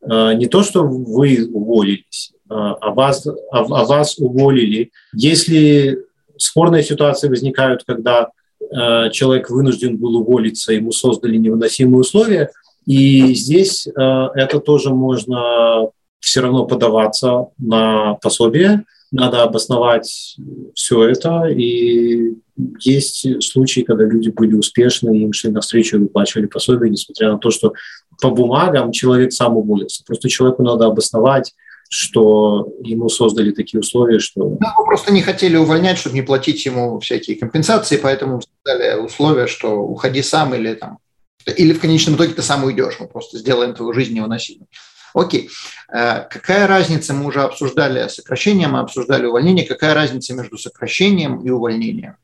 э, 0.02 0.34
не 0.34 0.46
то, 0.46 0.64
что 0.64 0.82
вы 0.82 1.48
уволились, 1.52 2.33
а 2.48 2.90
вас, 2.90 3.26
а, 3.26 3.32
а 3.52 3.84
вас 3.84 4.18
уволили. 4.18 4.90
Если 5.12 5.98
спорные 6.36 6.82
ситуации 6.82 7.28
возникают, 7.28 7.84
когда 7.84 8.30
э, 8.60 9.10
человек 9.10 9.50
вынужден 9.50 9.96
был 9.96 10.16
уволиться, 10.16 10.72
ему 10.72 10.92
создали 10.92 11.36
невыносимые 11.36 12.00
условия– 12.00 12.50
и 12.86 13.34
здесь 13.34 13.86
э, 13.86 13.90
это 14.34 14.60
тоже 14.60 14.90
можно 14.90 15.88
все 16.20 16.40
равно 16.40 16.66
подаваться 16.66 17.48
на 17.58 18.14
пособие, 18.14 18.84
надо 19.10 19.42
обосновать 19.42 20.36
все 20.74 21.08
это. 21.08 21.46
И 21.46 22.34
есть 22.80 23.42
случаи, 23.42 23.82
когда 23.82 24.04
люди 24.04 24.30
были 24.30 24.54
успешны, 24.54 25.16
им 25.16 25.32
шли 25.32 25.50
навстречу 25.50 25.96
и 25.96 26.00
выплачивали 26.00 26.46
пособие, 26.46 26.90
несмотря 26.90 27.32
на 27.32 27.38
то, 27.38 27.50
что 27.50 27.74
по 28.20 28.30
бумагам 28.30 28.92
человек 28.92 29.32
сам 29.32 29.56
уволился. 29.56 30.02
Просто 30.04 30.28
человеку 30.28 30.62
надо 30.62 30.86
обосновать, 30.86 31.54
что 31.88 32.68
ему 32.82 33.08
создали 33.08 33.52
такие 33.52 33.80
условия, 33.80 34.18
что... 34.18 34.40
Ну, 34.40 34.58
мы 34.58 34.84
просто 34.84 35.12
не 35.12 35.22
хотели 35.22 35.56
увольнять, 35.56 35.98
чтобы 35.98 36.16
не 36.16 36.22
платить 36.22 36.64
ему 36.66 36.98
всякие 37.00 37.36
компенсации, 37.36 37.96
поэтому 37.96 38.40
создали 38.40 39.00
условия, 39.00 39.46
что 39.46 39.76
уходи 39.76 40.22
сам 40.22 40.54
или 40.54 40.74
там 40.74 40.98
или 41.46 41.72
в 41.72 41.80
конечном 41.80 42.16
итоге 42.16 42.34
ты 42.34 42.42
сам 42.42 42.64
уйдешь, 42.64 42.96
мы 43.00 43.06
просто 43.06 43.38
сделаем 43.38 43.74
твою 43.74 43.92
жизнь 43.92 44.14
невыносимой. 44.14 44.66
Окей. 45.12 45.50
Э, 45.92 46.22
какая 46.28 46.66
разница, 46.66 47.14
мы 47.14 47.26
уже 47.26 47.42
обсуждали 47.42 48.08
сокращение, 48.08 48.66
мы 48.66 48.80
обсуждали 48.80 49.26
увольнение, 49.26 49.66
какая 49.66 49.94
разница 49.94 50.34
между 50.34 50.58
сокращением 50.58 51.40
и 51.40 51.50
увольнением? 51.50 52.16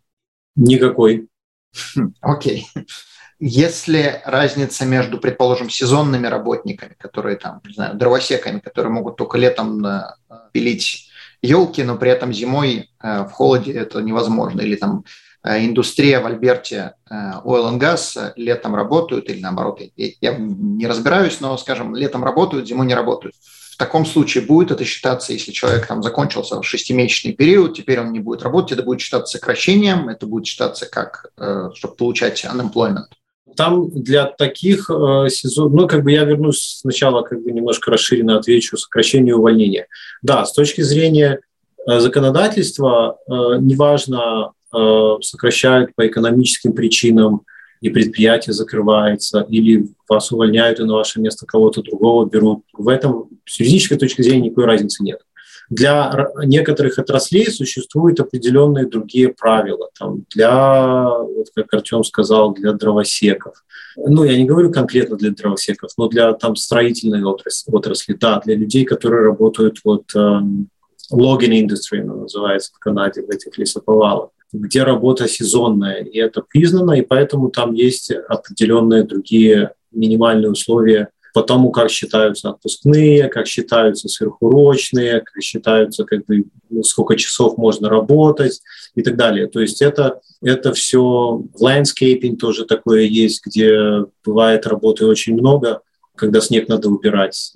Никакой. 0.56 1.28
Хм, 1.94 2.14
окей. 2.20 2.66
Если 3.40 4.20
разница 4.24 4.84
между, 4.84 5.18
предположим, 5.18 5.70
сезонными 5.70 6.26
работниками, 6.26 6.94
которые 6.98 7.36
там, 7.36 7.60
не 7.66 7.74
знаю, 7.74 7.96
дровосеками, 7.96 8.60
которые 8.60 8.92
могут 8.92 9.16
только 9.16 9.38
летом 9.38 9.84
э, 9.84 10.02
пилить 10.52 11.10
елки, 11.42 11.82
но 11.82 11.96
при 11.96 12.10
этом 12.10 12.32
зимой 12.32 12.90
э, 13.02 13.24
в 13.24 13.30
холоде 13.32 13.72
это 13.72 14.00
невозможно, 14.00 14.60
или 14.60 14.76
там 14.76 15.04
Э, 15.42 15.64
индустрия 15.64 16.20
в 16.20 16.26
Альберте 16.26 16.94
э, 17.08 17.14
oil 17.44 17.72
and 17.72 17.78
gas 17.78 18.32
летом 18.36 18.74
работают 18.74 19.30
или 19.30 19.40
наоборот, 19.40 19.80
я 19.96 20.36
не 20.38 20.86
разбираюсь, 20.86 21.40
но, 21.40 21.56
скажем, 21.56 21.96
летом 21.96 22.24
работают, 22.24 22.68
зимой 22.68 22.86
не 22.86 22.94
работают. 22.94 23.34
В 23.72 23.76
таком 23.78 24.04
случае 24.04 24.44
будет 24.44 24.70
это 24.70 24.84
считаться, 24.84 25.32
если 25.32 25.52
человек 25.52 25.86
там 25.86 26.02
закончился 26.02 26.62
шестимесячный 26.62 27.32
период, 27.32 27.74
теперь 27.74 28.00
он 28.00 28.12
не 28.12 28.20
будет 28.20 28.42
работать, 28.42 28.72
это 28.72 28.82
будет 28.82 29.00
считаться 29.00 29.38
сокращением, 29.38 30.10
это 30.10 30.26
будет 30.26 30.44
считаться 30.44 30.84
как, 30.84 31.30
чтобы 31.74 31.94
получать 31.94 32.44
unemployment. 32.44 33.06
Там 33.56 33.90
для 33.90 34.26
таких 34.26 34.90
э, 34.90 35.28
сезонов, 35.28 35.72
ну, 35.72 35.88
как 35.88 36.04
бы 36.04 36.12
я 36.12 36.24
вернусь 36.24 36.78
сначала, 36.80 37.22
как 37.22 37.42
бы 37.42 37.52
немножко 37.52 37.90
расширенно 37.90 38.38
отвечу, 38.38 38.76
сокращение 38.76 39.34
увольнения. 39.34 39.86
Да, 40.22 40.44
с 40.44 40.52
точки 40.52 40.80
зрения 40.82 41.40
э, 41.86 42.00
законодательства, 42.00 43.18
э, 43.26 43.32
неважно, 43.60 44.52
э, 44.74 45.16
сокращают 45.22 45.94
по 45.94 46.06
экономическим 46.06 46.72
причинам, 46.72 47.42
и 47.80 47.88
предприятие 47.88 48.52
закрывается, 48.52 49.46
или 49.48 49.88
вас 50.08 50.30
увольняют 50.32 50.80
и 50.80 50.84
на 50.84 50.94
ваше 50.94 51.20
место 51.20 51.46
кого-то 51.46 51.82
другого 51.82 52.26
берут. 52.26 52.64
В 52.74 52.88
этом 52.88 53.28
с 53.46 53.58
юридической 53.58 53.96
точки 53.96 54.22
зрения 54.22 54.46
никакой 54.46 54.66
разницы 54.66 55.02
нет. 55.02 55.20
Для 55.70 56.28
некоторых 56.44 56.98
отраслей 56.98 57.48
существуют 57.50 58.18
определенные 58.18 58.86
другие 58.86 59.28
правила. 59.28 59.88
Там 59.96 60.24
для, 60.34 61.08
вот 61.08 61.46
как 61.54 61.72
Артем 61.72 62.02
сказал, 62.02 62.52
для 62.52 62.72
дровосеков. 62.72 63.64
Ну, 63.96 64.24
я 64.24 64.36
не 64.36 64.44
говорю 64.44 64.72
конкретно 64.72 65.16
для 65.16 65.30
дровосеков, 65.30 65.92
но 65.96 66.08
для 66.08 66.32
там, 66.32 66.56
строительной 66.56 67.22
отрасли, 67.22 67.70
отрасли. 67.72 68.14
Да, 68.14 68.40
для 68.44 68.56
людей, 68.56 68.84
которые 68.84 69.24
работают 69.26 69.78
вот 69.84 70.04
um, 70.16 70.66
logging 71.12 71.52
industry, 71.52 72.02
называется 72.02 72.72
в 72.74 72.78
Канаде, 72.80 73.22
в 73.22 73.30
этих 73.30 73.56
лесоповалах 73.56 74.30
где 74.52 74.82
работа 74.82 75.28
сезонная, 75.28 76.02
и 76.02 76.18
это 76.18 76.42
признано, 76.42 76.92
и 76.92 77.02
поэтому 77.02 77.50
там 77.50 77.72
есть 77.72 78.10
определенные 78.10 79.04
другие 79.04 79.74
минимальные 79.92 80.50
условия 80.50 81.10
по 81.34 81.42
тому, 81.42 81.70
как 81.70 81.90
считаются 81.90 82.50
отпускные, 82.50 83.28
как 83.28 83.46
считаются 83.46 84.08
сверхурочные, 84.08 85.20
как 85.20 85.42
считаются, 85.42 86.04
как 86.04 86.24
бы, 86.26 86.44
ну, 86.68 86.82
сколько 86.82 87.16
часов 87.16 87.56
можно 87.56 87.88
работать 87.88 88.60
и 88.94 89.02
так 89.02 89.16
далее. 89.16 89.46
То 89.46 89.60
есть 89.60 89.82
это, 89.82 90.20
это 90.42 90.72
все 90.72 91.42
landscaping 91.60 92.36
тоже 92.36 92.64
такое 92.64 93.02
есть, 93.02 93.44
где 93.44 94.04
бывает 94.24 94.66
работы 94.66 95.06
очень 95.06 95.34
много, 95.34 95.82
когда 96.20 96.40
снег 96.40 96.68
надо 96.68 96.90
убирать. 96.90 97.52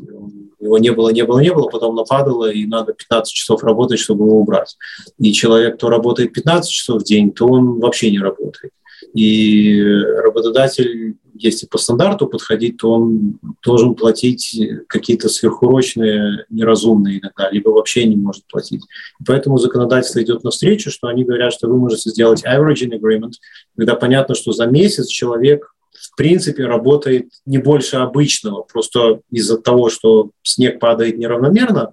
Его 0.59 0.79
не 0.79 0.91
было, 0.91 1.11
не 1.11 1.23
было, 1.25 1.39
не 1.41 1.53
было, 1.53 1.69
потом 1.69 1.95
нападало, 1.95 2.51
и 2.51 2.65
надо 2.67 2.95
15 2.95 3.33
часов 3.33 3.63
работать, 3.63 3.99
чтобы 3.99 4.25
его 4.25 4.41
убрать. 4.41 4.77
И 5.19 5.33
человек, 5.33 5.77
кто 5.77 5.91
работает 5.91 6.33
15 6.33 6.71
часов 6.71 7.03
в 7.03 7.05
день, 7.05 7.31
то 7.31 7.47
он 7.47 7.79
вообще 7.81 8.11
не 8.11 8.19
работает. 8.19 8.73
И 9.13 9.83
работодатель, 9.83 11.17
если 11.35 11.67
по 11.67 11.79
стандарту 11.79 12.27
подходить, 12.27 12.79
то 12.79 12.93
он 12.93 13.39
должен 13.63 13.95
платить 13.95 14.59
какие-то 14.89 15.29
сверхурочные, 15.29 16.47
неразумные 16.49 17.21
иногда, 17.21 17.51
либо 17.51 17.71
вообще 17.71 18.07
не 18.07 18.17
может 18.17 18.47
платить. 18.47 18.83
поэтому 19.27 19.59
законодательство 19.59 20.23
идет 20.23 20.45
навстречу, 20.45 20.91
что 20.91 21.09
они 21.09 21.25
говорят, 21.25 21.53
что 21.53 21.69
вы 21.69 21.77
можете 21.77 22.11
сделать 22.11 22.45
averaging 22.45 22.99
agreement, 22.99 23.33
когда 23.77 23.95
понятно, 23.97 24.35
что 24.35 24.53
за 24.53 24.67
месяц 24.67 25.07
человек 25.07 25.75
в 25.93 26.17
принципе 26.17 26.67
работает 26.67 27.31
не 27.47 27.59
больше 27.59 27.97
обычного. 27.97 28.63
Просто 28.63 29.21
из-за 29.31 29.59
того, 29.59 29.91
что 29.91 30.31
снег 30.43 30.79
падает 30.79 31.19
неравномерно, 31.19 31.93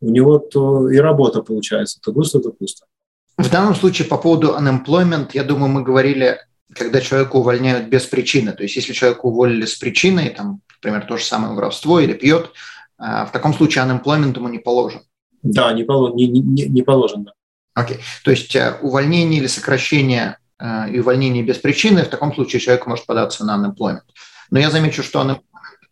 у 0.00 0.10
него 0.10 0.38
то 0.38 0.88
и 0.88 0.98
работа 0.98 1.42
получается 1.42 1.98
то 2.02 2.12
густо, 2.12 2.40
то 2.40 2.50
пусто. 2.50 2.86
В 3.38 3.50
данном 3.50 3.74
случае 3.74 4.08
по 4.08 4.18
поводу 4.18 4.54
unemployment, 4.58 5.30
я 5.34 5.44
думаю, 5.44 5.68
мы 5.68 5.82
говорили, 5.82 6.38
когда 6.76 7.00
человека 7.00 7.36
увольняют 7.36 7.88
без 7.88 8.06
причины. 8.06 8.52
То 8.52 8.62
есть 8.62 8.76
если 8.76 8.92
человека 8.92 9.20
уволили 9.26 9.64
с 9.66 9.74
причиной, 9.74 10.30
там, 10.30 10.60
например, 10.76 11.06
то 11.06 11.16
же 11.16 11.24
самое 11.24 11.54
воровство 11.54 12.00
или 12.00 12.12
пьет, 12.12 12.50
а, 12.98 13.26
в 13.26 13.32
таком 13.32 13.54
случае 13.54 13.84
unemployment 13.84 14.36
ему 14.36 14.48
не 14.48 14.58
положен. 14.58 15.02
Да, 15.42 15.72
не, 15.72 15.84
положен, 15.84 16.16
не, 16.16 16.26
не, 16.26 16.64
не 16.64 16.82
положен, 16.82 17.24
да. 17.24 17.32
Окей. 17.74 17.98
Okay. 17.98 18.00
То 18.24 18.30
есть 18.30 18.56
э, 18.56 18.78
увольнение 18.80 19.38
или 19.38 19.46
сокращение 19.46 20.38
Э, 20.58 20.88
и 20.90 20.98
увольнение 20.98 21.42
без 21.42 21.58
причины, 21.58 22.02
в 22.02 22.08
таком 22.08 22.34
случае 22.34 22.60
человек 22.60 22.86
может 22.86 23.06
податься 23.06 23.44
на 23.44 23.56
unemployment. 23.56 24.08
Но 24.50 24.58
я 24.58 24.70
замечу, 24.70 25.02
что 25.02 25.22
unemployment, 25.22 25.42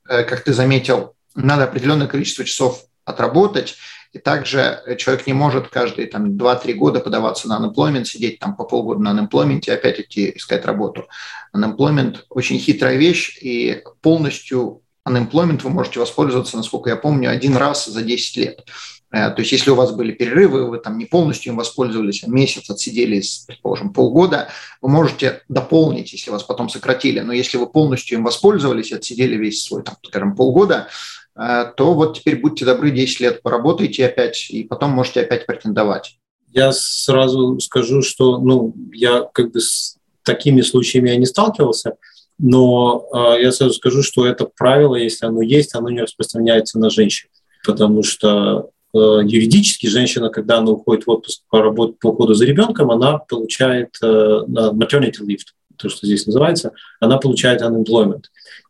э, 0.08 0.24
как 0.24 0.44
ты 0.44 0.52
заметил, 0.52 1.14
надо 1.34 1.64
определенное 1.64 2.06
количество 2.06 2.44
часов 2.44 2.84
отработать, 3.04 3.76
и 4.14 4.18
также 4.18 4.96
человек 4.96 5.26
не 5.26 5.32
может 5.32 5.68
каждые 5.68 6.06
там, 6.06 6.36
2-3 6.36 6.72
года 6.74 7.00
подаваться 7.00 7.48
на 7.48 7.58
unemployment, 7.58 8.04
сидеть 8.04 8.38
там 8.38 8.54
по 8.54 8.64
полгода 8.64 9.00
на 9.00 9.12
unemployment 9.12 9.62
и 9.66 9.70
опять 9.72 9.98
идти 9.98 10.32
искать 10.36 10.64
работу. 10.64 11.08
Unemployment– 11.54 12.18
очень 12.30 12.58
хитрая 12.58 12.96
вещь, 12.96 13.36
и 13.42 13.82
полностью 14.02 14.82
unemployment 15.06 15.62
вы 15.62 15.70
можете 15.70 15.98
воспользоваться, 15.98 16.56
насколько 16.56 16.90
я 16.90 16.96
помню, 16.96 17.28
один 17.28 17.56
раз 17.56 17.86
за 17.86 18.02
10 18.02 18.36
лет. 18.36 18.64
Э, 19.10 19.30
то 19.30 19.40
есть 19.40 19.52
если 19.52 19.70
у 19.70 19.74
вас 19.74 19.92
были 19.92 20.12
перерывы, 20.12 20.68
вы 20.68 20.78
там 20.78 20.96
не 20.98 21.06
полностью 21.06 21.52
им 21.52 21.56
воспользовались, 21.56 22.24
а 22.24 22.28
месяц 22.28 22.70
отсидели, 22.70 23.22
предположим, 23.46 23.92
полгода, 23.92 24.48
вы 24.80 24.88
можете 24.88 25.42
дополнить, 25.48 26.12
если 26.12 26.30
вас 26.30 26.42
потом 26.42 26.68
сократили. 26.68 27.20
Но 27.20 27.32
если 27.32 27.56
вы 27.56 27.66
полностью 27.68 28.18
им 28.18 28.24
воспользовались 28.24 28.92
отсидели 28.92 29.36
весь 29.36 29.64
свой, 29.64 29.82
там, 29.82 29.96
скажем, 30.04 30.34
полгода, 30.34 30.86
э, 30.86 31.23
то 31.34 31.94
вот 31.94 32.18
теперь 32.18 32.40
будьте 32.40 32.64
добры, 32.64 32.90
10 32.90 33.20
лет 33.20 33.42
поработайте 33.42 34.06
опять, 34.06 34.50
и 34.50 34.64
потом 34.64 34.90
можете 34.90 35.22
опять 35.22 35.46
претендовать. 35.46 36.18
Я 36.52 36.72
сразу 36.72 37.58
скажу, 37.60 38.02
что 38.02 38.38
ну, 38.38 38.74
я 38.92 39.28
как 39.32 39.52
бы 39.52 39.60
с 39.60 39.96
такими 40.22 40.60
случаями 40.60 41.10
я 41.10 41.16
не 41.16 41.26
сталкивался, 41.26 41.96
но 42.38 43.08
э, 43.12 43.42
я 43.42 43.50
сразу 43.50 43.74
скажу, 43.74 44.02
что 44.02 44.26
это 44.26 44.48
правило, 44.56 44.94
если 44.94 45.26
оно 45.26 45.42
есть, 45.42 45.74
оно 45.74 45.90
не 45.90 46.02
распространяется 46.02 46.78
на 46.78 46.90
женщин, 46.90 47.28
потому 47.64 48.04
что 48.04 48.70
Э, 48.94 49.20
юридически 49.24 49.88
женщина, 49.88 50.28
когда 50.28 50.58
она 50.58 50.70
уходит 50.70 51.06
в 51.06 51.10
отпуск 51.10 51.42
по, 51.50 51.60
работе, 51.60 51.96
по 52.00 52.08
уходу 52.08 52.34
за 52.34 52.44
ребенком, 52.44 52.92
она 52.92 53.18
получает 53.18 53.96
э, 54.00 54.06
maternity 54.06 55.20
leave, 55.20 55.40
то, 55.76 55.88
что 55.88 56.06
здесь 56.06 56.26
называется, 56.26 56.72
она 57.00 57.18
получает 57.18 57.62
unemployment. 57.62 58.24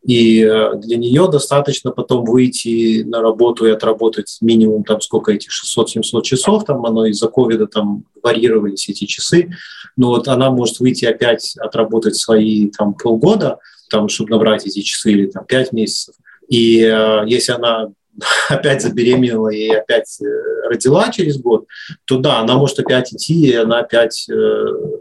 И 0.05 0.42
э, 0.42 0.74
для 0.76 0.98
нее 0.98 1.28
достаточно 1.30 1.90
потом 1.90 2.24
выйти 2.26 3.02
на 3.05 3.22
работу 3.22 3.66
и 3.66 3.70
отработать 3.70 4.36
минимум 4.42 4.84
там 4.84 5.00
сколько 5.00 5.32
этих 5.32 5.50
600-700 5.50 6.22
часов, 6.22 6.64
там 6.66 6.84
оно 6.84 7.07
из-за 7.07 7.28
ковида 7.28 7.66
там 7.66 8.05
варьировались 8.22 8.88
эти 8.90 9.07
часы, 9.07 9.50
но 9.96 10.09
вот 10.09 10.28
она 10.28 10.50
может 10.50 10.80
выйти 10.80 11.07
опять 11.07 11.57
отработать 11.57 12.16
свои 12.16 12.68
там 12.68 12.94
полгода, 12.94 13.59
там, 13.88 14.09
чтобы 14.11 14.30
набрать 14.30 14.66
эти 14.66 14.80
часы 14.80 15.12
или 15.12 15.26
там 15.26 15.46
5 15.46 15.72
месяцев. 15.72 16.14
И 16.48 16.82
э, 16.82 17.24
если 17.26 17.52
она 17.52 17.88
опять 18.50 18.82
забеременела 18.82 19.48
и 19.48 19.70
опять 19.70 20.20
э, 20.20 20.68
родила 20.68 21.11
через 21.12 21.38
год, 21.38 21.64
то 22.05 22.18
да, 22.18 22.40
она 22.40 22.59
может 22.59 22.78
опять 22.78 23.14
идти, 23.14 23.46
и 23.46 23.55
она 23.55 23.78
опять 23.78 24.28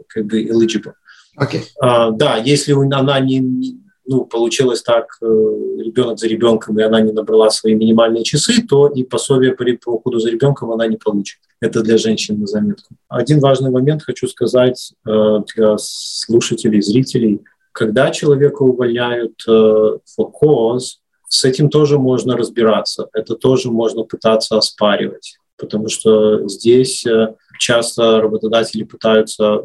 как 0.08 0.24
бы 0.24 0.44
eligible. 0.44 0.94
Okay. 1.40 1.62
А, 1.80 2.10
да, 2.10 2.36
если 2.36 2.72
она 2.72 3.20
не, 3.20 3.78
ну, 4.06 4.24
получилось 4.24 4.82
так, 4.82 5.16
э, 5.20 5.24
ребенок 5.26 6.18
за 6.18 6.28
ребенком, 6.28 6.78
и 6.78 6.82
она 6.82 7.00
не 7.00 7.12
набрала 7.12 7.50
свои 7.50 7.74
минимальные 7.74 8.24
часы, 8.24 8.62
то 8.68 8.88
и 8.88 9.02
пособие 9.02 9.52
по, 9.52 9.90
уходу 9.90 10.18
за 10.18 10.30
ребенком 10.30 10.70
она 10.72 10.86
не 10.86 10.96
получит. 10.96 11.38
Это 11.60 11.82
для 11.82 11.98
женщин 11.98 12.40
на 12.40 12.46
заметку. 12.46 12.94
Один 13.08 13.40
важный 13.40 13.70
момент 13.70 14.02
хочу 14.02 14.28
сказать 14.28 14.92
для 15.04 15.78
слушателей, 15.78 16.82
зрителей. 16.82 17.40
Когда 17.72 18.10
человека 18.10 18.62
увольняют 18.62 19.42
for 19.48 20.30
cause, 20.42 20.98
с 21.34 21.44
этим 21.44 21.68
тоже 21.68 21.98
можно 21.98 22.36
разбираться, 22.36 23.08
это 23.12 23.34
тоже 23.34 23.70
можно 23.70 24.04
пытаться 24.04 24.56
оспаривать, 24.56 25.38
потому 25.56 25.88
что 25.88 26.46
здесь 26.48 27.04
э, 27.06 27.34
часто 27.58 28.20
работодатели 28.20 28.84
пытаются 28.84 29.62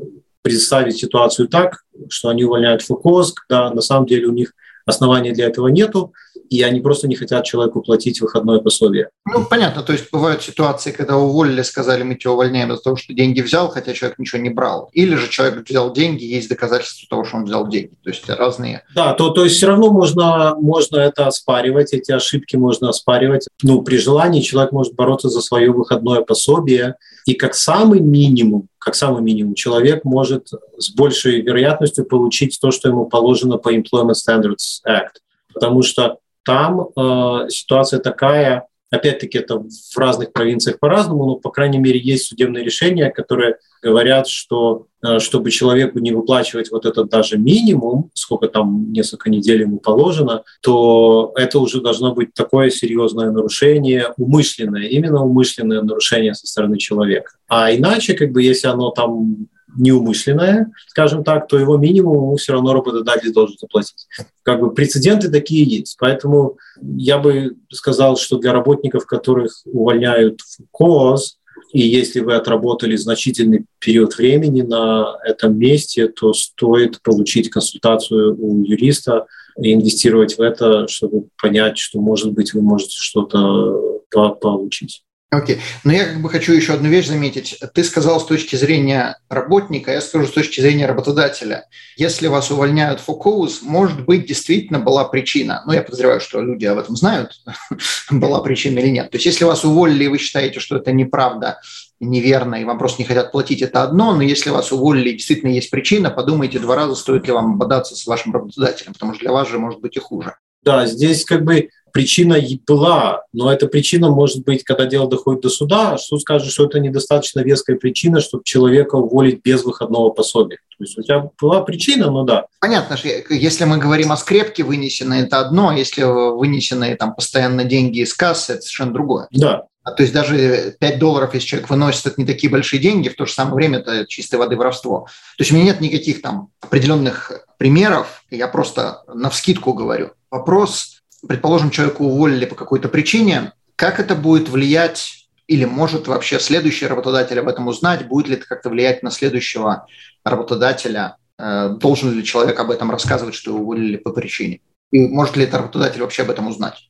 представить 0.50 0.98
ситуацию 0.98 1.48
так, 1.48 1.84
что 2.10 2.30
они 2.30 2.44
увольняют 2.44 2.82
фокус, 2.82 3.34
когда 3.34 3.70
на 3.72 3.82
самом 3.82 4.08
деле 4.08 4.26
у 4.26 4.32
них 4.32 4.54
оснований 4.84 5.32
для 5.32 5.46
этого 5.46 5.68
нету, 5.68 6.12
и 6.50 6.62
они 6.64 6.82
просто 6.82 7.08
не 7.08 7.16
хотят 7.16 7.46
человеку 7.46 7.82
платить 7.82 8.22
выходное 8.22 8.60
пособие. 8.60 9.10
Ну, 9.26 9.46
понятно, 9.46 9.84
то 9.84 9.94
есть 9.94 10.12
бывают 10.12 10.42
ситуации, 10.42 10.92
когда 10.92 11.18
уволили, 11.18 11.62
сказали, 11.62 12.04
мы 12.04 12.16
тебя 12.16 12.32
увольняем 12.32 12.72
из-за 12.72 12.84
того, 12.84 12.96
что 12.96 13.14
деньги 13.14 13.42
взял, 13.42 13.70
хотя 13.70 13.94
человек 13.94 14.18
ничего 14.20 14.42
не 14.42 14.50
брал. 14.50 14.90
Или 14.94 15.16
же 15.16 15.30
человек 15.30 15.68
взял 15.70 15.94
деньги, 15.94 16.24
есть 16.24 16.50
доказательства 16.50 17.08
того, 17.10 17.24
что 17.24 17.38
он 17.38 17.46
взял 17.46 17.68
деньги. 17.68 17.94
То 18.04 18.10
есть 18.10 18.28
разные. 18.30 18.84
Да, 18.96 19.14
то, 19.14 19.30
то 19.30 19.44
есть 19.44 19.58
все 19.58 19.68
равно 19.68 19.92
можно, 19.92 20.56
можно 20.60 20.98
это 20.98 21.28
оспаривать, 21.28 21.94
эти 21.94 22.12
ошибки 22.12 22.56
можно 22.56 22.90
оспаривать. 22.90 23.48
Ну, 23.62 23.82
при 23.82 23.98
желании 23.98 24.42
человек 24.42 24.72
может 24.72 24.96
бороться 24.96 25.30
за 25.30 25.42
свое 25.42 25.72
выходное 25.72 26.22
пособие. 26.22 26.96
И 27.26 27.34
как 27.36 27.54
самый 27.54 28.00
минимум, 28.00 28.68
как 28.80 28.96
самый 28.96 29.22
минимум, 29.22 29.54
человек 29.54 30.04
может 30.04 30.50
с 30.78 30.90
большей 30.92 31.42
вероятностью 31.42 32.06
получить 32.06 32.58
то, 32.60 32.72
что 32.72 32.90
ему 32.90 33.06
положено 33.06 33.58
по 33.58 33.74
Employment 33.74 34.14
Standards 34.14 34.82
Act. 34.88 35.20
Потому 35.54 35.84
что 35.84 36.18
там 36.50 36.90
э, 36.98 37.50
ситуация 37.50 38.00
такая, 38.00 38.66
Опять-таки, 38.92 39.38
это 39.38 39.60
в 39.60 39.98
разных 39.98 40.34
провинциях 40.34 40.80
по-разному, 40.80 41.26
но, 41.26 41.36
по 41.36 41.52
крайней 41.52 41.78
мере, 41.78 42.00
есть 42.00 42.26
судебные 42.26 42.64
решения, 42.64 43.12
которые 43.12 43.58
говорят, 43.84 44.28
что 44.28 44.88
э, 45.06 45.20
чтобы 45.20 45.52
человеку 45.52 46.00
не 46.00 46.12
выплачивать 46.12 46.72
вот 46.72 46.88
этот 46.88 47.08
даже 47.08 47.38
минимум, 47.38 48.10
сколько 48.16 48.48
там 48.48 48.92
несколько 48.92 49.30
недель 49.30 49.62
ему 49.62 49.78
положено, 49.78 50.42
то 50.64 51.34
это 51.36 51.60
уже 51.60 51.82
должно 51.82 52.16
быть 52.16 52.34
такое 52.34 52.72
серьезное 52.72 53.30
нарушение, 53.30 54.12
умышленное, 54.18 54.88
именно 54.88 55.24
умышленное 55.24 55.84
нарушение 55.84 56.34
со 56.34 56.48
стороны 56.48 56.80
человека. 56.80 57.34
А 57.48 57.72
иначе, 57.72 58.16
как 58.16 58.32
бы, 58.32 58.42
если 58.42 58.70
оно 58.70 58.90
там 58.90 59.50
неумышленное, 59.78 60.72
скажем 60.88 61.24
так, 61.24 61.48
то 61.48 61.58
его 61.58 61.78
минимум 61.78 62.16
ему 62.16 62.36
все 62.36 62.54
равно 62.54 62.74
работодатель 62.74 63.32
должен 63.34 63.58
заплатить. 63.58 64.08
Как 64.44 64.60
бы 64.60 64.74
прецеденты 64.74 65.30
такие 65.30 65.64
есть. 65.64 65.96
Поэтому 66.00 66.58
я 66.82 67.18
бы 67.18 67.56
сказал, 67.72 68.18
что 68.18 68.38
для 68.38 68.54
работников, 68.54 69.06
которых 69.06 69.52
увольняют 69.66 70.42
в 70.42 70.64
КОЗ, 70.72 71.38
и 71.72 71.82
если 71.82 72.22
вы 72.22 72.36
отработали 72.36 72.96
значительный 72.96 73.66
период 73.80 74.18
времени 74.18 74.62
на 74.62 75.18
этом 75.24 75.58
месте, 75.58 76.08
то 76.08 76.34
стоит 76.34 77.02
получить 77.02 77.50
консультацию 77.50 78.36
у 78.40 78.64
юриста 78.64 79.28
и 79.62 79.74
инвестировать 79.74 80.38
в 80.38 80.42
это, 80.42 80.88
чтобы 80.88 81.28
понять, 81.40 81.78
что, 81.78 82.00
может 82.00 82.32
быть, 82.32 82.54
вы 82.54 82.62
можете 82.62 82.96
что-то 82.98 84.02
получить. 84.42 85.04
Окей. 85.32 85.58
Okay. 85.58 85.60
Но 85.84 85.94
я 85.94 86.06
как 86.06 86.22
бы 86.22 86.30
хочу 86.30 86.54
еще 86.54 86.74
одну 86.74 86.90
вещь 86.90 87.08
заметить. 87.08 87.60
Ты 87.76 87.84
сказал 87.84 88.20
с 88.20 88.26
точки 88.26 88.56
зрения 88.56 89.20
работника, 89.30 89.92
я 89.92 90.02
скажу 90.02 90.26
с 90.26 90.32
точки 90.32 90.60
зрения 90.60 90.88
работодателя. 90.88 91.68
Если 91.98 92.26
вас 92.26 92.50
увольняют 92.50 93.00
фокус, 93.00 93.62
может 93.62 94.06
быть, 94.06 94.26
действительно 94.26 94.80
была 94.80 95.06
причина. 95.06 95.62
Ну, 95.68 95.74
я 95.74 95.84
подозреваю, 95.84 96.20
что 96.20 96.42
люди 96.42 96.66
об 96.66 96.80
этом 96.80 96.96
знают, 96.96 97.44
была 98.10 98.42
причина 98.42 98.80
или 98.80 98.88
нет. 98.88 99.12
То 99.12 99.18
есть, 99.18 99.28
если 99.28 99.44
вас 99.44 99.64
уволили, 99.64 100.06
и 100.06 100.08
вы 100.08 100.18
считаете, 100.18 100.60
что 100.60 100.78
это 100.78 100.92
неправда, 100.92 101.60
неверно, 102.00 102.56
и 102.56 102.64
вам 102.64 102.80
просто 102.80 103.04
не 103.04 103.08
хотят 103.08 103.32
платить, 103.32 103.62
это 103.62 103.84
одно, 103.84 104.16
но 104.16 104.24
если 104.24 104.50
вас 104.50 104.72
уволили, 104.72 105.12
действительно 105.12 105.52
есть 105.52 105.70
причина, 105.70 106.10
подумайте 106.10 106.58
два 106.58 106.76
раза, 106.76 106.96
стоит 106.96 107.28
ли 107.28 107.34
вам 107.34 107.60
бодаться 107.60 107.96
с 107.96 108.08
вашим 108.08 108.34
работодателем, 108.34 108.94
потому 108.94 109.14
что 109.14 109.26
для 109.26 109.32
вас 109.32 109.48
же 109.48 109.60
может 109.60 109.80
быть 109.80 109.96
и 109.96 110.00
хуже. 110.00 110.36
Да, 110.64 110.86
здесь 110.86 111.24
как 111.24 111.44
бы 111.44 111.70
причина 111.92 112.38
была, 112.68 113.24
но 113.34 113.52
эта 113.52 113.68
причина 113.68 114.10
может 114.10 114.44
быть, 114.44 114.64
когда 114.64 114.86
дело 114.86 115.10
доходит 115.10 115.42
до 115.42 115.50
суда, 115.50 115.98
суд 115.98 116.22
скажет, 116.22 116.52
что 116.52 116.66
это 116.66 116.80
недостаточно 116.80 117.42
веская 117.42 117.76
причина, 117.78 118.20
чтобы 118.22 118.44
человека 118.44 118.96
уволить 118.96 119.42
без 119.44 119.64
выходного 119.64 120.10
пособия. 120.10 120.58
То 120.78 120.84
есть 120.84 120.98
у 120.98 121.02
тебя 121.02 121.30
была 121.40 121.62
причина, 121.62 122.10
но 122.10 122.24
да. 122.24 122.46
Понятно, 122.62 122.98
что 122.98 123.10
если 123.30 123.66
мы 123.66 123.78
говорим 123.78 124.12
о 124.12 124.18
скрепке 124.18 124.64
вынесенной, 124.64 125.22
это 125.22 125.40
одно, 125.40 125.70
а 125.70 125.76
если 125.76 126.04
вынесенные 126.04 126.96
там 126.96 127.14
постоянно 127.14 127.66
деньги 127.66 128.00
из 128.00 128.14
кассы, 128.14 128.54
это 128.54 128.62
совершенно 128.62 128.94
другое. 128.94 129.28
Да, 129.32 129.66
а, 129.84 129.92
то 129.92 130.04
есть 130.04 130.14
даже 130.14 130.76
5 130.80 131.00
долларов, 131.00 131.34
если 131.34 131.48
человек 131.48 131.70
выносит, 131.70 132.06
это 132.06 132.16
не 132.18 132.26
такие 132.26 132.52
большие 132.52 132.80
деньги, 132.80 133.10
в 133.10 133.16
то 133.16 133.26
же 133.26 133.34
самое 133.34 133.56
время 133.56 133.80
это 133.80 134.06
чистой 134.08 134.36
воды 134.36 134.56
воровство. 134.56 135.08
То 135.38 135.42
есть 135.42 135.52
у 135.52 135.56
меня 135.56 135.66
нет 135.66 135.82
никаких 135.82 136.22
там 136.22 136.50
определенных 136.62 137.32
примеров, 137.58 138.24
я 138.30 138.48
просто 138.48 139.04
на 139.08 139.30
вскидку 139.30 139.74
говорю. 139.74 140.12
Вопрос, 140.30 140.99
предположим, 141.28 141.72
человека 141.72 142.02
уволили 142.02 142.46
по 142.46 142.56
какой-то 142.56 142.90
причине, 142.90 143.54
как 143.76 144.00
это 144.00 144.16
будет 144.16 144.50
влиять 144.50 145.28
или 145.48 145.66
может 145.66 146.08
вообще 146.08 146.40
следующий 146.40 146.86
работодатель 146.86 147.40
об 147.40 147.48
этом 147.48 147.68
узнать, 147.68 148.08
будет 148.08 148.28
ли 148.28 148.36
это 148.36 148.46
как-то 148.46 148.70
влиять 148.70 149.02
на 149.02 149.10
следующего 149.10 149.88
работодателя, 150.24 151.18
э, 151.40 151.70
должен 151.80 152.14
ли 152.14 152.24
человек 152.24 152.60
об 152.60 152.70
этом 152.70 152.92
рассказывать, 152.92 153.34
что 153.34 153.52
его 153.52 153.62
уволили 153.62 153.98
по 153.98 154.12
причине, 154.12 154.62
и 154.92 155.08
может 155.08 155.38
ли 155.38 155.46
этот 155.46 155.62
работодатель 155.62 156.02
вообще 156.02 156.22
об 156.22 156.30
этом 156.30 156.48
узнать. 156.48 156.90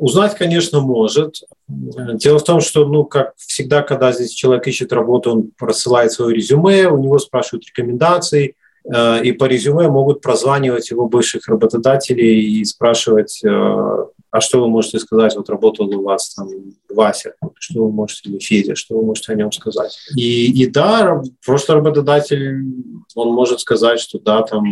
Узнать, 0.00 0.36
конечно, 0.36 0.80
может. 0.80 1.36
Дело 1.68 2.38
в 2.38 2.44
том, 2.44 2.60
что, 2.60 2.86
ну, 2.86 3.04
как 3.04 3.34
всегда, 3.36 3.82
когда 3.82 4.10
здесь 4.12 4.32
человек 4.32 4.66
ищет 4.66 4.92
работу, 4.92 5.30
он 5.30 5.50
просылает 5.56 6.12
свое 6.12 6.34
резюме, 6.34 6.88
у 6.88 6.98
него 6.98 7.18
спрашивают 7.18 7.66
рекомендации, 7.66 8.48
э, 8.48 8.54
и 8.84 9.32
по 9.32 9.44
резюме 9.44 9.88
могут 9.88 10.20
прозванивать 10.20 10.90
его 10.90 11.08
бывших 11.08 11.46
работодателей 11.48 12.60
и 12.60 12.64
спрашивать, 12.64 13.40
э, 13.44 13.48
а 14.32 14.40
что 14.40 14.62
вы 14.62 14.68
можете 14.68 14.98
сказать, 14.98 15.36
вот 15.36 15.50
работал 15.50 15.86
у 15.94 16.02
вас 16.02 16.34
там 16.34 16.48
Вася, 16.88 17.34
что 17.58 17.84
вы 17.84 17.92
можете, 17.92 18.30
или 18.30 18.38
Федя, 18.38 18.74
что 18.74 18.96
вы 18.96 19.04
можете 19.04 19.32
о 19.32 19.34
нем 19.36 19.52
сказать. 19.52 19.96
И, 20.16 20.62
и 20.62 20.66
да, 20.66 21.22
просто 21.44 21.74
работодатель, 21.74 22.64
он 23.14 23.34
может 23.34 23.60
сказать, 23.60 24.00
что 24.00 24.18
да, 24.18 24.42
там, 24.42 24.64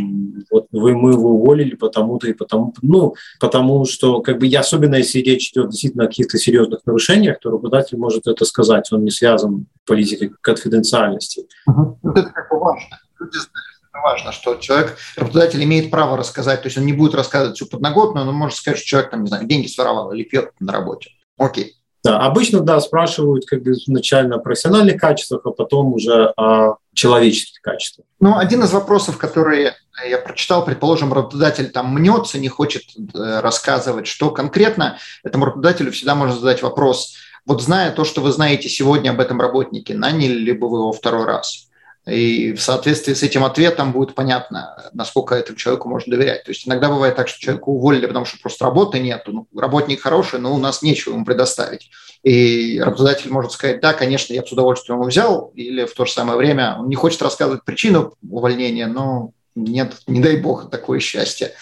вот 0.51 0.67
вы, 0.73 0.97
мы 0.97 1.13
его 1.13 1.33
уволили 1.33 1.75
потому-то 1.75 2.27
и 2.27 2.33
потому, 2.33 2.73
ну, 2.81 3.15
потому 3.39 3.85
что, 3.85 4.23
как 4.23 4.39
бы, 4.39 4.49
особенно 4.49 4.95
если 4.95 5.19
речь 5.19 5.51
идет 5.51 5.71
действительно 5.71 6.05
о 6.05 6.09
каких-то 6.09 6.39
серьезных 6.39 6.81
нарушениях, 6.87 7.39
то 7.39 7.51
работодатель 7.51 7.99
может 7.99 8.27
это 8.27 8.47
сказать, 8.47 8.91
он 8.93 9.05
не 9.05 9.11
связан 9.11 9.67
политикой 9.85 10.31
конфиденциальности. 10.41 11.47
Вот 11.67 12.17
это 12.17 12.31
как 12.31 12.51
бы 12.51 12.59
важно. 12.59 12.99
Люди 13.21 13.37
знают 13.37 13.70
важно, 13.93 14.33
что 14.33 14.57
человек, 14.57 14.97
работодатель 15.17 15.63
имеет 15.65 15.91
право 15.91 16.17
рассказать, 16.17 16.63
то 16.63 16.67
есть 16.67 16.79
он 16.79 16.87
не 16.87 16.93
будет 16.93 17.15
рассказывать 17.15 17.57
всю 17.57 17.67
подноготную, 17.67 18.25
но 18.25 18.33
он 18.33 18.37
может 18.37 18.57
сказать, 18.57 18.79
что 18.79 18.89
человек, 18.89 19.11
там, 19.11 19.23
не 19.23 19.29
знаю, 19.29 19.47
деньги 19.47 19.67
своровал 19.67 20.13
или 20.13 20.23
пьет 20.23 20.53
на 20.61 20.73
работе. 20.73 21.11
Окей. 21.39 21.77
Да, 22.03 22.21
обычно, 22.21 22.61
да, 22.61 22.81
спрашивают 22.81 23.45
как 23.47 23.63
бы 23.63 23.73
изначально 23.73 24.37
о 24.37 24.39
профессиональных 24.39 24.99
качествах, 24.99 25.43
а 25.45 25.51
потом 25.51 25.93
уже 25.93 26.33
о 26.37 26.77
человеческих 26.95 27.61
качествах. 27.61 28.07
Ну, 28.21 28.39
один 28.39 28.63
из 28.63 28.73
вопросов, 28.73 29.19
которые 29.19 29.75
я 30.09 30.19
прочитал, 30.19 30.65
предположим, 30.65 31.13
работодатель 31.13 31.71
там 31.71 31.93
мнется, 31.93 32.39
не 32.39 32.49
хочет 32.49 32.85
э, 32.97 33.41
рассказывать, 33.41 34.07
что 34.07 34.31
конкретно, 34.31 34.97
этому 35.23 35.45
работодателю 35.45 35.93
всегда 35.93 36.15
можно 36.15 36.37
задать 36.37 36.63
вопрос, 36.63 37.17
вот 37.45 37.63
зная 37.63 37.91
то, 37.91 38.05
что 38.05 38.23
вы 38.23 38.33
знаете 38.33 38.69
сегодня 38.69 39.11
об 39.11 39.21
этом 39.21 39.41
работнике, 39.41 39.95
наняли 39.95 40.35
ли 40.35 40.53
бы 40.53 40.71
вы 40.71 40.79
его 40.79 40.93
второй 40.93 41.27
раз? 41.27 41.70
И 42.07 42.55
в 42.55 42.63
соответствии 42.63 43.13
с 43.13 43.23
этим 43.23 43.45
ответом 43.45 43.93
будет 43.93 44.15
понятно, 44.15 44.91
насколько 44.95 45.35
этому 45.35 45.59
человеку 45.59 45.89
можно 45.89 46.17
доверять. 46.17 46.45
То 46.45 46.51
есть 46.51 46.67
иногда 46.67 46.89
бывает 46.89 47.15
так, 47.15 47.29
что 47.29 47.39
человеку 47.39 47.73
уволили, 47.73 48.07
потому 48.07 48.25
что 48.25 48.39
просто 48.39 48.65
работы 48.65 48.99
нет. 48.99 49.23
Ну, 49.27 49.47
работник 49.55 50.01
хороший, 50.01 50.41
но 50.41 50.55
у 50.55 50.59
нас 50.59 50.83
нечего 50.83 51.13
ему 51.13 51.25
предоставить. 51.25 51.91
И 52.23 52.81
работодатель 52.81 53.31
может 53.31 53.53
сказать, 53.53 53.81
да, 53.81 53.93
конечно, 53.93 54.33
я 54.33 54.43
бы 54.43 54.49
с 54.49 54.53
удовольствием 54.53 54.99
его 54.99 55.09
взял, 55.09 55.53
или 55.55 55.85
в 55.85 55.93
то 55.93 56.05
же 56.05 56.13
самое 56.13 56.39
время 56.39 56.77
он 56.79 56.89
не 56.89 56.95
хочет 56.95 57.23
рассказывать 57.23 57.65
причину 57.65 58.15
увольнения, 58.29 58.87
но 58.87 59.33
нет, 59.55 59.97
не 60.07 60.21
дай 60.21 60.37
бог, 60.37 60.71
такое 60.71 61.01
счастье. 61.01 61.53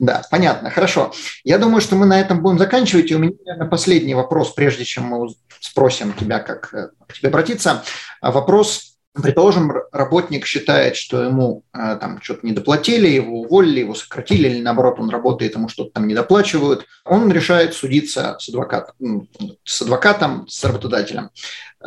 Да, 0.00 0.22
понятно, 0.30 0.70
хорошо. 0.70 1.12
Я 1.44 1.58
думаю, 1.58 1.80
что 1.80 1.94
мы 1.94 2.06
на 2.06 2.20
этом 2.20 2.42
будем 2.42 2.58
заканчивать. 2.58 3.10
И 3.10 3.14
у 3.14 3.18
меня, 3.18 3.34
наверное, 3.44 3.68
последний 3.68 4.14
вопрос, 4.14 4.50
прежде 4.50 4.84
чем 4.84 5.04
мы 5.04 5.28
спросим 5.60 6.12
тебя, 6.14 6.40
как 6.40 6.70
к 6.70 7.12
тебе 7.12 7.28
обратиться. 7.28 7.84
Вопрос 8.20 8.93
Предположим, 9.22 9.72
работник 9.92 10.44
считает, 10.44 10.96
что 10.96 11.22
ему 11.22 11.62
э, 11.72 11.96
там 12.00 12.20
что-то 12.20 12.44
недоплатили, 12.44 13.06
его 13.06 13.42
уволили, 13.42 13.80
его 13.80 13.94
сократили, 13.94 14.48
или 14.48 14.60
наоборот, 14.60 14.98
он 14.98 15.08
работает, 15.08 15.54
ему 15.54 15.68
что-то 15.68 15.92
там 15.92 16.08
недоплачивают. 16.08 16.86
Он 17.04 17.30
решает 17.30 17.74
судиться 17.74 18.36
с 18.40 18.48
адвокатом, 18.48 19.28
с, 19.62 19.82
адвокатом, 19.82 20.48
с 20.48 20.64
работодателем. 20.64 21.30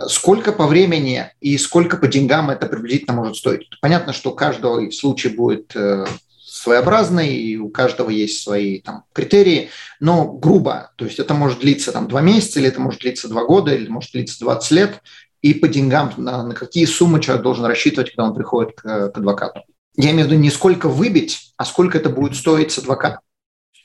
Сколько 0.08 0.54
по 0.54 0.68
времени 0.68 1.26
и 1.42 1.58
сколько 1.58 1.98
по 1.98 2.08
деньгам 2.08 2.50
это 2.50 2.66
приблизительно 2.68 3.14
может 3.14 3.36
стоить? 3.36 3.68
Понятно, 3.82 4.14
что 4.14 4.32
каждый 4.32 4.94
случай 4.94 5.28
будет 5.28 5.76
э, 5.76 6.06
своеобразный, 6.46 7.36
и 7.36 7.58
у 7.58 7.70
каждого 7.70 8.10
есть 8.10 8.42
свои 8.42 8.80
там, 8.80 9.04
критерии, 9.12 9.70
но 10.00 10.32
грубо, 10.32 10.92
то 10.96 11.04
есть 11.04 11.20
это 11.20 11.34
может 11.34 11.60
длиться 11.60 11.92
там, 11.92 12.08
два 12.08 12.22
месяца, 12.22 12.60
или 12.60 12.70
это 12.70 12.80
может 12.80 13.02
длиться 13.02 13.28
два 13.28 13.44
года, 13.44 13.74
или 13.76 13.90
может 13.90 14.14
длиться 14.14 14.40
20 14.40 14.72
лет, 14.72 15.02
и 15.42 15.54
по 15.54 15.68
деньгам, 15.68 16.12
на, 16.18 16.44
на 16.44 16.54
какие 16.54 16.86
суммы 16.86 17.22
человек 17.22 17.44
должен 17.44 17.66
рассчитывать, 17.66 18.12
когда 18.12 18.30
он 18.30 18.36
приходит 18.36 18.74
к, 18.76 19.10
к 19.10 19.18
адвокату. 19.18 19.62
Я 19.96 20.12
имею 20.12 20.28
в 20.28 20.32
виду 20.32 20.42
не 20.42 20.52
сколько 20.52 20.90
выбить, 20.90 21.54
а 21.58 21.66
сколько 21.66 21.98
это 21.98 22.10
будет 22.10 22.36
стоить 22.36 22.72
с 22.72 22.78
адвокатом. 22.78 23.22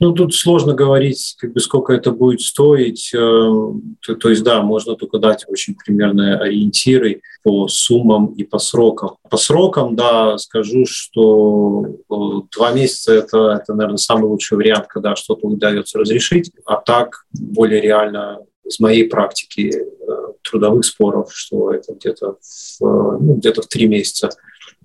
Ну, 0.02 0.10
тут 0.10 0.34
сложно 0.34 0.74
говорить, 0.74 1.36
как 1.38 1.52
бы, 1.52 1.60
сколько 1.60 1.92
это 1.92 2.10
будет 2.10 2.40
стоить. 2.40 3.12
Э, 3.14 3.18
то, 3.18 4.14
то 4.16 4.30
есть, 4.30 4.42
да, 4.42 4.60
можно 4.62 4.96
только 4.96 5.18
дать 5.18 5.44
очень 5.46 5.76
примерные 5.76 6.36
ориентиры 6.38 7.22
по 7.44 7.68
суммам 7.68 8.34
и 8.34 8.42
по 8.42 8.58
срокам. 8.58 9.10
По 9.30 9.36
срокам, 9.36 9.94
да, 9.94 10.38
скажу, 10.38 10.86
что 10.86 11.84
э, 11.86 12.14
два 12.56 12.72
месяца 12.72 13.14
это, 13.14 13.60
это, 13.62 13.74
наверное, 13.74 13.98
самый 13.98 14.24
лучший 14.24 14.58
вариант, 14.58 14.86
когда 14.88 15.14
что-то 15.14 15.46
удается 15.46 16.00
разрешить. 16.00 16.50
А 16.66 16.76
так 16.76 17.24
более 17.32 17.80
реально 17.80 18.40
из 18.64 18.80
моей 18.80 19.04
практики 19.08 19.72
э, 19.72 20.21
трудовых 20.42 20.84
споров, 20.84 21.30
что 21.32 21.72
это 21.72 21.94
где-то 21.94 22.36
в, 22.40 22.80
ну, 22.80 23.34
где-то 23.34 23.62
в 23.62 23.66
три 23.66 23.86
месяца 23.86 24.30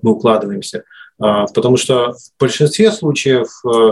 мы 0.01 0.11
укладываемся. 0.11 0.83
А, 1.19 1.47
потому 1.47 1.77
что 1.77 2.13
в 2.13 2.39
большинстве 2.39 2.91
случаев 2.91 3.47
э, 3.65 3.91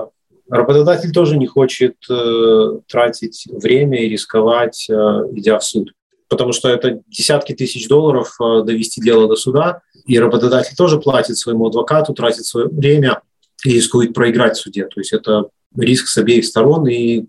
работодатель 0.49 1.11
тоже 1.11 1.37
не 1.37 1.47
хочет 1.47 1.95
э, 2.09 2.79
тратить 2.87 3.47
время 3.51 4.03
и 4.03 4.09
рисковать, 4.09 4.87
идя 4.89 5.59
в 5.59 5.63
суд. 5.63 5.93
Потому 6.27 6.53
что 6.53 6.69
это 6.69 7.01
десятки 7.07 7.53
тысяч 7.53 7.87
долларов 7.87 8.35
довести 8.39 8.99
дело 8.99 9.27
до 9.27 9.35
суда, 9.35 9.81
и 10.05 10.19
работодатель 10.19 10.75
тоже 10.75 10.99
платит 10.99 11.37
своему 11.37 11.67
адвокату, 11.67 12.13
тратит 12.13 12.45
свое 12.45 12.67
время, 12.67 13.21
рискует 13.63 14.13
проиграть 14.13 14.57
в 14.57 14.61
суде. 14.61 14.85
То 14.85 14.99
есть 14.99 15.13
это 15.13 15.49
риск 15.75 16.07
с 16.07 16.17
обеих 16.17 16.45
сторон, 16.45 16.87
и 16.87 17.25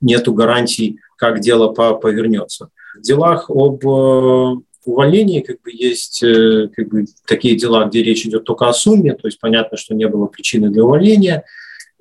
нету 0.00 0.32
гарантий, 0.34 0.98
как 1.16 1.40
дело 1.40 1.68
по, 1.68 1.94
повернется. 1.94 2.68
Делах 3.00 3.50
об 3.50 3.84
э, 3.86 4.54
увольнении 4.84 5.40
как 5.40 5.60
бы 5.62 5.70
есть 5.72 6.22
э, 6.22 6.68
как 6.74 6.88
бы, 6.88 7.04
такие 7.26 7.56
дела, 7.56 7.84
где 7.86 8.02
речь 8.02 8.26
идет 8.26 8.44
только 8.44 8.68
о 8.68 8.72
сумме, 8.72 9.14
то 9.14 9.28
есть 9.28 9.38
понятно, 9.40 9.76
что 9.76 9.94
не 9.94 10.08
было 10.08 10.26
причины 10.26 10.70
для 10.70 10.84
увольнения, 10.84 11.44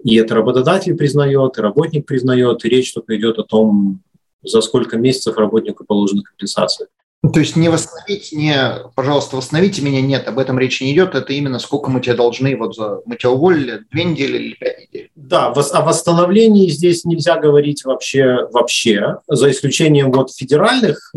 и 0.03 0.15
это 0.15 0.35
работодатель 0.35 0.95
признает, 0.95 1.57
и 1.57 1.61
работник 1.61 2.05
признает, 2.05 2.65
и 2.65 2.69
речь 2.69 2.93
только 2.93 3.15
идет 3.17 3.37
о 3.39 3.43
том, 3.43 4.01
за 4.43 4.61
сколько 4.61 4.97
месяцев 4.97 5.37
работнику 5.37 5.85
положена 5.85 6.23
компенсация. 6.23 6.87
Ну, 7.23 7.31
то 7.31 7.39
есть 7.39 7.55
не 7.55 7.69
восстановить, 7.69 8.31
не, 8.31 8.55
пожалуйста, 8.95 9.35
восстановите 9.35 9.83
меня, 9.83 10.01
нет, 10.01 10.27
об 10.27 10.39
этом 10.39 10.57
речи 10.57 10.83
не 10.83 10.93
идет, 10.93 11.13
это 11.13 11.33
именно 11.33 11.59
сколько 11.59 11.91
мы 11.91 12.01
тебе 12.01 12.15
должны, 12.15 12.57
вот 12.57 12.75
за, 12.75 13.01
мы 13.05 13.15
тебя 13.15 13.29
уволили, 13.29 13.83
две 13.91 14.05
недели 14.05 14.37
или 14.37 14.53
пять 14.55 14.79
недель. 14.79 15.11
Да, 15.15 15.49
о 15.49 15.81
восстановлении 15.81 16.67
здесь 16.69 17.05
нельзя 17.05 17.37
говорить 17.37 17.85
вообще, 17.85 18.47
вообще, 18.51 19.17
за 19.27 19.51
исключением 19.51 20.11
вот 20.11 20.33
федеральных 20.33 21.13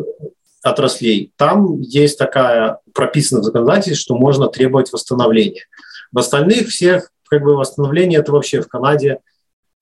отраслей, 0.62 1.32
там 1.36 1.80
есть 1.80 2.18
такая 2.18 2.80
прописана 2.92 3.40
в 3.40 3.44
законодательстве, 3.44 3.94
что 3.94 4.16
можно 4.16 4.48
требовать 4.48 4.92
восстановления. 4.92 5.64
В 6.12 6.18
остальных 6.18 6.68
всех 6.68 7.10
как 7.28 7.42
бы 7.42 7.56
восстановление 7.56 8.20
это 8.20 8.32
вообще 8.32 8.60
в 8.60 8.68
Канаде 8.68 9.18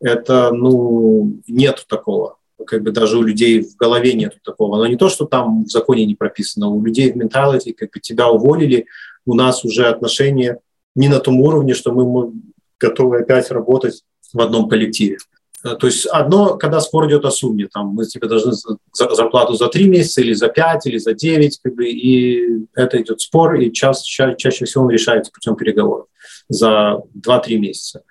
это 0.00 0.50
ну 0.52 1.40
нету 1.46 1.82
такого 1.86 2.36
как 2.66 2.82
бы 2.82 2.90
даже 2.90 3.18
у 3.18 3.22
людей 3.22 3.62
в 3.62 3.76
голове 3.76 4.14
нету 4.14 4.38
такого. 4.42 4.76
Но 4.76 4.86
не 4.86 4.96
то, 4.96 5.08
что 5.08 5.24
там 5.24 5.64
в 5.64 5.68
законе 5.68 6.06
не 6.06 6.14
прописано, 6.14 6.68
у 6.68 6.82
людей 6.82 7.12
в 7.12 7.16
менталити, 7.16 7.72
как 7.72 7.90
бы 7.90 8.00
тебя 8.00 8.28
уволили, 8.28 8.86
у 9.26 9.34
нас 9.34 9.64
уже 9.64 9.86
отношения 9.86 10.58
не 10.94 11.08
на 11.08 11.20
том 11.20 11.40
уровне, 11.40 11.74
что 11.74 11.92
мы 11.92 12.32
готовы 12.78 13.20
опять 13.20 13.50
работать 13.50 14.02
в 14.32 14.40
одном 14.40 14.68
коллективе. 14.68 15.18
Э, 15.64 15.76
то 15.76 15.86
есть 15.86 16.06
одно, 16.06 16.56
когда 16.56 16.80
спор 16.80 17.08
идет 17.08 17.24
о 17.24 17.30
сумме, 17.30 17.68
там 17.72 17.88
мы 17.88 18.04
тебе 18.04 18.28
должны 18.28 18.52
зарплату 18.92 19.54
за 19.54 19.68
три 19.68 19.88
месяца 19.88 20.20
или 20.20 20.32
за 20.32 20.48
пять 20.48 20.86
или 20.86 20.98
за 20.98 21.14
девять, 21.14 21.60
как 21.62 21.74
бы, 21.74 21.88
и 21.88 22.66
это 22.74 23.00
идет 23.00 23.20
спор, 23.20 23.54
и 23.54 23.72
час, 23.72 24.02
ча, 24.02 24.34
чаще 24.34 24.64
всего 24.64 24.84
он 24.84 24.90
решается 24.90 25.32
путем 25.32 25.56
переговоров 25.56 26.06
за 26.48 27.00
2-3 27.16 27.56
месяца. 27.56 28.02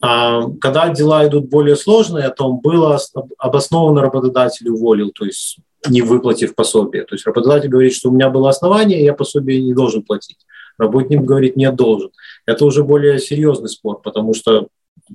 А 0.00 0.48
когда 0.60 0.88
дела 0.88 1.26
идут 1.26 1.48
более 1.48 1.76
сложные, 1.76 2.26
о 2.26 2.30
том 2.30 2.60
было 2.60 2.98
обоснованно 3.38 4.00
работодатель 4.00 4.68
уволил, 4.70 5.10
то 5.10 5.24
есть 5.24 5.58
не 5.88 6.02
выплатив 6.02 6.54
пособие. 6.54 7.04
То 7.04 7.14
есть 7.14 7.26
работодатель 7.26 7.68
говорит, 7.68 7.94
что 7.94 8.08
у 8.08 8.12
меня 8.12 8.30
было 8.30 8.48
основание, 8.48 9.04
я 9.04 9.12
пособие 9.12 9.60
не 9.60 9.74
должен 9.74 10.02
платить. 10.02 10.38
Работник 10.78 11.20
говорит, 11.20 11.56
нет, 11.56 11.74
должен. 11.76 12.10
Это 12.46 12.64
уже 12.64 12.82
более 12.84 13.18
серьезный 13.18 13.68
спор, 13.68 14.00
потому 14.02 14.32
что 14.32 14.68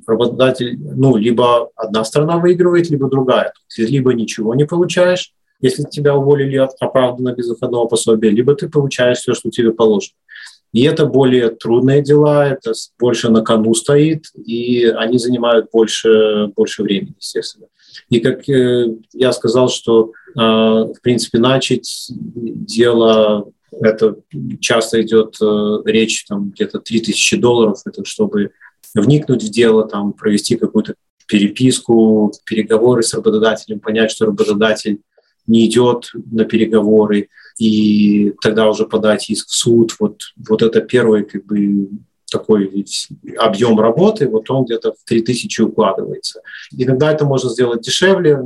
работодатель, 0.06 0.78
ну, 0.80 1.16
либо 1.16 1.70
одна 1.76 2.04
сторона 2.04 2.38
выигрывает, 2.38 2.90
либо 2.90 3.10
другая. 3.10 3.54
Ты 3.76 3.86
либо 3.86 4.14
ничего 4.14 4.54
не 4.54 4.66
получаешь, 4.66 5.34
если 5.62 5.84
тебя 5.84 6.16
уволили 6.16 6.58
оправданно 6.80 7.34
без 7.34 7.48
выходного 7.50 7.88
пособия, 7.88 8.30
либо 8.30 8.56
ты 8.56 8.70
получаешь 8.70 9.20
все, 9.20 9.34
что 9.34 9.50
тебе 9.50 9.72
положено. 9.72 10.16
И 10.76 10.84
это 10.84 11.06
более 11.06 11.52
трудные 11.52 12.02
дела, 12.02 12.50
это 12.50 12.74
больше 13.00 13.30
на 13.30 13.42
кону 13.42 13.74
стоит, 13.74 14.26
и 14.36 14.84
они 14.84 15.18
занимают 15.18 15.70
больше, 15.72 16.48
больше 16.48 16.84
времени, 16.84 17.14
естественно. 17.18 17.68
И 18.10 18.20
как 18.20 18.50
э, 18.50 18.94
я 19.14 19.32
сказал, 19.32 19.70
что, 19.70 20.12
э, 20.36 20.38
в 20.38 20.96
принципе, 21.02 21.40
начать 21.40 22.12
дело, 22.36 23.50
это 23.72 24.18
часто 24.60 25.02
идет 25.02 25.38
э, 25.42 25.78
речь 25.86 26.26
там 26.26 26.50
где-то 26.50 26.80
3000 26.80 27.38
долларов, 27.38 27.80
это 27.86 28.04
чтобы 28.04 28.52
вникнуть 28.94 29.44
в 29.44 29.50
дело, 29.50 29.88
там, 29.88 30.12
провести 30.12 30.58
какую-то 30.58 30.96
переписку, 31.26 32.34
переговоры 32.46 33.02
с 33.02 33.14
работодателем, 33.14 33.80
понять, 33.80 34.12
что 34.12 34.26
работодатель 34.26 35.00
не 35.48 35.68
идет 35.68 36.12
на 36.14 36.44
переговоры, 36.44 37.30
и 37.58 38.34
тогда 38.42 38.70
уже 38.70 38.86
подать 38.86 39.30
иск 39.30 39.48
в 39.48 39.54
суд. 39.54 39.96
Вот, 40.00 40.22
вот 40.50 40.62
это 40.62 40.82
первый 40.82 41.24
как 41.24 41.46
бы, 41.46 41.90
такой 42.32 42.68
ведь 42.68 43.08
объем 43.38 43.80
работы, 43.80 44.28
вот 44.28 44.50
он 44.50 44.66
где-то 44.66 44.94
в 44.94 45.04
3000 45.06 45.62
укладывается. 45.62 46.42
Иногда 46.72 47.12
это 47.12 47.26
можно 47.26 47.50
сделать 47.50 47.82
дешевле, 47.82 48.40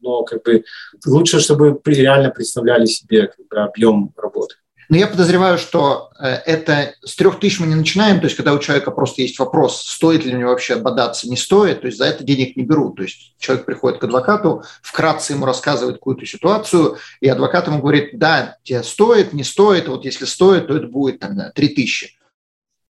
но 0.00 0.22
как 0.24 0.42
бы 0.42 0.64
лучше, 1.06 1.40
чтобы 1.40 1.80
реально 1.84 2.30
представляли 2.30 2.86
себе 2.86 3.28
как 3.28 3.46
бы, 3.48 3.56
объем 3.58 4.12
работы. 4.16 4.56
Но 4.88 4.96
я 4.96 5.06
подозреваю, 5.06 5.58
что 5.58 6.10
э, 6.18 6.26
это 6.46 6.94
с 7.04 7.14
трех 7.14 7.38
тысяч 7.40 7.60
мы 7.60 7.66
не 7.66 7.74
начинаем, 7.74 8.20
то 8.20 8.24
есть 8.24 8.36
когда 8.36 8.54
у 8.54 8.58
человека 8.58 8.90
просто 8.90 9.20
есть 9.20 9.38
вопрос, 9.38 9.82
стоит 9.82 10.24
ли 10.24 10.34
у 10.34 10.38
него 10.38 10.50
вообще 10.50 10.76
бодаться, 10.76 11.28
не 11.28 11.36
стоит, 11.36 11.82
то 11.82 11.86
есть 11.86 11.98
за 11.98 12.06
это 12.06 12.24
денег 12.24 12.56
не 12.56 12.64
берут. 12.64 12.96
То 12.96 13.02
есть 13.02 13.34
человек 13.38 13.66
приходит 13.66 14.00
к 14.00 14.04
адвокату, 14.04 14.62
вкратце 14.80 15.34
ему 15.34 15.44
рассказывает 15.44 15.96
какую-то 15.96 16.24
ситуацию, 16.24 16.96
и 17.20 17.28
адвокат 17.28 17.66
ему 17.66 17.80
говорит, 17.80 18.18
да, 18.18 18.56
тебе 18.62 18.82
стоит, 18.82 19.34
не 19.34 19.44
стоит, 19.44 19.88
вот 19.88 20.04
если 20.04 20.24
стоит, 20.24 20.68
то 20.68 20.76
это 20.76 20.86
будет 20.86 21.20
там, 21.20 21.36
три 21.54 21.68
тысячи. 21.68 22.17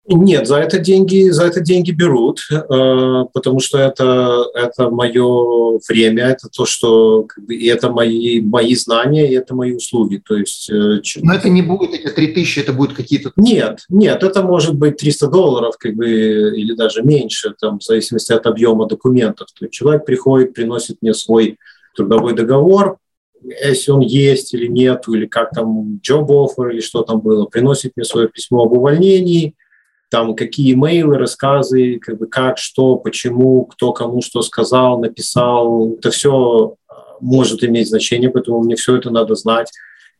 Нет, 0.07 0.47
за 0.47 0.57
это 0.57 0.77
деньги, 0.77 1.29
за 1.29 1.45
это 1.45 1.61
деньги 1.61 1.89
берут, 1.89 2.39
э, 2.51 3.25
потому 3.33 3.59
что 3.59 3.79
это, 3.79 4.45
это 4.53 4.91
мое 4.91 5.79
время, 5.89 6.25
это 6.25 6.47
то, 6.47 6.65
что 6.65 7.23
как 7.23 7.43
бы, 7.43 7.55
и 7.55 7.65
это 7.65 7.89
мои, 7.89 8.39
мои 8.39 8.75
знания, 8.75 9.27
и 9.27 9.33
это 9.33 9.55
мои 9.55 9.73
услуги. 9.73 10.21
То 10.23 10.35
есть, 10.35 10.69
э, 10.69 11.01
Но 11.23 11.33
это 11.33 11.49
не 11.49 11.63
будет 11.63 11.93
эти 11.93 12.07
3000, 12.07 12.59
это 12.59 12.73
будет 12.73 12.93
какие-то... 12.93 13.31
Нет, 13.35 13.85
нет, 13.89 14.21
это 14.21 14.43
может 14.43 14.75
быть 14.75 14.97
300 14.97 15.27
долларов 15.27 15.75
как 15.79 15.95
бы, 15.95 16.07
или 16.07 16.75
даже 16.75 17.01
меньше, 17.01 17.55
там, 17.59 17.79
в 17.79 17.83
зависимости 17.83 18.31
от 18.31 18.45
объема 18.45 18.87
документов. 18.87 19.47
То 19.57 19.65
есть 19.65 19.73
человек 19.73 20.05
приходит, 20.05 20.53
приносит 20.53 20.97
мне 21.01 21.15
свой 21.15 21.57
трудовой 21.95 22.35
договор, 22.35 22.97
если 23.41 23.89
он 23.89 24.01
есть 24.01 24.53
или 24.53 24.67
нет, 24.67 25.05
или 25.07 25.25
как 25.25 25.49
там 25.51 25.99
job 26.07 26.27
offer 26.27 26.71
или 26.71 26.81
что 26.81 27.01
там 27.01 27.21
было, 27.21 27.45
приносит 27.45 27.93
мне 27.95 28.05
свое 28.05 28.27
письмо 28.27 28.65
об 28.65 28.73
увольнении– 28.73 29.55
там 30.09 30.35
какие 30.35 30.73
имейлы, 30.73 31.17
рассказы, 31.17 31.99
как 31.99 32.17
бы 32.17 32.27
как, 32.27 32.57
что, 32.57 32.95
почему, 32.95 33.65
кто 33.65 33.91
кому 33.91 34.21
что 34.21 34.41
сказал, 34.41 34.99
написал. 34.99 35.93
Это 35.93 36.11
все 36.11 36.75
а, 36.87 37.17
может 37.19 37.63
иметь 37.63 37.89
значение, 37.89 38.29
поэтому 38.29 38.61
мне 38.61 38.75
все 38.75 38.95
это 38.97 39.09
надо 39.09 39.35
знать. 39.35 39.71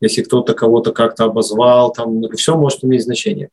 Если 0.01 0.23
кто-то 0.23 0.53
кого-то 0.53 0.91
как-то 0.91 1.25
обозвал, 1.25 1.93
там 1.93 2.21
все 2.35 2.57
может 2.57 2.83
иметь 2.83 3.03
значение. 3.03 3.49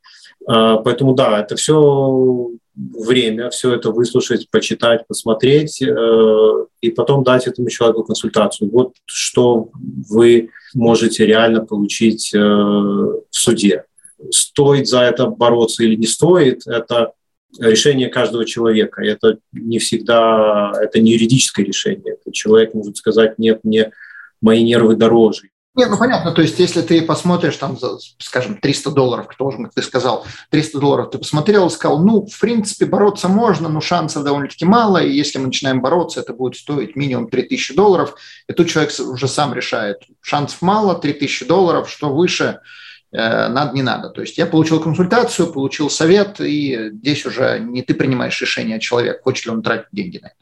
А, 0.46 0.78
поэтому 0.78 1.14
да, 1.14 1.40
это 1.40 1.56
все 1.56 2.50
время, 2.74 3.50
все 3.50 3.74
это 3.74 3.90
выслушать, 3.90 4.48
почитать, 4.50 5.06
посмотреть 5.06 5.82
э, 5.82 6.66
и 6.80 6.90
потом 6.90 7.22
дать 7.22 7.46
этому 7.46 7.68
человеку 7.68 8.02
консультацию. 8.02 8.70
Вот 8.70 8.94
что 9.04 9.68
вы 10.08 10.48
можете 10.74 11.26
реально 11.26 11.64
получить 11.66 12.32
э, 12.34 12.38
в 12.38 13.20
суде 13.30 13.84
стоит 14.30 14.88
за 14.88 15.00
это 15.00 15.26
бороться 15.26 15.84
или 15.84 15.96
не 15.96 16.06
стоит, 16.06 16.66
это 16.66 17.12
решение 17.58 18.08
каждого 18.08 18.44
человека. 18.44 19.02
Это 19.02 19.38
не 19.52 19.78
всегда, 19.78 20.72
это 20.80 21.00
не 21.00 21.12
юридическое 21.12 21.64
решение. 21.64 22.14
Это 22.14 22.32
человек 22.32 22.74
может 22.74 22.96
сказать, 22.96 23.38
нет, 23.38 23.60
мне 23.62 23.92
мои 24.40 24.62
нервы 24.62 24.96
дороже. 24.96 25.48
Нет, 25.74 25.88
ну 25.88 25.96
понятно, 25.96 26.32
то 26.32 26.42
есть 26.42 26.58
если 26.58 26.82
ты 26.82 27.00
посмотришь 27.00 27.56
там, 27.56 27.78
за, 27.78 27.96
скажем, 28.18 28.58
300 28.58 28.90
долларов, 28.90 29.26
к 29.26 29.34
тому 29.34 29.70
ты 29.74 29.80
сказал, 29.80 30.26
300 30.50 30.78
долларов 30.78 31.10
ты 31.10 31.16
посмотрел 31.16 31.68
и 31.68 31.70
сказал, 31.70 32.04
ну, 32.04 32.26
в 32.26 32.40
принципе, 32.40 32.84
бороться 32.84 33.28
можно, 33.28 33.70
но 33.70 33.80
шансов 33.80 34.22
довольно-таки 34.22 34.66
мало, 34.66 35.02
и 35.02 35.10
если 35.10 35.38
мы 35.38 35.46
начинаем 35.46 35.80
бороться, 35.80 36.20
это 36.20 36.34
будет 36.34 36.56
стоить 36.56 36.94
минимум 36.94 37.30
3000 37.30 37.74
долларов, 37.74 38.16
и 38.50 38.52
тут 38.52 38.68
человек 38.68 38.92
уже 39.00 39.26
сам 39.28 39.54
решает, 39.54 40.02
шансов 40.20 40.60
мало, 40.60 40.94
3000 40.94 41.46
долларов, 41.46 41.88
что 41.88 42.12
выше– 42.12 42.60
надо, 43.12 43.74
не 43.74 43.82
надо. 43.82 44.08
То 44.08 44.22
есть 44.22 44.38
я 44.38 44.46
получил 44.46 44.80
консультацию, 44.80 45.52
получил 45.52 45.90
совет, 45.90 46.40
и 46.40 46.90
здесь 46.92 47.26
уже 47.26 47.58
не 47.58 47.82
ты 47.82 47.94
принимаешь 47.94 48.40
решение, 48.40 48.76
а 48.76 48.80
человек, 48.80 49.22
хочет 49.22 49.46
ли 49.46 49.52
он 49.52 49.62
тратить 49.62 49.88
деньги 49.92 50.18
на 50.18 50.26
это. 50.26 50.36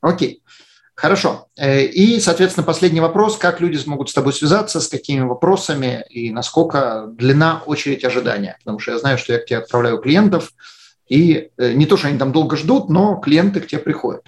Окей. 0.00 0.42
Хорошо. 0.96 1.48
Э, 1.56 1.84
и, 1.84 2.18
соответственно, 2.20 2.64
последний 2.64 3.00
вопрос. 3.00 3.36
Как 3.36 3.60
люди 3.60 3.76
смогут 3.76 4.08
с 4.08 4.14
тобой 4.14 4.32
связаться, 4.32 4.80
с 4.80 4.88
какими 4.88 5.20
вопросами 5.20 6.04
и 6.08 6.30
насколько 6.30 7.06
длина 7.08 7.62
очередь 7.66 8.02
ожидания? 8.04 8.56
Потому 8.60 8.78
что 8.78 8.92
я 8.92 8.98
знаю, 8.98 9.18
что 9.18 9.34
я 9.34 9.38
к 9.38 9.44
тебе 9.44 9.58
отправляю 9.58 9.98
клиентов, 9.98 10.52
и 11.06 11.50
э, 11.58 11.72
не 11.74 11.84
то, 11.84 11.98
что 11.98 12.08
они 12.08 12.18
там 12.18 12.32
долго 12.32 12.56
ждут, 12.56 12.88
но 12.88 13.16
клиенты 13.16 13.60
к 13.60 13.66
тебе 13.66 13.82
приходят. 13.82 14.22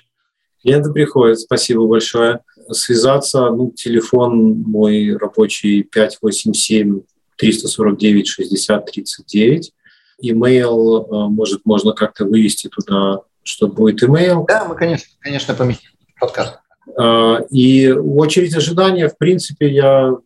Клиенты 0.62 0.92
приходят, 0.92 1.40
спасибо 1.40 1.86
большое. 1.86 2.40
Связаться, 2.70 3.49
ну, 3.49 3.70
телефон 3.70 4.61
мой 4.61 5.16
рабочий 5.16 5.82
587 5.84 7.01
349 7.39 8.26
60 8.26 8.86
39. 8.86 9.72
Имейл, 10.20 11.07
может, 11.30 11.64
можно 11.64 11.93
как-то 11.93 12.24
вывести 12.24 12.68
туда, 12.68 13.20
что 13.43 13.68
будет 13.68 14.03
имейл. 14.03 14.45
Да, 14.47 14.64
мы, 14.64 14.74
конечно, 14.74 15.07
конечно, 15.20 15.55
поместим 15.55 15.91
подкаст. 16.20 16.59
Э, 16.99 17.39
и 17.51 17.91
очередь 17.91 18.55
ожидания, 18.55 19.09
в 19.09 19.16
принципе, 19.16 19.72
я 19.72 20.16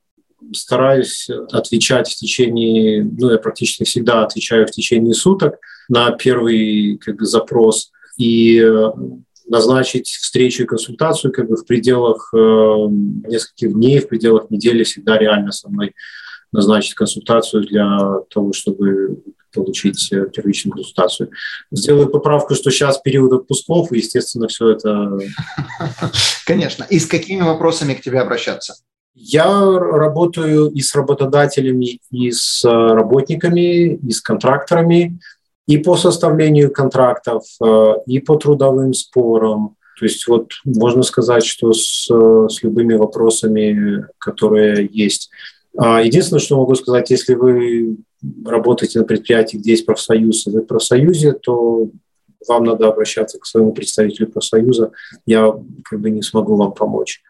стараюсь 0.52 1.28
отвечать 1.52 2.08
в 2.08 2.16
течение, 2.16 3.04
ну, 3.04 3.30
я 3.30 3.38
практически 3.38 3.84
всегда 3.84 4.24
отвечаю 4.24 4.66
в 4.66 4.70
течение 4.70 5.14
суток 5.14 5.58
на 5.88 6.10
первый 6.12 6.98
как 6.98 7.16
бы, 7.16 7.24
запрос 7.24 7.92
и 8.18 8.60
э, 8.60 8.90
назначить 9.46 10.08
встречу 10.08 10.64
и 10.64 10.66
консультацию 10.66 11.32
как 11.32 11.48
бы 11.48 11.56
в 11.56 11.64
пределах 11.64 12.30
э, 12.34 12.38
нескольких 12.38 13.72
дней, 13.72 14.00
в 14.00 14.08
пределах 14.08 14.50
недели 14.50 14.82
всегда 14.82 15.16
реально 15.16 15.52
со 15.52 15.68
мной 15.68 15.94
назначить 16.52 16.94
консультацию 16.94 17.64
для 17.64 17.98
того, 18.30 18.52
чтобы 18.52 19.22
получить 19.52 20.12
э, 20.12 20.26
первичную 20.34 20.74
консультацию. 20.74 21.30
Сделаю 21.70 22.08
поправку, 22.08 22.54
что 22.54 22.70
сейчас 22.70 22.98
период 22.98 23.32
отпусков, 23.32 23.92
и, 23.92 23.98
естественно, 23.98 24.48
все 24.48 24.70
это... 24.70 25.18
Конечно. 26.46 26.84
И 26.88 26.98
с 26.98 27.06
какими 27.06 27.42
вопросами 27.42 27.94
к 27.94 28.00
тебе 28.00 28.20
обращаться? 28.20 28.74
Я 29.14 29.78
работаю 29.78 30.70
и 30.70 30.80
с 30.80 30.94
работодателями, 30.94 32.00
и 32.10 32.30
с 32.30 32.64
э, 32.64 32.68
работниками, 32.68 33.96
и 33.96 34.10
с 34.10 34.20
контракторами, 34.20 35.18
и 35.66 35.78
по 35.78 35.96
составлению 35.96 36.72
контрактов, 36.72 37.44
э, 37.62 37.94
и 38.06 38.20
по 38.20 38.36
трудовым 38.36 38.94
спорам. 38.94 39.76
То 39.98 40.06
есть 40.06 40.26
вот 40.26 40.52
можно 40.64 41.02
сказать, 41.02 41.44
что 41.44 41.72
с, 41.72 42.06
с 42.08 42.62
любыми 42.62 42.94
вопросами, 42.94 44.06
которые 44.18 44.88
есть. 44.90 45.30
А 45.76 46.02
единственное, 46.02 46.40
что 46.40 46.58
могу 46.58 46.74
сказать, 46.74 47.10
если 47.10 47.34
вы 47.34 47.96
работаете 48.44 48.98
на 48.98 49.04
предприятии, 49.04 49.56
где 49.56 49.72
есть 49.72 49.86
профсоюз, 49.86 50.46
и 50.46 50.50
вы 50.50 50.62
в 50.62 50.66
профсоюзе, 50.66 51.32
то 51.32 51.88
вам 52.48 52.64
надо 52.64 52.88
обращаться 52.88 53.38
к 53.38 53.46
своему 53.46 53.72
представителю 53.72 54.28
профсоюза. 54.28 54.92
Я 55.26 55.52
как 55.84 56.00
бы 56.00 56.10
не 56.10 56.22
смогу 56.22 56.56
вам 56.56 56.72
помочь. 56.72 57.22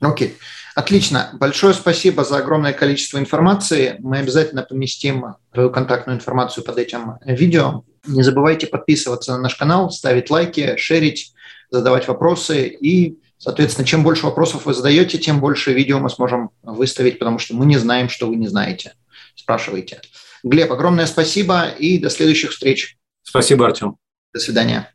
Окей, 0.00 0.28
okay. 0.28 0.32
отлично. 0.74 1.30
Большое 1.38 1.74
спасибо 1.74 2.24
за 2.24 2.38
огромное 2.38 2.72
количество 2.72 3.18
информации. 3.18 3.96
Мы 4.00 4.18
обязательно 4.18 4.62
поместим 4.62 5.36
твою 5.52 5.70
контактную 5.70 6.18
информацию 6.18 6.64
под 6.64 6.78
этим 6.78 7.18
видео. 7.24 7.84
Не 8.06 8.22
забывайте 8.22 8.66
подписываться 8.66 9.32
на 9.32 9.38
наш 9.38 9.54
канал, 9.54 9.90
ставить 9.90 10.28
лайки, 10.28 10.76
шерить, 10.76 11.32
задавать 11.70 12.08
вопросы. 12.08 12.66
И, 12.66 13.20
соответственно, 13.42 13.84
чем 13.84 14.04
больше 14.04 14.24
вопросов 14.24 14.66
вы 14.66 14.72
задаете, 14.72 15.18
тем 15.18 15.40
больше 15.40 15.72
видео 15.72 15.98
мы 15.98 16.08
сможем 16.08 16.50
выставить, 16.62 17.18
потому 17.18 17.40
что 17.40 17.56
мы 17.56 17.66
не 17.66 17.76
знаем, 17.76 18.08
что 18.08 18.28
вы 18.28 18.36
не 18.36 18.46
знаете. 18.46 18.94
Спрашивайте. 19.34 20.00
Глеб, 20.44 20.70
огромное 20.70 21.06
спасибо 21.06 21.66
и 21.66 21.98
до 21.98 22.08
следующих 22.08 22.52
встреч. 22.52 22.98
Спасибо, 23.22 23.66
Артем. 23.66 23.96
До 24.32 24.38
свидания. 24.38 24.94